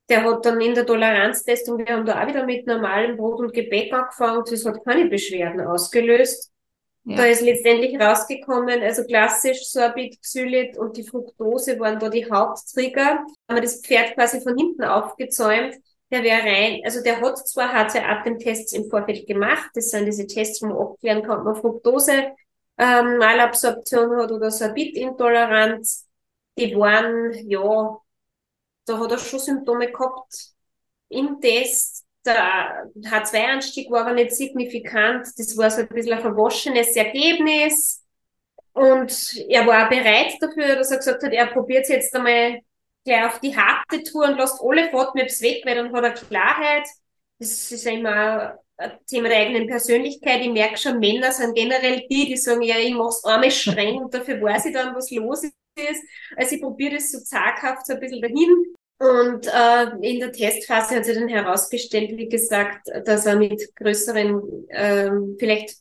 der 0.10 0.24
hat 0.24 0.46
dann 0.46 0.60
in 0.60 0.74
der 0.74 0.86
Toleranztestung, 0.86 1.78
wir 1.78 1.88
haben 1.88 2.06
da 2.06 2.22
auch 2.22 2.28
wieder 2.28 2.46
mit 2.46 2.66
normalem 2.66 3.16
Brot 3.16 3.40
und 3.40 3.54
Gebäck 3.54 3.94
angefangen, 3.94 4.44
das 4.50 4.66
hat 4.66 4.84
keine 4.84 5.08
Beschwerden 5.08 5.62
ausgelöst. 5.62 6.52
Ja. 7.04 7.18
Da 7.18 7.26
ist 7.26 7.42
letztendlich 7.42 8.00
rausgekommen, 8.00 8.82
also 8.82 9.04
klassisch 9.04 9.70
Sorbit, 9.70 10.20
Xylit 10.22 10.78
und 10.78 10.98
die 10.98 11.04
Fructose 11.04 11.80
waren 11.80 12.00
da 12.00 12.10
die 12.10 12.30
Haupttrigger. 12.30 13.20
Haben 13.48 13.56
wir 13.56 13.62
das 13.62 13.82
Pferd 13.82 14.16
quasi 14.16 14.42
von 14.42 14.58
hinten 14.58 14.84
aufgezäumt. 14.84 15.76
Der 16.12 16.24
wäre 16.24 16.42
rein, 16.42 16.82
also 16.84 17.04
der 17.04 17.22
hat 17.22 17.38
zwar 17.48 17.72
HC-Atemtests 17.72 18.74
im 18.74 18.90
Vorfeld 18.90 19.28
gemacht, 19.28 19.70
das 19.76 19.92
sind 19.92 20.06
diese 20.06 20.26
Tests, 20.26 20.60
wo 20.60 20.66
man 20.66 20.78
abklären 20.78 21.22
kann, 21.22 21.38
ob 21.38 21.46
man 21.46 21.56
Fructose 21.56 22.32
ähm, 22.80 23.18
Malabsorption 23.18 24.16
hat 24.18 24.32
oder 24.32 24.50
Sorbitintoleranz, 24.50 26.08
die 26.58 26.76
waren, 26.76 27.34
ja, 27.48 28.00
da 28.86 29.00
hat 29.00 29.12
er 29.12 29.18
schon 29.18 29.40
Symptome 29.40 29.92
gehabt 29.92 30.54
im 31.10 31.40
Test. 31.42 32.06
Der 32.26 32.90
H2-Anstieg 32.96 33.92
war 33.92 34.02
aber 34.02 34.14
nicht 34.14 34.32
signifikant. 34.32 35.28
Das 35.38 35.56
war 35.58 35.70
so 35.72 35.82
ein 35.82 35.88
bisschen 35.90 36.14
ein 36.14 36.22
verwaschenes 36.22 36.96
Ergebnis. 36.96 38.04
Und 38.74 39.36
er 39.50 39.66
war 39.68 39.90
bereit 39.90 40.36
dafür, 40.40 40.76
dass 40.76 40.92
er 40.92 40.98
gesagt 40.98 41.24
hat, 41.24 41.34
er 41.34 41.48
probiert 41.48 41.84
es 41.84 41.90
jetzt 41.90 42.16
einmal 42.16 42.60
gleich 43.04 43.26
auf 43.26 43.40
die 43.40 43.56
harte 43.56 44.04
Tour 44.04 44.26
und 44.26 44.38
lässt 44.38 44.62
alle 44.62 44.90
FODMAPs 44.90 45.42
weg, 45.42 45.64
weil 45.66 45.76
dann 45.76 45.94
hat 45.94 46.04
er 46.04 46.12
Klarheit. 46.12 46.88
Das 47.40 47.72
ist 47.72 47.84
ja 47.84 47.92
immer 47.92 48.60
Thema 49.08 49.30
der 49.30 49.40
eigenen 49.40 49.68
Persönlichkeit. 49.68 50.42
Ich 50.42 50.52
merke 50.52 50.78
schon, 50.78 51.00
Männer 51.00 51.32
sind 51.32 51.56
generell 51.56 52.06
die, 52.10 52.28
die 52.28 52.38
sagen, 52.38 52.62
ja, 52.62 52.78
ich 52.78 52.94
mach's 52.94 53.24
einmal 53.26 53.52
streng 53.52 53.98
und 53.98 54.14
dafür 54.14 54.42
weiß 54.42 54.66
ich 54.66 54.74
dann, 54.74 54.96
was 54.96 55.12
los 55.12 55.44
ist. 55.44 56.04
Also 56.36 56.56
ich 56.56 56.62
probiere 56.62 56.96
das 56.96 57.12
so 57.12 57.20
zaghaft 57.20 57.86
so 57.86 57.94
ein 57.94 58.00
bisschen 58.00 58.22
dahin. 58.22 58.74
Und 59.00 59.48
äh, 59.48 60.08
in 60.08 60.20
der 60.20 60.32
Testphase 60.32 60.98
hat 60.98 61.06
sich 61.06 61.16
dann 61.16 61.30
herausgestellt, 61.30 62.12
wie 62.18 62.28
gesagt, 62.28 62.90
dass 63.06 63.26
er 63.26 63.38
mit 63.38 63.74
größeren, 63.76 64.68
äh, 64.70 65.10
vielleicht 65.38 65.78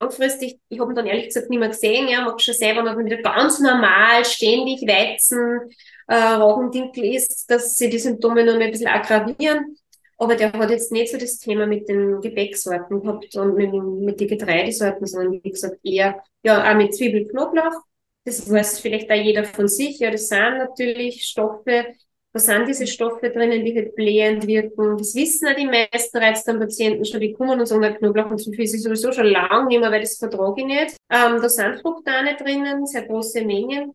langfristig, 0.00 0.58
ich 0.70 0.80
habe 0.80 0.92
ihn 0.92 0.96
dann 0.96 1.06
ehrlich 1.06 1.26
gesagt 1.26 1.50
nicht 1.50 1.58
mehr 1.58 1.68
gesehen, 1.68 2.08
ja, 2.08 2.22
mag 2.22 2.40
schon 2.40 2.54
selber 2.54 2.82
noch 2.82 2.96
wieder 2.96 3.18
ganz 3.18 3.60
normal, 3.60 4.24
ständig 4.24 4.80
Weizen, 4.82 5.70
äh, 6.08 6.34
Roggendinkel 6.34 7.04
isst, 7.04 7.50
dass 7.50 7.76
sie 7.76 7.90
die 7.90 7.98
Symptome 7.98 8.44
noch 8.46 8.58
ein 8.58 8.70
bisschen 8.70 8.88
aggravieren. 8.88 9.76
Aber 10.22 10.36
der 10.36 10.52
hat 10.52 10.70
jetzt 10.70 10.92
nicht 10.92 11.10
so 11.10 11.18
das 11.18 11.40
Thema 11.40 11.66
mit 11.66 11.88
den 11.88 12.20
Gebäcksorten 12.20 13.02
gehabt 13.02 13.34
und 13.34 13.56
mit, 13.56 13.72
mit 13.72 14.20
den 14.20 14.28
Getreidesorten, 14.28 15.04
sondern 15.04 15.32
wie 15.42 15.50
gesagt 15.50 15.78
eher, 15.82 16.22
ja, 16.44 16.70
auch 16.70 16.76
mit 16.76 16.94
Zwiebel, 16.94 17.26
Knoblauch. 17.26 17.82
Das 18.24 18.48
weiß 18.48 18.78
vielleicht 18.78 19.10
auch 19.10 19.16
jeder 19.16 19.42
von 19.42 19.66
sich. 19.66 19.98
Ja, 19.98 20.12
das 20.12 20.28
sind 20.28 20.58
natürlich 20.58 21.24
Stoffe, 21.24 21.86
da 22.32 22.38
sind 22.38 22.68
diese 22.68 22.86
Stoffe 22.86 23.30
drinnen, 23.30 23.64
die 23.64 23.74
halt 23.74 23.96
blähend 23.96 24.46
wirken. 24.46 24.96
Das 24.96 25.12
wissen 25.16 25.48
auch 25.48 25.56
die 25.56 25.66
meisten 25.66 26.16
Reizdarmpatienten 26.16 27.04
schon, 27.04 27.18
die 27.18 27.32
kommen 27.32 27.58
und 27.58 27.66
sagen, 27.66 27.92
Knoblauch 27.96 28.30
und 28.30 28.38
so 28.38 28.52
viel 28.52 28.62
ist 28.62 28.80
sowieso 28.80 29.10
schon 29.10 29.26
lang 29.26 29.66
nicht 29.66 29.80
mehr, 29.80 29.90
weil 29.90 30.02
das 30.02 30.18
vertrage 30.18 30.60
ich 30.60 30.66
nicht. 30.66 30.96
Ähm, 31.10 31.42
da 31.42 31.48
sind 31.48 31.80
Fructane 31.80 32.36
drinnen, 32.36 32.86
sehr 32.86 33.08
große 33.08 33.44
Mengen. 33.44 33.92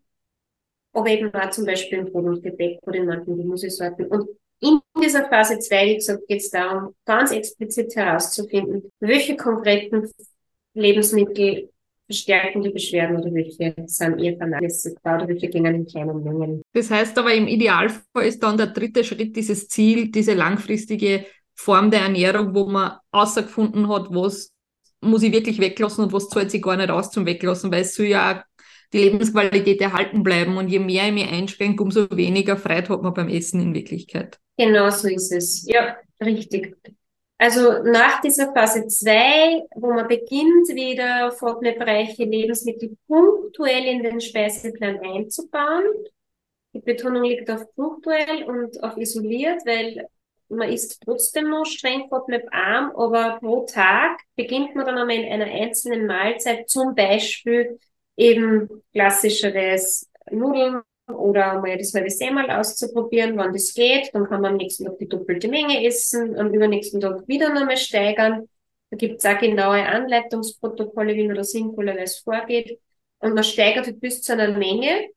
Aber 0.92 1.08
eben 1.08 1.32
auch 1.32 1.48
zum 1.48 1.64
Beispiel 1.64 2.00
im 2.00 2.12
Brot 2.12 2.26
und 2.26 2.42
Gebäck 2.42 2.80
oder 2.82 2.98
in 2.98 3.06
manchen 3.06 3.38
Gemüsesorten. 3.38 4.08
Und 4.08 4.28
in 4.60 4.80
dieser 5.00 5.28
Phase 5.28 5.58
2, 5.58 5.86
wie 5.86 5.94
gesagt, 5.96 6.26
geht 6.26 6.40
es 6.40 6.50
darum, 6.50 6.94
ganz 7.04 7.30
explizit 7.30 7.94
herauszufinden, 7.94 8.90
welche 9.00 9.36
konkreten 9.36 10.10
Lebensmittel 10.74 11.70
verstärken 12.06 12.62
die 12.62 12.70
Beschwerden 12.70 13.16
oder 13.18 13.32
welche 13.34 13.74
sind 13.86 14.18
eher 14.18 14.36
vernachlässigbar 14.36 15.16
oder 15.16 15.28
welche 15.28 15.48
gehen 15.48 15.66
in 15.66 15.86
kleinen 15.86 16.24
Mengen. 16.24 16.62
Das 16.72 16.90
heißt 16.90 17.18
aber 17.18 17.34
im 17.34 17.46
Idealfall 17.46 18.24
ist 18.24 18.42
dann 18.42 18.56
der 18.56 18.68
dritte 18.68 19.04
Schritt 19.04 19.36
dieses 19.36 19.68
Ziel, 19.68 20.10
diese 20.10 20.32
langfristige 20.32 21.26
Form 21.54 21.90
der 21.90 22.00
Ernährung, 22.00 22.54
wo 22.54 22.66
man 22.66 22.92
außergefunden 23.10 23.88
hat, 23.88 24.06
was 24.10 24.52
muss 25.00 25.22
ich 25.22 25.32
wirklich 25.32 25.60
weglassen 25.60 26.04
und 26.04 26.12
was 26.12 26.28
zahlt 26.28 26.50
sich 26.50 26.62
gar 26.62 26.76
nicht 26.76 26.90
aus 26.90 27.10
zum 27.10 27.26
Weglassen, 27.26 27.70
weil 27.70 27.82
es 27.82 27.94
soll 27.94 28.06
ja 28.06 28.42
die 28.92 28.98
Lebensqualität 28.98 29.80
erhalten 29.80 30.22
bleiben 30.22 30.56
und 30.56 30.68
je 30.68 30.78
mehr 30.78 31.08
ich 31.08 31.12
mich 31.12 31.28
einschränke, 31.28 31.82
umso 31.82 32.08
weniger 32.10 32.56
Freude 32.56 32.88
hat 32.88 33.02
man 33.02 33.12
beim 33.12 33.28
Essen 33.28 33.60
in 33.60 33.74
Wirklichkeit. 33.74 34.38
Genau 34.58 34.90
so 34.90 35.08
ist 35.08 35.32
es. 35.32 35.64
Ja, 35.66 35.96
richtig. 36.20 36.76
Also 37.38 37.82
nach 37.84 38.20
dieser 38.20 38.52
Phase 38.52 38.88
2, 38.88 39.62
wo 39.76 39.92
man 39.94 40.08
beginnt, 40.08 40.68
wieder 40.74 41.30
fortnebreiche 41.30 42.24
Lebensmittel 42.24 42.96
punktuell 43.06 43.84
in 43.84 44.02
den 44.02 44.20
Speiseplan 44.20 44.98
einzubauen. 45.00 45.84
Die 46.74 46.80
Betonung 46.80 47.22
liegt 47.24 47.50
auf 47.50 47.72
punktuell 47.76 48.44
und 48.44 48.82
auf 48.82 48.96
isoliert, 48.96 49.64
weil 49.64 50.08
man 50.48 50.70
isst 50.70 51.00
trotzdem 51.04 51.50
noch 51.50 51.64
streng 51.64 52.08
FODMAP-arm, 52.08 52.92
aber 52.96 53.38
pro 53.38 53.66
Tag 53.66 54.18
beginnt 54.34 54.74
man 54.74 54.86
dann 54.86 54.98
einmal 54.98 55.16
in 55.16 55.32
einer 55.32 55.46
einzelnen 55.52 56.06
Mahlzeit, 56.06 56.68
zum 56.68 56.94
Beispiel 56.96 57.78
eben 58.16 58.68
klassischeres 58.92 60.10
Nudeln 60.30 60.82
oder 61.08 61.60
mal 61.60 61.76
das 61.76 61.94
halbe 61.94 62.10
Semmel 62.10 62.50
auszuprobieren, 62.50 63.36
wann 63.36 63.52
das 63.52 63.74
geht. 63.74 64.10
Dann 64.14 64.28
kann 64.28 64.40
man 64.42 64.52
am 64.52 64.56
nächsten 64.58 64.84
Tag 64.84 64.98
die 64.98 65.08
doppelte 65.08 65.48
Menge 65.48 65.84
essen, 65.86 66.38
am 66.38 66.52
übernächsten 66.52 67.00
Tag 67.00 67.26
wieder 67.26 67.52
nochmal 67.52 67.76
steigern. 67.76 68.48
Da 68.90 68.96
gibt 68.96 69.18
es 69.18 69.24
auch 69.24 69.38
genaue 69.38 69.84
Anleitungsprotokolle, 69.84 71.14
wie 71.14 71.26
man 71.26 71.36
da 71.36 71.44
sinnvollerweise 71.44 72.22
vorgeht. 72.22 72.78
Und 73.20 73.34
man 73.34 73.44
steigert 73.44 74.00
bis 74.00 74.22
zu 74.22 74.32
einer 74.32 74.56
Menge, 74.56 75.08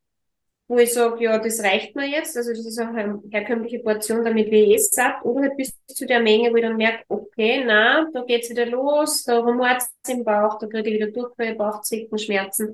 wo 0.67 0.77
ich 0.77 0.93
sage, 0.93 1.23
ja, 1.23 1.37
das 1.37 1.61
reicht 1.61 1.95
mir 1.95 2.07
jetzt. 2.07 2.35
Also 2.37 2.51
das 2.51 2.65
ist 2.65 2.79
auch 2.79 2.87
eine 2.87 3.21
herkömmliche 3.29 3.79
Portion, 3.79 4.23
damit 4.23 4.49
wir 4.49 4.67
eh 4.67 4.77
satt. 4.77 5.23
Oder 5.23 5.41
halt 5.41 5.57
bis 5.57 5.73
zu 5.87 6.05
der 6.05 6.21
Menge, 6.21 6.51
wo 6.51 6.55
ich 6.55 6.63
dann 6.63 6.77
merke, 6.77 7.03
okay, 7.09 7.63
na, 7.65 8.09
da 8.13 8.23
geht's 8.23 8.49
wieder 8.49 8.65
los, 8.65 9.23
da 9.23 9.39
rumort 9.39 9.83
im 10.07 10.23
Bauch, 10.23 10.57
da 10.59 10.67
kriege 10.67 10.89
ich 10.89 10.95
wieder 10.95 11.11
Durchfall, 11.11 11.55
Bauchzwicken, 11.55 12.17
Schmerzen. 12.17 12.73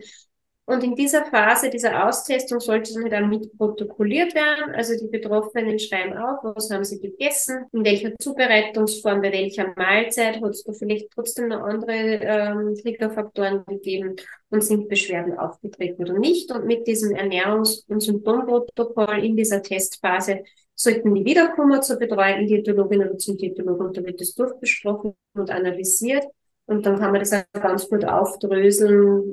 Und 0.69 0.83
in 0.83 0.95
dieser 0.95 1.23
Phase 1.23 1.69
dieser 1.69 2.05
Austestung 2.05 2.59
sollte 2.59 2.93
dann 3.09 3.23
auch 3.23 3.29
mitprotokolliert 3.29 4.35
werden. 4.35 4.75
Also 4.75 4.97
die 4.99 5.07
Betroffenen 5.07 5.79
schreiben 5.79 6.17
auf, 6.17 6.39
was 6.43 6.69
haben 6.69 6.83
sie 6.83 6.99
gegessen, 6.99 7.67
in 7.71 7.85
welcher 7.85 8.11
Zubereitungsform, 8.19 9.21
bei 9.21 9.31
welcher 9.31 9.73
Mahlzeit, 9.77 10.41
hat 10.41 10.49
es 10.49 10.63
da 10.65 10.73
vielleicht 10.73 11.09
trotzdem 11.11 11.47
noch 11.47 11.61
andere 11.61 12.19
ähm, 12.21 12.75
Triggerfaktoren 12.75 13.63
gegeben 13.65 14.17
und 14.49 14.61
sind 14.61 14.89
Beschwerden 14.89 15.39
aufgetreten 15.39 16.03
oder 16.03 16.19
nicht. 16.19 16.51
Und 16.51 16.65
mit 16.65 16.85
diesem 16.85 17.15
Ernährungs- 17.15 17.85
und 17.87 18.01
Symptomprotokoll 18.01 19.23
in 19.23 19.37
dieser 19.37 19.61
Testphase 19.61 20.43
sollten 20.75 21.15
die 21.15 21.23
wiederkommen 21.23 21.81
zur 21.81 21.95
betreuenden 21.95 22.45
Diätologin 22.45 23.07
oder 23.07 23.17
zum 23.17 23.37
Diätologen 23.37 23.87
und 23.87 23.95
da 23.95 24.03
wird 24.03 24.19
das 24.19 24.35
durchbesprochen 24.35 25.15
und 25.33 25.49
analysiert. 25.49 26.25
Und 26.67 26.85
dann 26.85 26.99
kann 26.99 27.11
man 27.11 27.21
das 27.21 27.33
auch 27.33 27.61
ganz 27.61 27.89
gut 27.89 28.03
aufdröseln, 28.05 29.23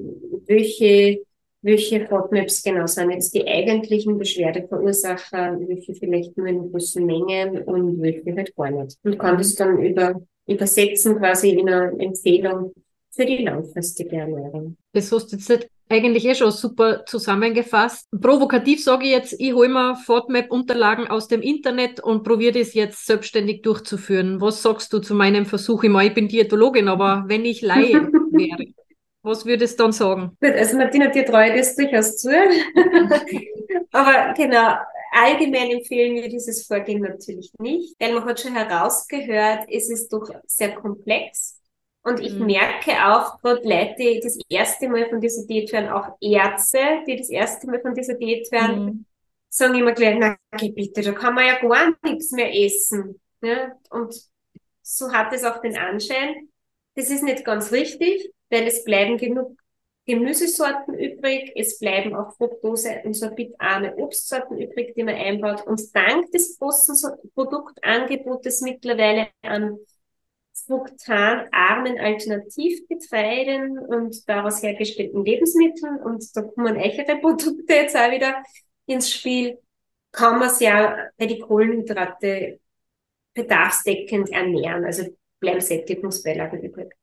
welche, 0.47 1.21
welche 1.63 2.07
FODMAPs 2.07 2.63
genau 2.63 2.87
sind 2.87 3.11
jetzt 3.11 3.35
die 3.35 3.47
eigentlichen 3.47 4.19
Beschwerdeverursacher, 4.19 5.59
welche 5.67 5.95
vielleicht 5.95 6.37
nur 6.37 6.47
in 6.47 6.71
großen 6.71 7.05
Mengen 7.05 7.63
und 7.63 8.01
welche 8.01 8.35
halt 8.37 8.55
gar 8.55 8.71
nicht. 8.71 8.99
Und 9.03 9.19
kann 9.19 9.37
das 9.37 9.55
dann 9.57 9.83
über, 9.83 10.23
übersetzen 10.47 11.19
quasi 11.19 11.51
in 11.51 11.69
eine 11.69 11.93
Empfehlung 11.99 12.73
für 13.11 13.27
die 13.27 13.39
langfristige 13.39 14.17
Ernährung. 14.17 14.77
Das 14.95 15.11
hast 15.11 15.33
du 15.33 15.37
jetzt 15.37 15.69
eigentlich 15.89 16.25
eh 16.25 16.35
schon 16.35 16.51
super 16.51 17.05
zusammengefasst. 17.05 18.09
Provokativ 18.19 18.83
sage 18.83 19.05
ich 19.05 19.11
jetzt, 19.11 19.35
ich 19.39 19.53
hole 19.53 19.69
mir 19.69 19.97
FODMAP-Unterlagen 19.97 21.09
aus 21.09 21.29
dem 21.29 21.43
Internet 21.43 22.01
und 22.01 22.23
probiere 22.23 22.61
das 22.61 22.75
jetzt 22.75 23.05
selbstständig 23.05 23.63
durchzuführen. 23.63 24.41
Was 24.41 24.63
sagst 24.63 24.93
du 24.93 25.01
zu 25.01 25.15
meinem 25.15 25.47
Versuch? 25.47 25.85
Ich 25.85 25.91
meine, 25.91 26.09
ich 26.09 26.15
bin 26.15 26.29
Diätologin, 26.29 26.89
aber 26.89 27.25
wenn 27.27 27.45
ich 27.45 27.61
Laie 27.61 27.93
wäre, 28.31 28.73
was 29.23 29.45
würdest 29.45 29.79
du 29.79 29.85
dann 29.85 29.93
sagen? 29.93 30.37
Gut, 30.41 30.53
also 30.53 30.77
Martina, 30.77 31.09
dir 31.09 31.27
treue 31.27 31.57
das 31.57 31.75
durchaus 31.75 32.17
zu. 32.19 32.31
aber 33.93 34.33
genau, 34.35 34.75
allgemein 35.13 35.71
empfehlen 35.71 36.15
wir 36.15 36.29
dieses 36.29 36.67
Vorgehen 36.67 37.03
natürlich 37.03 37.51
nicht, 37.59 37.97
weil 37.99 38.15
man 38.15 38.25
hat 38.27 38.41
schon 38.41 38.55
herausgehört, 38.55 39.67
es 39.71 39.91
ist 39.91 40.09
doch 40.13 40.29
sehr 40.47 40.75
komplex 40.75 41.61
und 42.05 42.21
ich 42.21 42.35
mhm. 42.35 42.47
merke 42.47 42.93
auch 43.07 43.41
gerade 43.41 43.67
Leute, 43.67 43.95
die 43.97 44.21
das 44.23 44.39
erste 44.49 44.89
Mal 44.89 45.09
von 45.09 45.21
dieser 45.21 45.47
Diät 45.47 45.73
hören, 45.73 45.89
auch 45.89 46.17
Ärzte, 46.21 47.03
die 47.07 47.17
das 47.17 47.31
erste 47.31 47.67
Mal 47.67 47.81
von 47.81 47.95
dieser 47.95 48.15
Diät 48.15 48.47
hören, 48.53 48.85
mhm. 48.85 49.05
sagen 49.49 49.75
immer 49.75 49.93
gleich, 49.93 50.17
na 50.19 50.37
bitte, 50.61 51.01
da 51.01 51.13
kann 51.13 51.35
man 51.35 51.47
ja 51.47 51.59
gar 51.61 51.95
nichts 52.03 52.31
mehr 52.33 52.55
essen. 52.55 53.21
Ja? 53.41 53.73
Und 53.89 54.15
so 54.83 55.13
hat 55.13 55.33
es 55.33 55.45
auch 55.45 55.63
den 55.63 55.79
Anschein. 55.79 56.51
Das 56.95 57.09
ist 57.09 57.23
nicht 57.23 57.43
ganz 57.43 57.73
richtig, 57.73 58.31
weil 58.51 58.67
es 58.67 58.85
bleiben 58.85 59.17
genug 59.17 59.59
Gemüsesorten 60.07 60.93
übrig, 60.93 61.53
es 61.57 61.79
bleiben 61.79 62.15
auch 62.15 62.37
Fructose- 62.37 63.01
und 63.05 63.15
sorbitarme 63.15 63.97
Obstsorten 63.97 64.59
übrig, 64.59 64.95
die 64.95 65.03
man 65.03 65.15
einbaut. 65.15 65.67
Und 65.67 65.81
dank 65.97 66.31
des 66.33 66.59
großen 66.59 66.95
Produktangebotes 67.35 68.61
mittlerweile 68.61 69.29
an 69.41 69.79
fruktanarmen 70.55 71.99
Alternativgetreiden 71.99 73.79
und 73.79 74.29
daraus 74.29 74.63
hergestellten 74.63 75.25
Lebensmitteln 75.25 75.99
und 75.99 76.25
da 76.37 76.43
kommen 76.43 76.77
eichere 76.77 77.17
Produkte 77.17 77.75
jetzt 77.75 77.97
auch 77.97 78.11
wieder 78.11 78.43
ins 78.87 79.13
Spiel, 79.13 79.59
kann 80.13 80.39
man 80.39 80.51
sich 80.51 80.69
ja 80.69 81.09
bei 81.17 81.27
die 81.27 81.41
Kohlenhydrate 81.41 82.61
bedarfsdeckend 83.35 84.31
ernähren, 84.31 84.85
also 84.85 85.05
bleiben 85.41 85.61
Sättigungsbeilagen 85.61 86.63
übrig. 86.63 86.95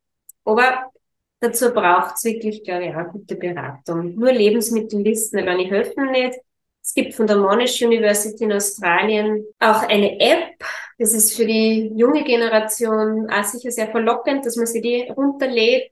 Aber 0.46 0.92
dazu 1.40 1.74
braucht 1.74 2.16
es 2.16 2.24
wirklich, 2.24 2.64
glaube 2.64 2.86
ich, 2.86 2.96
auch 2.96 3.12
gute 3.12 3.36
Beratung. 3.36 4.16
Nur 4.16 4.32
Lebensmittellisten 4.32 5.40
alleine 5.40 5.66
helfen 5.66 6.12
nicht. 6.12 6.40
Es 6.82 6.94
gibt 6.94 7.14
von 7.14 7.28
der 7.28 7.36
Monash 7.36 7.82
University 7.82 8.46
in 8.46 8.54
Australien 8.54 9.46
auch 9.60 9.84
eine 9.84 10.20
App, 10.20 10.56
das 11.02 11.14
ist 11.14 11.36
für 11.36 11.48
die 11.48 11.92
junge 11.96 12.24
Generation 12.24 13.28
auch 13.32 13.44
sicher 13.44 13.72
sehr 13.72 13.90
verlockend, 13.90 14.46
dass 14.46 14.56
man 14.56 14.68
sich 14.68 14.84
die 14.84 15.10
runterlädt. 15.10 15.92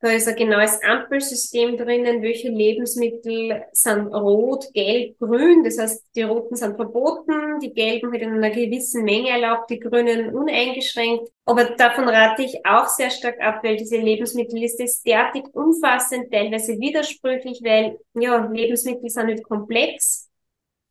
Da 0.00 0.10
ist 0.10 0.26
ein 0.26 0.34
genaues 0.34 0.82
Ampelsystem 0.82 1.76
drinnen, 1.76 2.20
welche 2.20 2.48
Lebensmittel 2.48 3.62
sind 3.72 4.08
rot, 4.08 4.66
gelb, 4.74 5.18
grün. 5.20 5.62
Das 5.62 5.78
heißt, 5.78 6.04
die 6.16 6.22
roten 6.22 6.56
sind 6.56 6.74
verboten, 6.74 7.60
die 7.60 7.72
gelben 7.72 8.10
halt 8.10 8.22
in 8.22 8.32
einer 8.32 8.50
gewissen 8.50 9.04
Menge 9.04 9.30
erlaubt, 9.30 9.70
die 9.70 9.78
grünen 9.78 10.34
uneingeschränkt. 10.34 11.30
Aber 11.44 11.64
davon 11.66 12.08
rate 12.08 12.42
ich 12.42 12.66
auch 12.66 12.88
sehr 12.88 13.10
stark 13.10 13.40
ab, 13.40 13.60
weil 13.62 13.76
diese 13.76 13.98
Lebensmittelliste 13.98 14.82
ist 14.82 15.06
derartig 15.06 15.44
umfassend, 15.54 16.32
teilweise 16.32 16.78
widersprüchlich, 16.80 17.60
weil 17.62 18.00
ja, 18.14 18.44
Lebensmittel 18.52 19.08
sind 19.08 19.26
nicht 19.26 19.44
komplex 19.44 20.23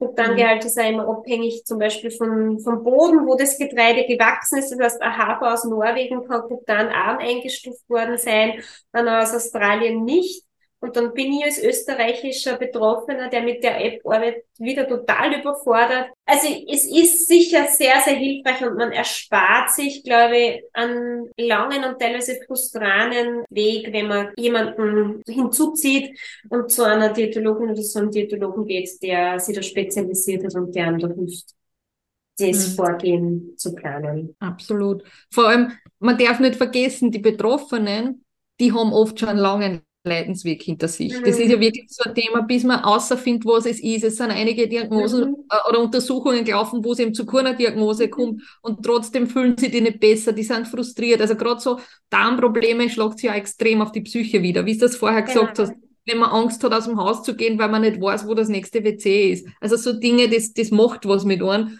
Fructangehalt 0.03 0.65
ist 0.65 0.77
ja 0.77 0.83
immer 0.83 1.07
abhängig 1.07 1.63
zum 1.65 1.79
Beispiel 1.79 2.11
von, 2.11 2.59
vom 2.59 2.83
Boden, 2.83 3.25
wo 3.25 3.35
das 3.35 3.57
Getreide 3.57 4.05
gewachsen 4.05 4.59
ist. 4.59 4.71
Das 4.71 4.79
heißt, 4.79 5.01
ein 5.01 5.17
Hafer 5.17 5.53
aus 5.53 5.63
Norwegen 5.63 6.27
kann 6.27 6.47
Fructanarm 6.47 7.19
eingestuft 7.19 7.89
worden 7.89 8.17
sein, 8.17 8.61
dann 8.91 9.07
aus 9.07 9.33
Australien 9.33 10.03
nicht. 10.03 10.43
Und 10.83 10.97
dann 10.97 11.13
bin 11.13 11.31
ich 11.31 11.45
als 11.45 11.63
österreichischer 11.63 12.57
Betroffener, 12.57 13.29
der 13.29 13.41
mit 13.41 13.63
der 13.63 13.79
App 13.85 14.05
arbeitet, 14.05 14.43
wieder 14.59 14.85
total 14.85 15.39
überfordert. 15.39 16.09
Also 16.25 16.47
es 16.69 16.83
ist 16.83 17.25
sicher 17.29 17.67
sehr, 17.67 18.01
sehr 18.03 18.15
hilfreich 18.15 18.61
und 18.67 18.75
man 18.75 18.91
erspart 18.91 19.71
sich, 19.71 20.03
glaube 20.03 20.37
ich, 20.37 20.63
einen 20.73 21.29
langen 21.37 21.85
und 21.85 22.01
teilweise 22.01 22.37
frustranen 22.45 23.45
Weg, 23.49 23.93
wenn 23.93 24.09
man 24.09 24.31
jemanden 24.35 25.23
hinzuzieht 25.25 26.19
und 26.49 26.69
zu 26.69 26.83
einer 26.83 27.13
Diätologin 27.13 27.69
oder 27.69 27.81
zu 27.81 27.99
einem 27.99 28.11
Diätologen 28.11 28.65
geht, 28.65 29.01
der 29.01 29.39
sich 29.39 29.55
da 29.55 29.61
spezialisiert 29.61 30.43
hat 30.43 30.55
und 30.55 30.75
der 30.75 30.87
einem 30.87 30.99
da 30.99 31.07
hilft 31.07 31.55
das 32.37 32.71
mhm. 32.71 32.75
Vorgehen 32.75 33.53
zu 33.55 33.73
planen. 33.73 34.35
Absolut. 34.39 35.05
Vor 35.31 35.47
allem, 35.47 35.71
man 35.99 36.17
darf 36.17 36.41
nicht 36.41 36.57
vergessen, 36.57 37.09
die 37.09 37.19
Betroffenen, 37.19 38.25
die 38.59 38.73
haben 38.73 38.91
oft 38.91 39.17
schon 39.17 39.29
einen 39.29 39.39
langen 39.39 39.81
Leidensweg 40.03 40.61
hinter 40.61 40.87
sich. 40.87 41.17
Mhm. 41.17 41.23
Das 41.23 41.39
ist 41.39 41.49
ja 41.49 41.59
wirklich 41.59 41.85
so 41.87 42.03
ein 42.09 42.15
Thema, 42.15 42.41
bis 42.41 42.63
man 42.63 42.81
außerfindet, 42.81 43.45
was 43.45 43.65
es 43.65 43.81
ist. 43.81 44.03
Es 44.03 44.17
sind 44.17 44.31
einige 44.31 44.67
Diagnosen 44.67 45.31
mhm. 45.31 45.35
Äh, 45.49 45.69
oder 45.69 45.79
Untersuchungen 45.79 46.43
gelaufen, 46.43 46.83
wo 46.83 46.91
es 46.91 46.99
eben 46.99 47.13
zu 47.13 47.25
keiner 47.25 47.53
Diagnose 47.53 48.07
mhm. 48.07 48.11
kommt 48.11 48.41
und 48.61 48.83
trotzdem 48.83 49.27
fühlen 49.27 49.57
sie 49.57 49.71
die 49.71 49.81
nicht 49.81 49.99
besser, 49.99 50.33
die 50.33 50.43
sind 50.43 50.67
frustriert. 50.67 51.21
Also 51.21 51.35
gerade 51.35 51.61
so 51.61 51.79
Darmprobleme 52.09 52.89
schlägt 52.89 53.19
sich 53.19 53.29
ja 53.29 53.35
extrem 53.35 53.81
auf 53.81 53.91
die 53.91 54.01
Psyche 54.01 54.41
wieder, 54.41 54.65
wie 54.65 54.73
du 54.73 54.79
das 54.79 54.95
vorher 54.95 55.21
gesagt 55.21 55.57
genau. 55.57 55.69
hast. 55.69 55.77
Wenn 56.05 56.17
man 56.17 56.31
Angst 56.31 56.61
hat, 56.65 56.73
aus 56.73 56.83
dem 56.83 56.99
Haus 56.99 57.23
zu 57.23 57.33
gehen, 57.33 57.57
weil 57.57 57.69
man 57.69 57.81
nicht 57.81 58.01
weiß, 58.01 58.27
wo 58.27 58.33
das 58.33 58.49
nächste 58.49 58.83
WC 58.83 59.31
ist. 59.31 59.47
Also 59.61 59.77
so 59.77 59.93
Dinge, 59.93 60.27
das, 60.27 60.51
das 60.51 60.69
macht 60.69 61.07
was 61.07 61.23
mit 61.23 61.41
einem 61.41 61.79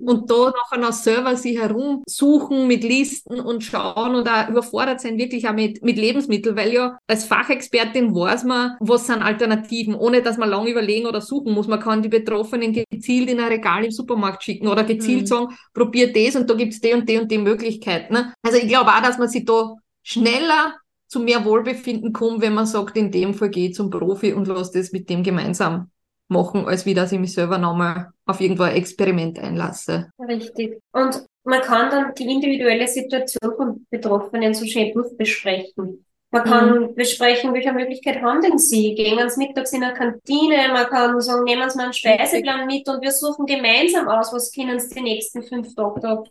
und 0.00 0.30
da 0.30 0.50
nachher 0.50 0.78
noch 0.78 0.92
selber 0.92 1.36
sich 1.36 1.58
herumsuchen 1.58 2.66
mit 2.66 2.82
Listen 2.84 3.40
und 3.40 3.62
schauen 3.62 4.14
und 4.14 4.28
auch 4.28 4.48
überfordert 4.48 5.00
sein 5.00 5.18
wirklich 5.18 5.48
auch 5.48 5.52
mit, 5.52 5.82
mit 5.82 5.96
Lebensmitteln, 5.96 6.56
weil 6.56 6.72
ja 6.72 6.98
als 7.06 7.24
Fachexpertin 7.24 8.14
weiß 8.14 8.44
man, 8.44 8.76
was 8.80 9.06
sind 9.06 9.22
Alternativen, 9.22 9.94
ohne 9.94 10.22
dass 10.22 10.38
man 10.38 10.48
lange 10.48 10.70
überlegen 10.70 11.06
oder 11.06 11.20
suchen 11.20 11.52
muss. 11.52 11.68
Man 11.68 11.80
kann 11.80 12.02
die 12.02 12.08
Betroffenen 12.08 12.72
gezielt 12.72 13.30
in 13.30 13.40
ein 13.40 13.48
Regal 13.48 13.84
im 13.84 13.90
Supermarkt 13.90 14.42
schicken 14.42 14.68
oder 14.68 14.84
gezielt 14.84 15.22
mhm. 15.22 15.26
sagen, 15.26 15.56
probier 15.74 16.12
das 16.12 16.36
und 16.36 16.48
da 16.48 16.54
gibt's 16.54 16.80
die 16.80 16.92
und 16.92 17.08
die 17.08 17.18
und 17.18 17.30
die 17.30 17.38
Möglichkeiten. 17.38 18.14
Ne? 18.14 18.32
Also 18.42 18.58
ich 18.58 18.68
glaube 18.68 18.90
auch, 18.90 19.02
dass 19.02 19.18
man 19.18 19.28
sich 19.28 19.44
da 19.44 19.74
schneller 20.02 20.74
zu 21.06 21.20
mehr 21.20 21.44
Wohlbefinden 21.44 22.12
kommt, 22.12 22.40
wenn 22.40 22.54
man 22.54 22.66
sagt, 22.66 22.96
in 22.96 23.10
dem 23.10 23.34
Fall 23.34 23.50
geh 23.50 23.72
zum 23.72 23.90
Profi 23.90 24.32
und 24.32 24.46
lass 24.46 24.70
das 24.70 24.92
mit 24.92 25.10
dem 25.10 25.22
gemeinsam 25.22 25.90
machen, 26.30 26.66
als 26.66 26.86
wie 26.86 26.94
dass 26.94 27.12
ich 27.12 27.18
mich 27.18 27.34
selber 27.34 27.58
nochmal 27.58 28.10
auf 28.26 28.40
irgendwo 28.40 28.62
ein 28.62 28.76
Experiment 28.76 29.38
einlasse. 29.38 30.10
Richtig. 30.18 30.78
Und 30.92 31.24
man 31.44 31.60
kann 31.62 31.90
dann 31.90 32.14
die 32.14 32.30
individuelle 32.30 32.86
Situation 32.86 33.54
von 33.56 33.86
Betroffenen 33.90 34.54
so 34.54 34.64
schön 34.64 34.92
durchbesprechen. 34.92 36.04
Man 36.32 36.44
kann 36.44 36.80
mhm. 36.80 36.94
besprechen, 36.94 37.52
welche 37.52 37.72
Möglichkeit 37.72 38.22
haben 38.22 38.40
denn 38.40 38.56
Sie? 38.56 38.94
Gehen 38.94 39.18
Sie 39.28 39.46
mittags 39.46 39.72
in 39.72 39.82
eine 39.82 39.94
Kantine? 39.94 40.68
Man 40.72 40.86
kann 40.86 41.20
sagen, 41.20 41.42
nehmen 41.42 41.68
Sie 41.68 41.76
mal 41.76 41.84
einen 41.84 41.92
Speiseplan 41.92 42.66
mit 42.66 42.88
und 42.88 43.02
wir 43.02 43.10
suchen 43.10 43.46
gemeinsam 43.46 44.08
aus, 44.08 44.32
was 44.32 44.52
können 44.52 44.78
Sie 44.78 44.94
die 44.94 45.02
nächsten 45.02 45.42
fünf 45.42 45.74
Tage 45.74 46.22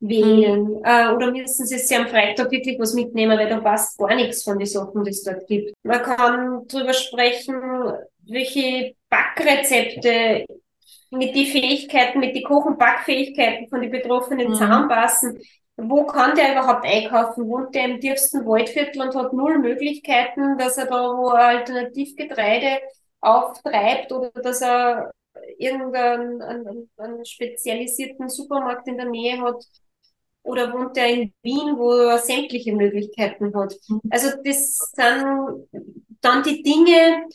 wählen? 0.00 0.64
Mhm. 0.64 0.84
Äh, 0.84 1.14
oder 1.14 1.30
müssen 1.30 1.64
Sie 1.64 1.96
am 1.96 2.06
Freitag 2.06 2.50
wirklich 2.50 2.78
was 2.78 2.92
mitnehmen, 2.92 3.38
weil 3.38 3.48
da 3.48 3.60
passt 3.60 3.96
gar 3.98 4.14
nichts 4.14 4.42
von 4.42 4.58
den 4.58 4.66
Sachen, 4.66 5.04
die 5.04 5.10
es 5.10 5.22
dort 5.22 5.46
gibt. 5.46 5.72
Man 5.82 6.02
kann 6.02 6.66
darüber 6.68 6.92
sprechen, 6.92 7.56
welche 8.26 8.94
Backrezepte 9.08 10.46
mit 11.10 11.34
die 11.34 11.46
Fähigkeiten, 11.46 12.20
mit 12.20 12.34
die 12.34 12.42
Koch- 12.42 12.64
und 12.64 12.78
Backfähigkeiten 12.78 13.68
von 13.68 13.80
den 13.80 13.90
Betroffenen 13.90 14.48
mhm. 14.48 14.52
zusammenpassen. 14.52 15.40
Wo 15.76 16.04
kann 16.04 16.34
der 16.34 16.52
überhaupt 16.52 16.84
einkaufen? 16.84 17.48
Wohnt 17.48 17.74
der 17.74 17.84
im 17.84 18.00
tiefsten 18.00 18.46
Waldviertel 18.46 19.02
und 19.02 19.14
hat 19.14 19.32
null 19.32 19.58
Möglichkeiten, 19.58 20.56
dass 20.58 20.78
er 20.78 20.86
da 20.86 21.16
wo 21.16 21.28
Alternativgetreide 21.28 22.80
auftreibt 23.20 24.12
oder 24.12 24.30
dass 24.30 24.62
er 24.62 25.12
irgendeinen 25.58 26.40
einen, 26.40 26.90
einen 26.96 27.24
spezialisierten 27.24 28.28
Supermarkt 28.28 28.88
in 28.88 28.96
der 28.96 29.06
Nähe 29.06 29.40
hat? 29.42 29.62
Oder 30.42 30.72
wohnt 30.72 30.96
er 30.96 31.08
in 31.08 31.34
Wien, 31.42 31.76
wo 31.76 31.90
er 31.92 32.18
sämtliche 32.18 32.72
Möglichkeiten 32.72 33.54
hat? 33.54 33.74
Mhm. 33.88 34.00
Also 34.10 34.28
das 34.44 34.78
sind 34.94 35.68
dann 36.20 36.42
die 36.44 36.62
Dinge, 36.62 37.26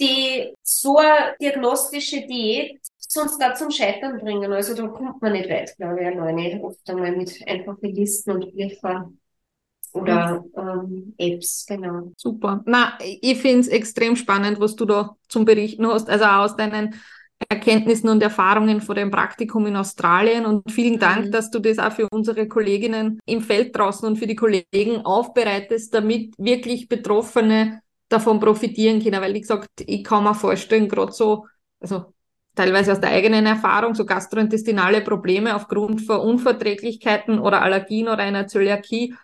die 0.00 0.54
so 0.62 0.98
eine 0.98 1.34
diagnostische 1.40 2.26
Diät 2.26 2.80
sonst 2.98 3.38
da 3.38 3.54
zum 3.54 3.70
Scheitern 3.70 4.18
bringen. 4.18 4.52
Also 4.52 4.74
da 4.74 4.86
kommt 4.88 5.22
man 5.22 5.32
nicht 5.32 5.48
weit, 5.48 5.76
glaube 5.76 6.00
ich, 6.00 6.06
alleine. 6.06 6.62
Oft 6.62 6.88
einmal 6.90 7.14
mit 7.16 7.32
einfachen 7.46 7.94
Listen 7.94 8.32
und 8.32 8.52
Briefen 8.52 9.20
oder 9.92 10.44
ähm, 10.56 11.14
Apps, 11.16 11.64
genau. 11.66 12.12
Super. 12.16 12.62
Na, 12.66 12.98
ich 13.00 13.38
finde 13.38 13.60
es 13.60 13.68
extrem 13.68 14.16
spannend, 14.16 14.60
was 14.60 14.76
du 14.76 14.84
da 14.84 15.16
zum 15.28 15.44
Berichten 15.44 15.86
hast. 15.86 16.10
Also 16.10 16.24
aus 16.26 16.56
deinen 16.56 16.94
Erkenntnissen 17.48 18.08
und 18.08 18.22
Erfahrungen 18.22 18.80
vor 18.80 18.94
dem 18.94 19.10
Praktikum 19.10 19.66
in 19.66 19.76
Australien. 19.76 20.44
Und 20.44 20.70
vielen 20.70 20.98
Dank, 20.98 21.26
mhm. 21.26 21.32
dass 21.32 21.50
du 21.50 21.58
das 21.58 21.78
auch 21.78 21.92
für 21.92 22.08
unsere 22.10 22.48
Kolleginnen 22.48 23.20
im 23.24 23.40
Feld 23.40 23.76
draußen 23.76 24.06
und 24.06 24.16
für 24.16 24.26
die 24.26 24.36
Kollegen 24.36 25.04
aufbereitest, 25.04 25.94
damit 25.94 26.34
wirklich 26.38 26.88
Betroffene 26.88 27.80
davon 28.08 28.40
profitieren 28.40 29.02
können. 29.02 29.20
Weil, 29.20 29.34
wie 29.34 29.40
gesagt, 29.40 29.68
ich 29.78 30.04
kann 30.04 30.24
mir 30.24 30.34
vorstellen, 30.34 30.88
gerade 30.88 31.12
so, 31.12 31.46
also 31.80 32.14
teilweise 32.54 32.92
aus 32.92 33.00
der 33.00 33.10
eigenen 33.10 33.46
Erfahrung, 33.46 33.94
so 33.94 34.04
gastrointestinale 34.04 35.02
Probleme 35.02 35.54
aufgrund 35.54 36.02
von 36.02 36.20
Unverträglichkeiten 36.20 37.38
oder 37.38 37.62
Allergien 37.62 38.08
oder 38.08 38.18
einer 38.18 38.46
Zöliakie, 38.46 39.14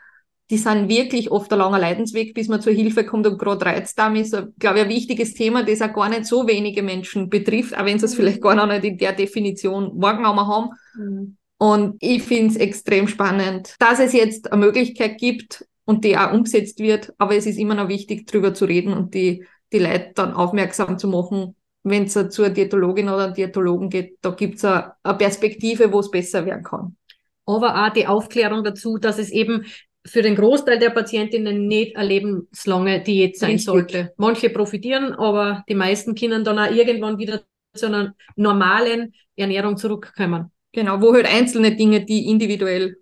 die 0.50 0.58
sind 0.58 0.88
wirklich 0.88 1.30
oft 1.30 1.50
ein 1.50 1.58
langer 1.58 1.78
Leidensweg, 1.78 2.34
bis 2.34 2.48
man 2.48 2.60
zur 2.60 2.74
Hilfe 2.74 3.06
kommt 3.06 3.26
und 3.26 3.38
gerade 3.38 3.64
Reizdarm 3.64 4.16
ist, 4.16 4.36
glaube 4.58 4.78
ich, 4.78 4.84
ein 4.84 4.90
wichtiges 4.90 5.32
Thema, 5.32 5.64
das 5.64 5.80
auch 5.80 5.94
gar 5.94 6.10
nicht 6.10 6.26
so 6.26 6.46
wenige 6.46 6.82
Menschen 6.82 7.30
betrifft, 7.30 7.74
auch 7.74 7.86
wenn 7.86 7.98
sie 7.98 8.04
es 8.04 8.12
mhm. 8.12 8.16
vielleicht 8.16 8.42
gar 8.42 8.54
noch 8.54 8.66
nicht 8.66 8.84
in 8.84 8.98
der 8.98 9.12
Definition 9.12 9.92
wahrgenommen 9.94 10.46
haben. 10.46 10.70
Mhm. 10.94 11.36
Und 11.56 11.96
ich 12.00 12.22
finde 12.22 12.48
es 12.48 12.56
extrem 12.56 13.08
spannend, 13.08 13.76
dass 13.78 13.98
es 13.98 14.12
jetzt 14.12 14.52
eine 14.52 14.66
Möglichkeit 14.66 15.16
gibt, 15.16 15.64
und 15.84 16.04
die 16.04 16.16
auch 16.16 16.32
umgesetzt 16.32 16.78
wird. 16.78 17.12
Aber 17.18 17.36
es 17.36 17.46
ist 17.46 17.58
immer 17.58 17.74
noch 17.74 17.88
wichtig, 17.88 18.26
drüber 18.26 18.54
zu 18.54 18.64
reden 18.64 18.92
und 18.92 19.14
die, 19.14 19.46
die 19.72 19.78
Leute 19.78 20.12
dann 20.14 20.32
aufmerksam 20.32 20.98
zu 20.98 21.08
machen, 21.08 21.56
wenn 21.84 22.04
es 22.04 22.14
zur 22.30 22.50
Diätologin 22.50 23.08
oder 23.08 23.30
Diätologen 23.30 23.90
geht, 23.90 24.18
da 24.22 24.30
gibt 24.30 24.56
es 24.56 24.64
eine, 24.64 24.92
eine 25.02 25.18
Perspektive, 25.18 25.92
wo 25.92 26.00
es 26.00 26.10
besser 26.10 26.46
werden 26.46 26.62
kann. 26.62 26.96
Aber 27.44 27.84
auch 27.84 27.92
die 27.92 28.06
Aufklärung 28.06 28.62
dazu, 28.62 28.98
dass 28.98 29.18
es 29.18 29.30
eben 29.30 29.64
für 30.06 30.22
den 30.22 30.36
Großteil 30.36 30.78
der 30.78 30.90
Patientinnen 30.90 31.66
nicht 31.66 31.96
eine 31.96 32.08
lebenslange 32.08 33.02
Diät 33.02 33.36
sein 33.36 33.52
Richtig. 33.52 33.66
sollte. 33.66 34.12
Manche 34.16 34.50
profitieren, 34.50 35.12
aber 35.12 35.64
die 35.68 35.74
meisten 35.74 36.14
können 36.14 36.44
dann 36.44 36.58
auch 36.58 36.70
irgendwann 36.70 37.18
wieder 37.18 37.42
zu 37.74 37.86
einer 37.86 38.14
normalen 38.36 39.14
Ernährung 39.36 39.76
zurückkommen. 39.76 40.50
Genau, 40.72 41.00
wo 41.00 41.12
halt 41.14 41.26
einzelne 41.26 41.76
Dinge, 41.76 42.04
die 42.04 42.28
individuell 42.28 42.96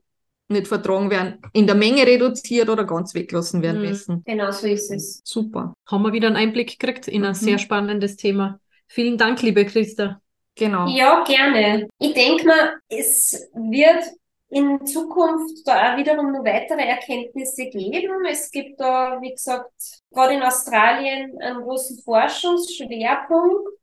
nicht 0.50 0.68
vertragen 0.68 1.10
werden, 1.10 1.38
in 1.52 1.66
der 1.66 1.74
Menge 1.74 2.06
reduziert 2.06 2.68
oder 2.68 2.84
ganz 2.84 3.14
weglassen 3.14 3.62
werden 3.62 3.82
mhm. 3.82 3.88
müssen. 3.88 4.22
Genau 4.24 4.50
so 4.50 4.66
ist 4.66 4.90
es. 4.90 5.20
Super. 5.24 5.74
Haben 5.86 6.02
wir 6.02 6.12
wieder 6.12 6.28
einen 6.28 6.36
Einblick 6.36 6.78
gekriegt 6.78 7.08
in 7.08 7.24
ein 7.24 7.30
mhm. 7.30 7.34
sehr 7.34 7.58
spannendes 7.58 8.16
Thema. 8.16 8.60
Vielen 8.86 9.18
Dank, 9.18 9.42
liebe 9.42 9.64
Christa. 9.64 10.20
Genau. 10.56 10.88
Ja, 10.88 11.24
gerne. 11.24 11.88
Ich 11.98 12.12
denke 12.12 12.46
mal, 12.46 12.74
es 12.88 13.48
wird 13.54 14.04
in 14.50 14.84
Zukunft 14.84 15.66
da 15.66 15.92
auch 15.92 15.96
wiederum 15.96 16.32
noch 16.32 16.44
weitere 16.44 16.82
Erkenntnisse 16.82 17.66
geben. 17.66 18.24
Es 18.28 18.50
gibt 18.50 18.80
da, 18.80 19.18
wie 19.20 19.30
gesagt, 19.30 19.70
gerade 20.10 20.34
in 20.34 20.42
Australien 20.42 21.40
einen 21.40 21.62
großen 21.62 22.02
Forschungsschwerpunkt 22.02 23.79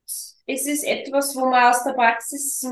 es 0.49 0.65
ist 0.65 0.85
etwas, 0.85 1.35
wo 1.35 1.41
wir 1.41 1.69
aus 1.69 1.83
der 1.83 1.91
Praxis 1.91 2.65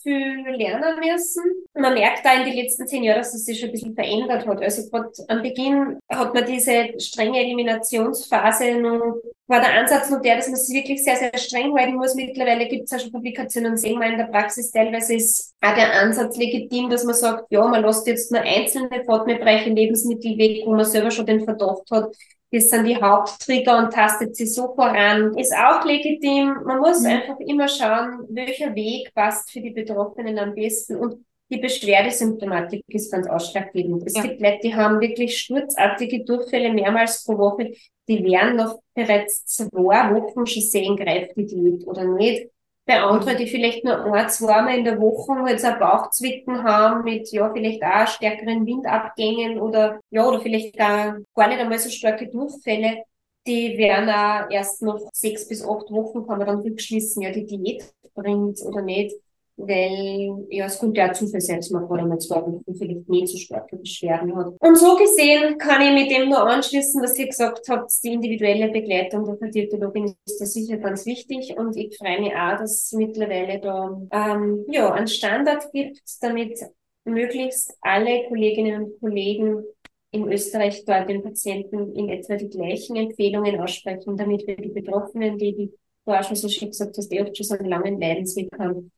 viel 0.00 0.44
lernen 0.56 1.00
müssen. 1.00 1.42
Man 1.74 1.94
merkt 1.94 2.24
da 2.24 2.34
in 2.34 2.44
den 2.44 2.54
letzten 2.54 2.86
zehn 2.86 3.02
Jahren, 3.02 3.18
dass 3.18 3.34
es 3.34 3.44
sich 3.44 3.58
schon 3.58 3.70
ein 3.70 3.72
bisschen 3.72 3.94
verändert 3.96 4.46
hat. 4.46 4.62
Also 4.62 4.88
gerade 4.88 5.10
am 5.26 5.42
Beginn 5.42 5.98
hat 6.08 6.32
man 6.34 6.46
diese 6.46 6.88
strenge 7.00 7.40
Eliminationsphase 7.40 8.80
noch, 8.80 9.16
war 9.48 9.60
der 9.60 9.80
Ansatz 9.80 10.08
nur 10.08 10.20
der, 10.20 10.36
dass 10.36 10.46
man 10.46 10.56
sich 10.56 10.76
wirklich 10.76 11.02
sehr, 11.02 11.16
sehr 11.16 11.36
streng 11.36 11.74
halten 11.76 11.96
muss. 11.96 12.14
Mittlerweile 12.14 12.68
gibt 12.68 12.84
es 12.84 12.90
ja 12.92 12.98
schon 13.00 13.10
Publikationen, 13.10 13.76
sehen 13.76 13.98
wir 13.98 14.06
in 14.06 14.18
der 14.18 14.26
Praxis 14.26 14.70
teilweise 14.70 15.14
ist 15.14 15.54
auch 15.60 15.74
der 15.74 16.00
Ansatz 16.00 16.36
legitim, 16.36 16.90
dass 16.90 17.02
man 17.02 17.14
sagt, 17.14 17.46
ja, 17.50 17.66
man 17.66 17.82
lässt 17.82 18.06
jetzt 18.06 18.30
nur 18.30 18.42
einzelne 18.42 19.02
fortmehrbereiche 19.04 19.70
Lebensmittel 19.70 20.38
weg, 20.38 20.62
wo 20.64 20.76
man 20.76 20.84
selber 20.84 21.10
schon 21.10 21.26
den 21.26 21.44
Verdacht 21.44 21.90
hat, 21.90 22.14
das 22.50 22.70
sind 22.70 22.86
die 22.86 22.96
Haupttrigger 22.96 23.78
und 23.78 23.92
tastet 23.92 24.34
sie 24.34 24.46
so 24.46 24.74
voran. 24.74 25.36
Ist 25.36 25.54
auch 25.54 25.84
legitim. 25.84 26.54
Man 26.64 26.78
muss 26.78 27.00
mhm. 27.00 27.06
einfach 27.06 27.40
immer 27.40 27.68
schauen, 27.68 28.26
welcher 28.30 28.74
Weg 28.74 29.12
passt 29.14 29.50
für 29.50 29.60
die 29.60 29.70
Betroffenen 29.70 30.38
am 30.38 30.54
besten. 30.54 30.96
Und 30.96 31.24
die 31.50 31.58
Beschwerdesymptomatik 31.58 32.84
ist 32.88 33.12
ganz 33.12 33.26
ausschlaggebend. 33.26 34.02
Es 34.06 34.14
ja. 34.14 34.22
gibt 34.22 34.40
Leute, 34.40 34.60
die 34.62 34.74
haben 34.74 35.00
wirklich 35.00 35.38
sturzartige 35.38 36.24
Durchfälle 36.24 36.72
mehrmals 36.72 37.24
pro 37.24 37.36
Woche. 37.38 37.72
Die 38.06 38.24
werden 38.24 38.56
noch 38.56 38.80
bereits 38.94 39.44
zwei 39.44 39.70
Wochen 39.74 40.46
schon 40.46 40.62
sehen, 40.62 40.96
greift 40.96 41.36
die 41.36 41.46
Diät 41.46 41.86
oder 41.86 42.04
nicht 42.04 42.48
bei 42.88 43.02
anderen, 43.02 43.36
die 43.36 43.46
vielleicht 43.46 43.84
nur 43.84 44.12
ein, 44.14 44.28
zweimal 44.30 44.78
in 44.78 44.84
der 44.84 44.98
Woche 44.98 45.48
jetzt 45.50 45.64
ein 45.64 45.78
Bauchzwicken 45.78 46.64
haben 46.64 47.04
mit, 47.04 47.30
ja, 47.30 47.52
vielleicht 47.52 47.82
auch 47.82 48.08
stärkeren 48.08 48.66
Windabgängen 48.66 49.60
oder, 49.60 50.00
ja, 50.10 50.26
oder 50.26 50.40
vielleicht 50.40 50.80
auch 50.80 51.12
gar 51.34 51.48
nicht 51.48 51.60
einmal 51.60 51.78
so 51.78 51.90
starke 51.90 52.28
Durchfälle, 52.28 53.04
die 53.46 53.76
werden 53.76 54.08
auch 54.08 54.50
erst 54.50 54.80
nach 54.82 54.98
sechs 55.12 55.46
bis 55.46 55.62
acht 55.62 55.90
Wochen 55.90 56.26
kann 56.26 56.38
man 56.38 56.46
dann 56.46 56.60
rückschließen, 56.60 57.22
ja, 57.22 57.30
die 57.30 57.46
Diät 57.46 57.84
bringt 58.14 58.60
oder 58.62 58.80
nicht. 58.80 59.14
Weil, 59.60 60.46
ja, 60.50 60.66
es 60.66 60.78
könnte 60.78 61.00
ja 61.00 61.12
Zufall 61.12 61.40
sein, 61.40 61.56
dass 61.56 61.70
man 61.70 61.86
gerade 61.88 62.06
mal 62.06 62.18
zwei 62.18 62.36
Wochen 62.36 62.62
vielleicht 62.76 63.08
nicht 63.08 63.28
so 63.28 63.36
starke 63.36 63.76
Beschwerden 63.76 64.34
hat. 64.36 64.54
Und 64.60 64.78
so 64.78 64.96
gesehen 64.96 65.58
kann 65.58 65.82
ich 65.82 65.92
mit 65.92 66.10
dem 66.12 66.28
nur 66.28 66.46
anschließen, 66.46 67.02
was 67.02 67.18
ihr 67.18 67.26
gesagt 67.26 67.68
habt, 67.68 67.90
die 68.04 68.12
individuelle 68.12 68.70
Begleitung 68.70 69.24
der 69.24 69.36
Kardiologin 69.36 70.14
ist 70.26 70.40
da 70.40 70.46
sicher 70.46 70.76
ganz 70.76 71.04
wichtig. 71.06 71.56
Und 71.56 71.76
ich 71.76 71.98
freue 71.98 72.20
mich 72.20 72.34
auch, 72.34 72.56
dass 72.56 72.84
es 72.84 72.92
mittlerweile 72.92 73.58
da, 73.58 74.00
ähm, 74.12 74.64
ja, 74.68 74.92
einen 74.92 75.08
Standard 75.08 75.72
gibt, 75.72 76.00
damit 76.20 76.60
möglichst 77.04 77.76
alle 77.80 78.28
Kolleginnen 78.28 78.84
und 78.84 79.00
Kollegen 79.00 79.64
in 80.10 80.30
Österreich 80.30 80.84
dort 80.84 81.08
den 81.08 81.22
Patienten 81.22 81.94
in 81.94 82.08
etwa 82.08 82.36
die 82.36 82.48
gleichen 82.48 82.96
Empfehlungen 82.96 83.60
aussprechen, 83.60 84.16
damit 84.16 84.46
wir 84.46 84.56
die 84.56 84.68
Betroffenen, 84.68 85.36
die, 85.36 85.54
die 85.54 85.72
du 86.06 86.12
auch 86.12 86.22
schon 86.22 86.36
so 86.36 86.48
schön 86.48 86.70
gesagt 86.70 86.96
hast, 86.96 87.08
die 87.08 87.20
oft 87.20 87.36
schon 87.36 87.44
so 87.44 87.54
einen 87.54 87.68
langen 87.68 88.00
Leidensweg 88.00 88.48
haben, 88.58 88.90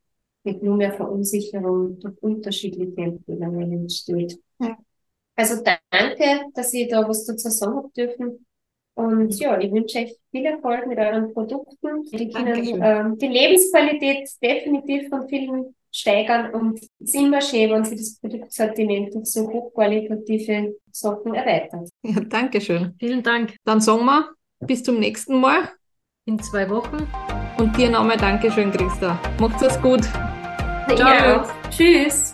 mit 0.43 0.63
nur 0.63 0.75
mehr 0.75 0.93
Verunsicherung 0.93 1.99
durch 1.99 2.17
unterschiedliche 2.21 3.01
Empfehlungen 3.01 3.71
entsteht. 3.71 4.39
Ja. 4.59 4.77
Also 5.35 5.63
danke, 5.63 6.45
dass 6.53 6.73
ihr 6.73 6.87
da 6.87 7.07
was 7.07 7.25
dazu 7.25 7.49
sagen 7.49 7.75
habt 7.75 7.95
dürfen. 7.97 8.45
Und 8.93 9.33
ja, 9.39 9.59
ich 9.59 9.71
wünsche 9.71 9.99
euch 9.99 10.15
viel 10.31 10.45
Erfolg 10.45 10.85
mit 10.87 10.99
euren 10.99 11.33
Produkten. 11.33 12.03
Die 12.11 12.29
können 12.29 12.81
ähm, 12.81 13.17
die 13.17 13.27
Lebensqualität 13.27 14.29
definitiv 14.41 15.09
von 15.09 15.27
vielen 15.27 15.73
steigern 15.93 16.53
und 16.53 16.79
es 16.79 16.89
ist 16.99 17.15
immer 17.15 17.41
schön, 17.41 17.69
wenn 17.71 17.83
sie 17.83 17.97
das 17.97 18.17
Produktsortiment 18.19 19.13
durch 19.13 19.25
so 19.25 19.49
hochqualitative 19.49 20.75
Sachen 20.91 21.33
erweitern. 21.33 21.87
Ja, 22.03 22.19
danke 22.21 22.61
schön. 22.61 22.95
Vielen 22.97 23.23
Dank. 23.23 23.55
Dann 23.65 23.81
sagen 23.81 24.05
wir 24.05 24.29
bis 24.61 24.83
zum 24.83 24.99
nächsten 24.99 25.39
Mal. 25.39 25.69
In 26.25 26.39
zwei 26.39 26.69
Wochen. 26.69 27.07
Und 27.57 27.75
dir 27.77 27.89
nochmal 27.89 28.17
Dankeschön, 28.17 28.71
Christa. 28.71 29.19
Macht's 29.39 29.63
es 29.63 29.81
gut. 29.81 30.01
Ciao. 30.95 31.43
Tschüss. 31.69 32.30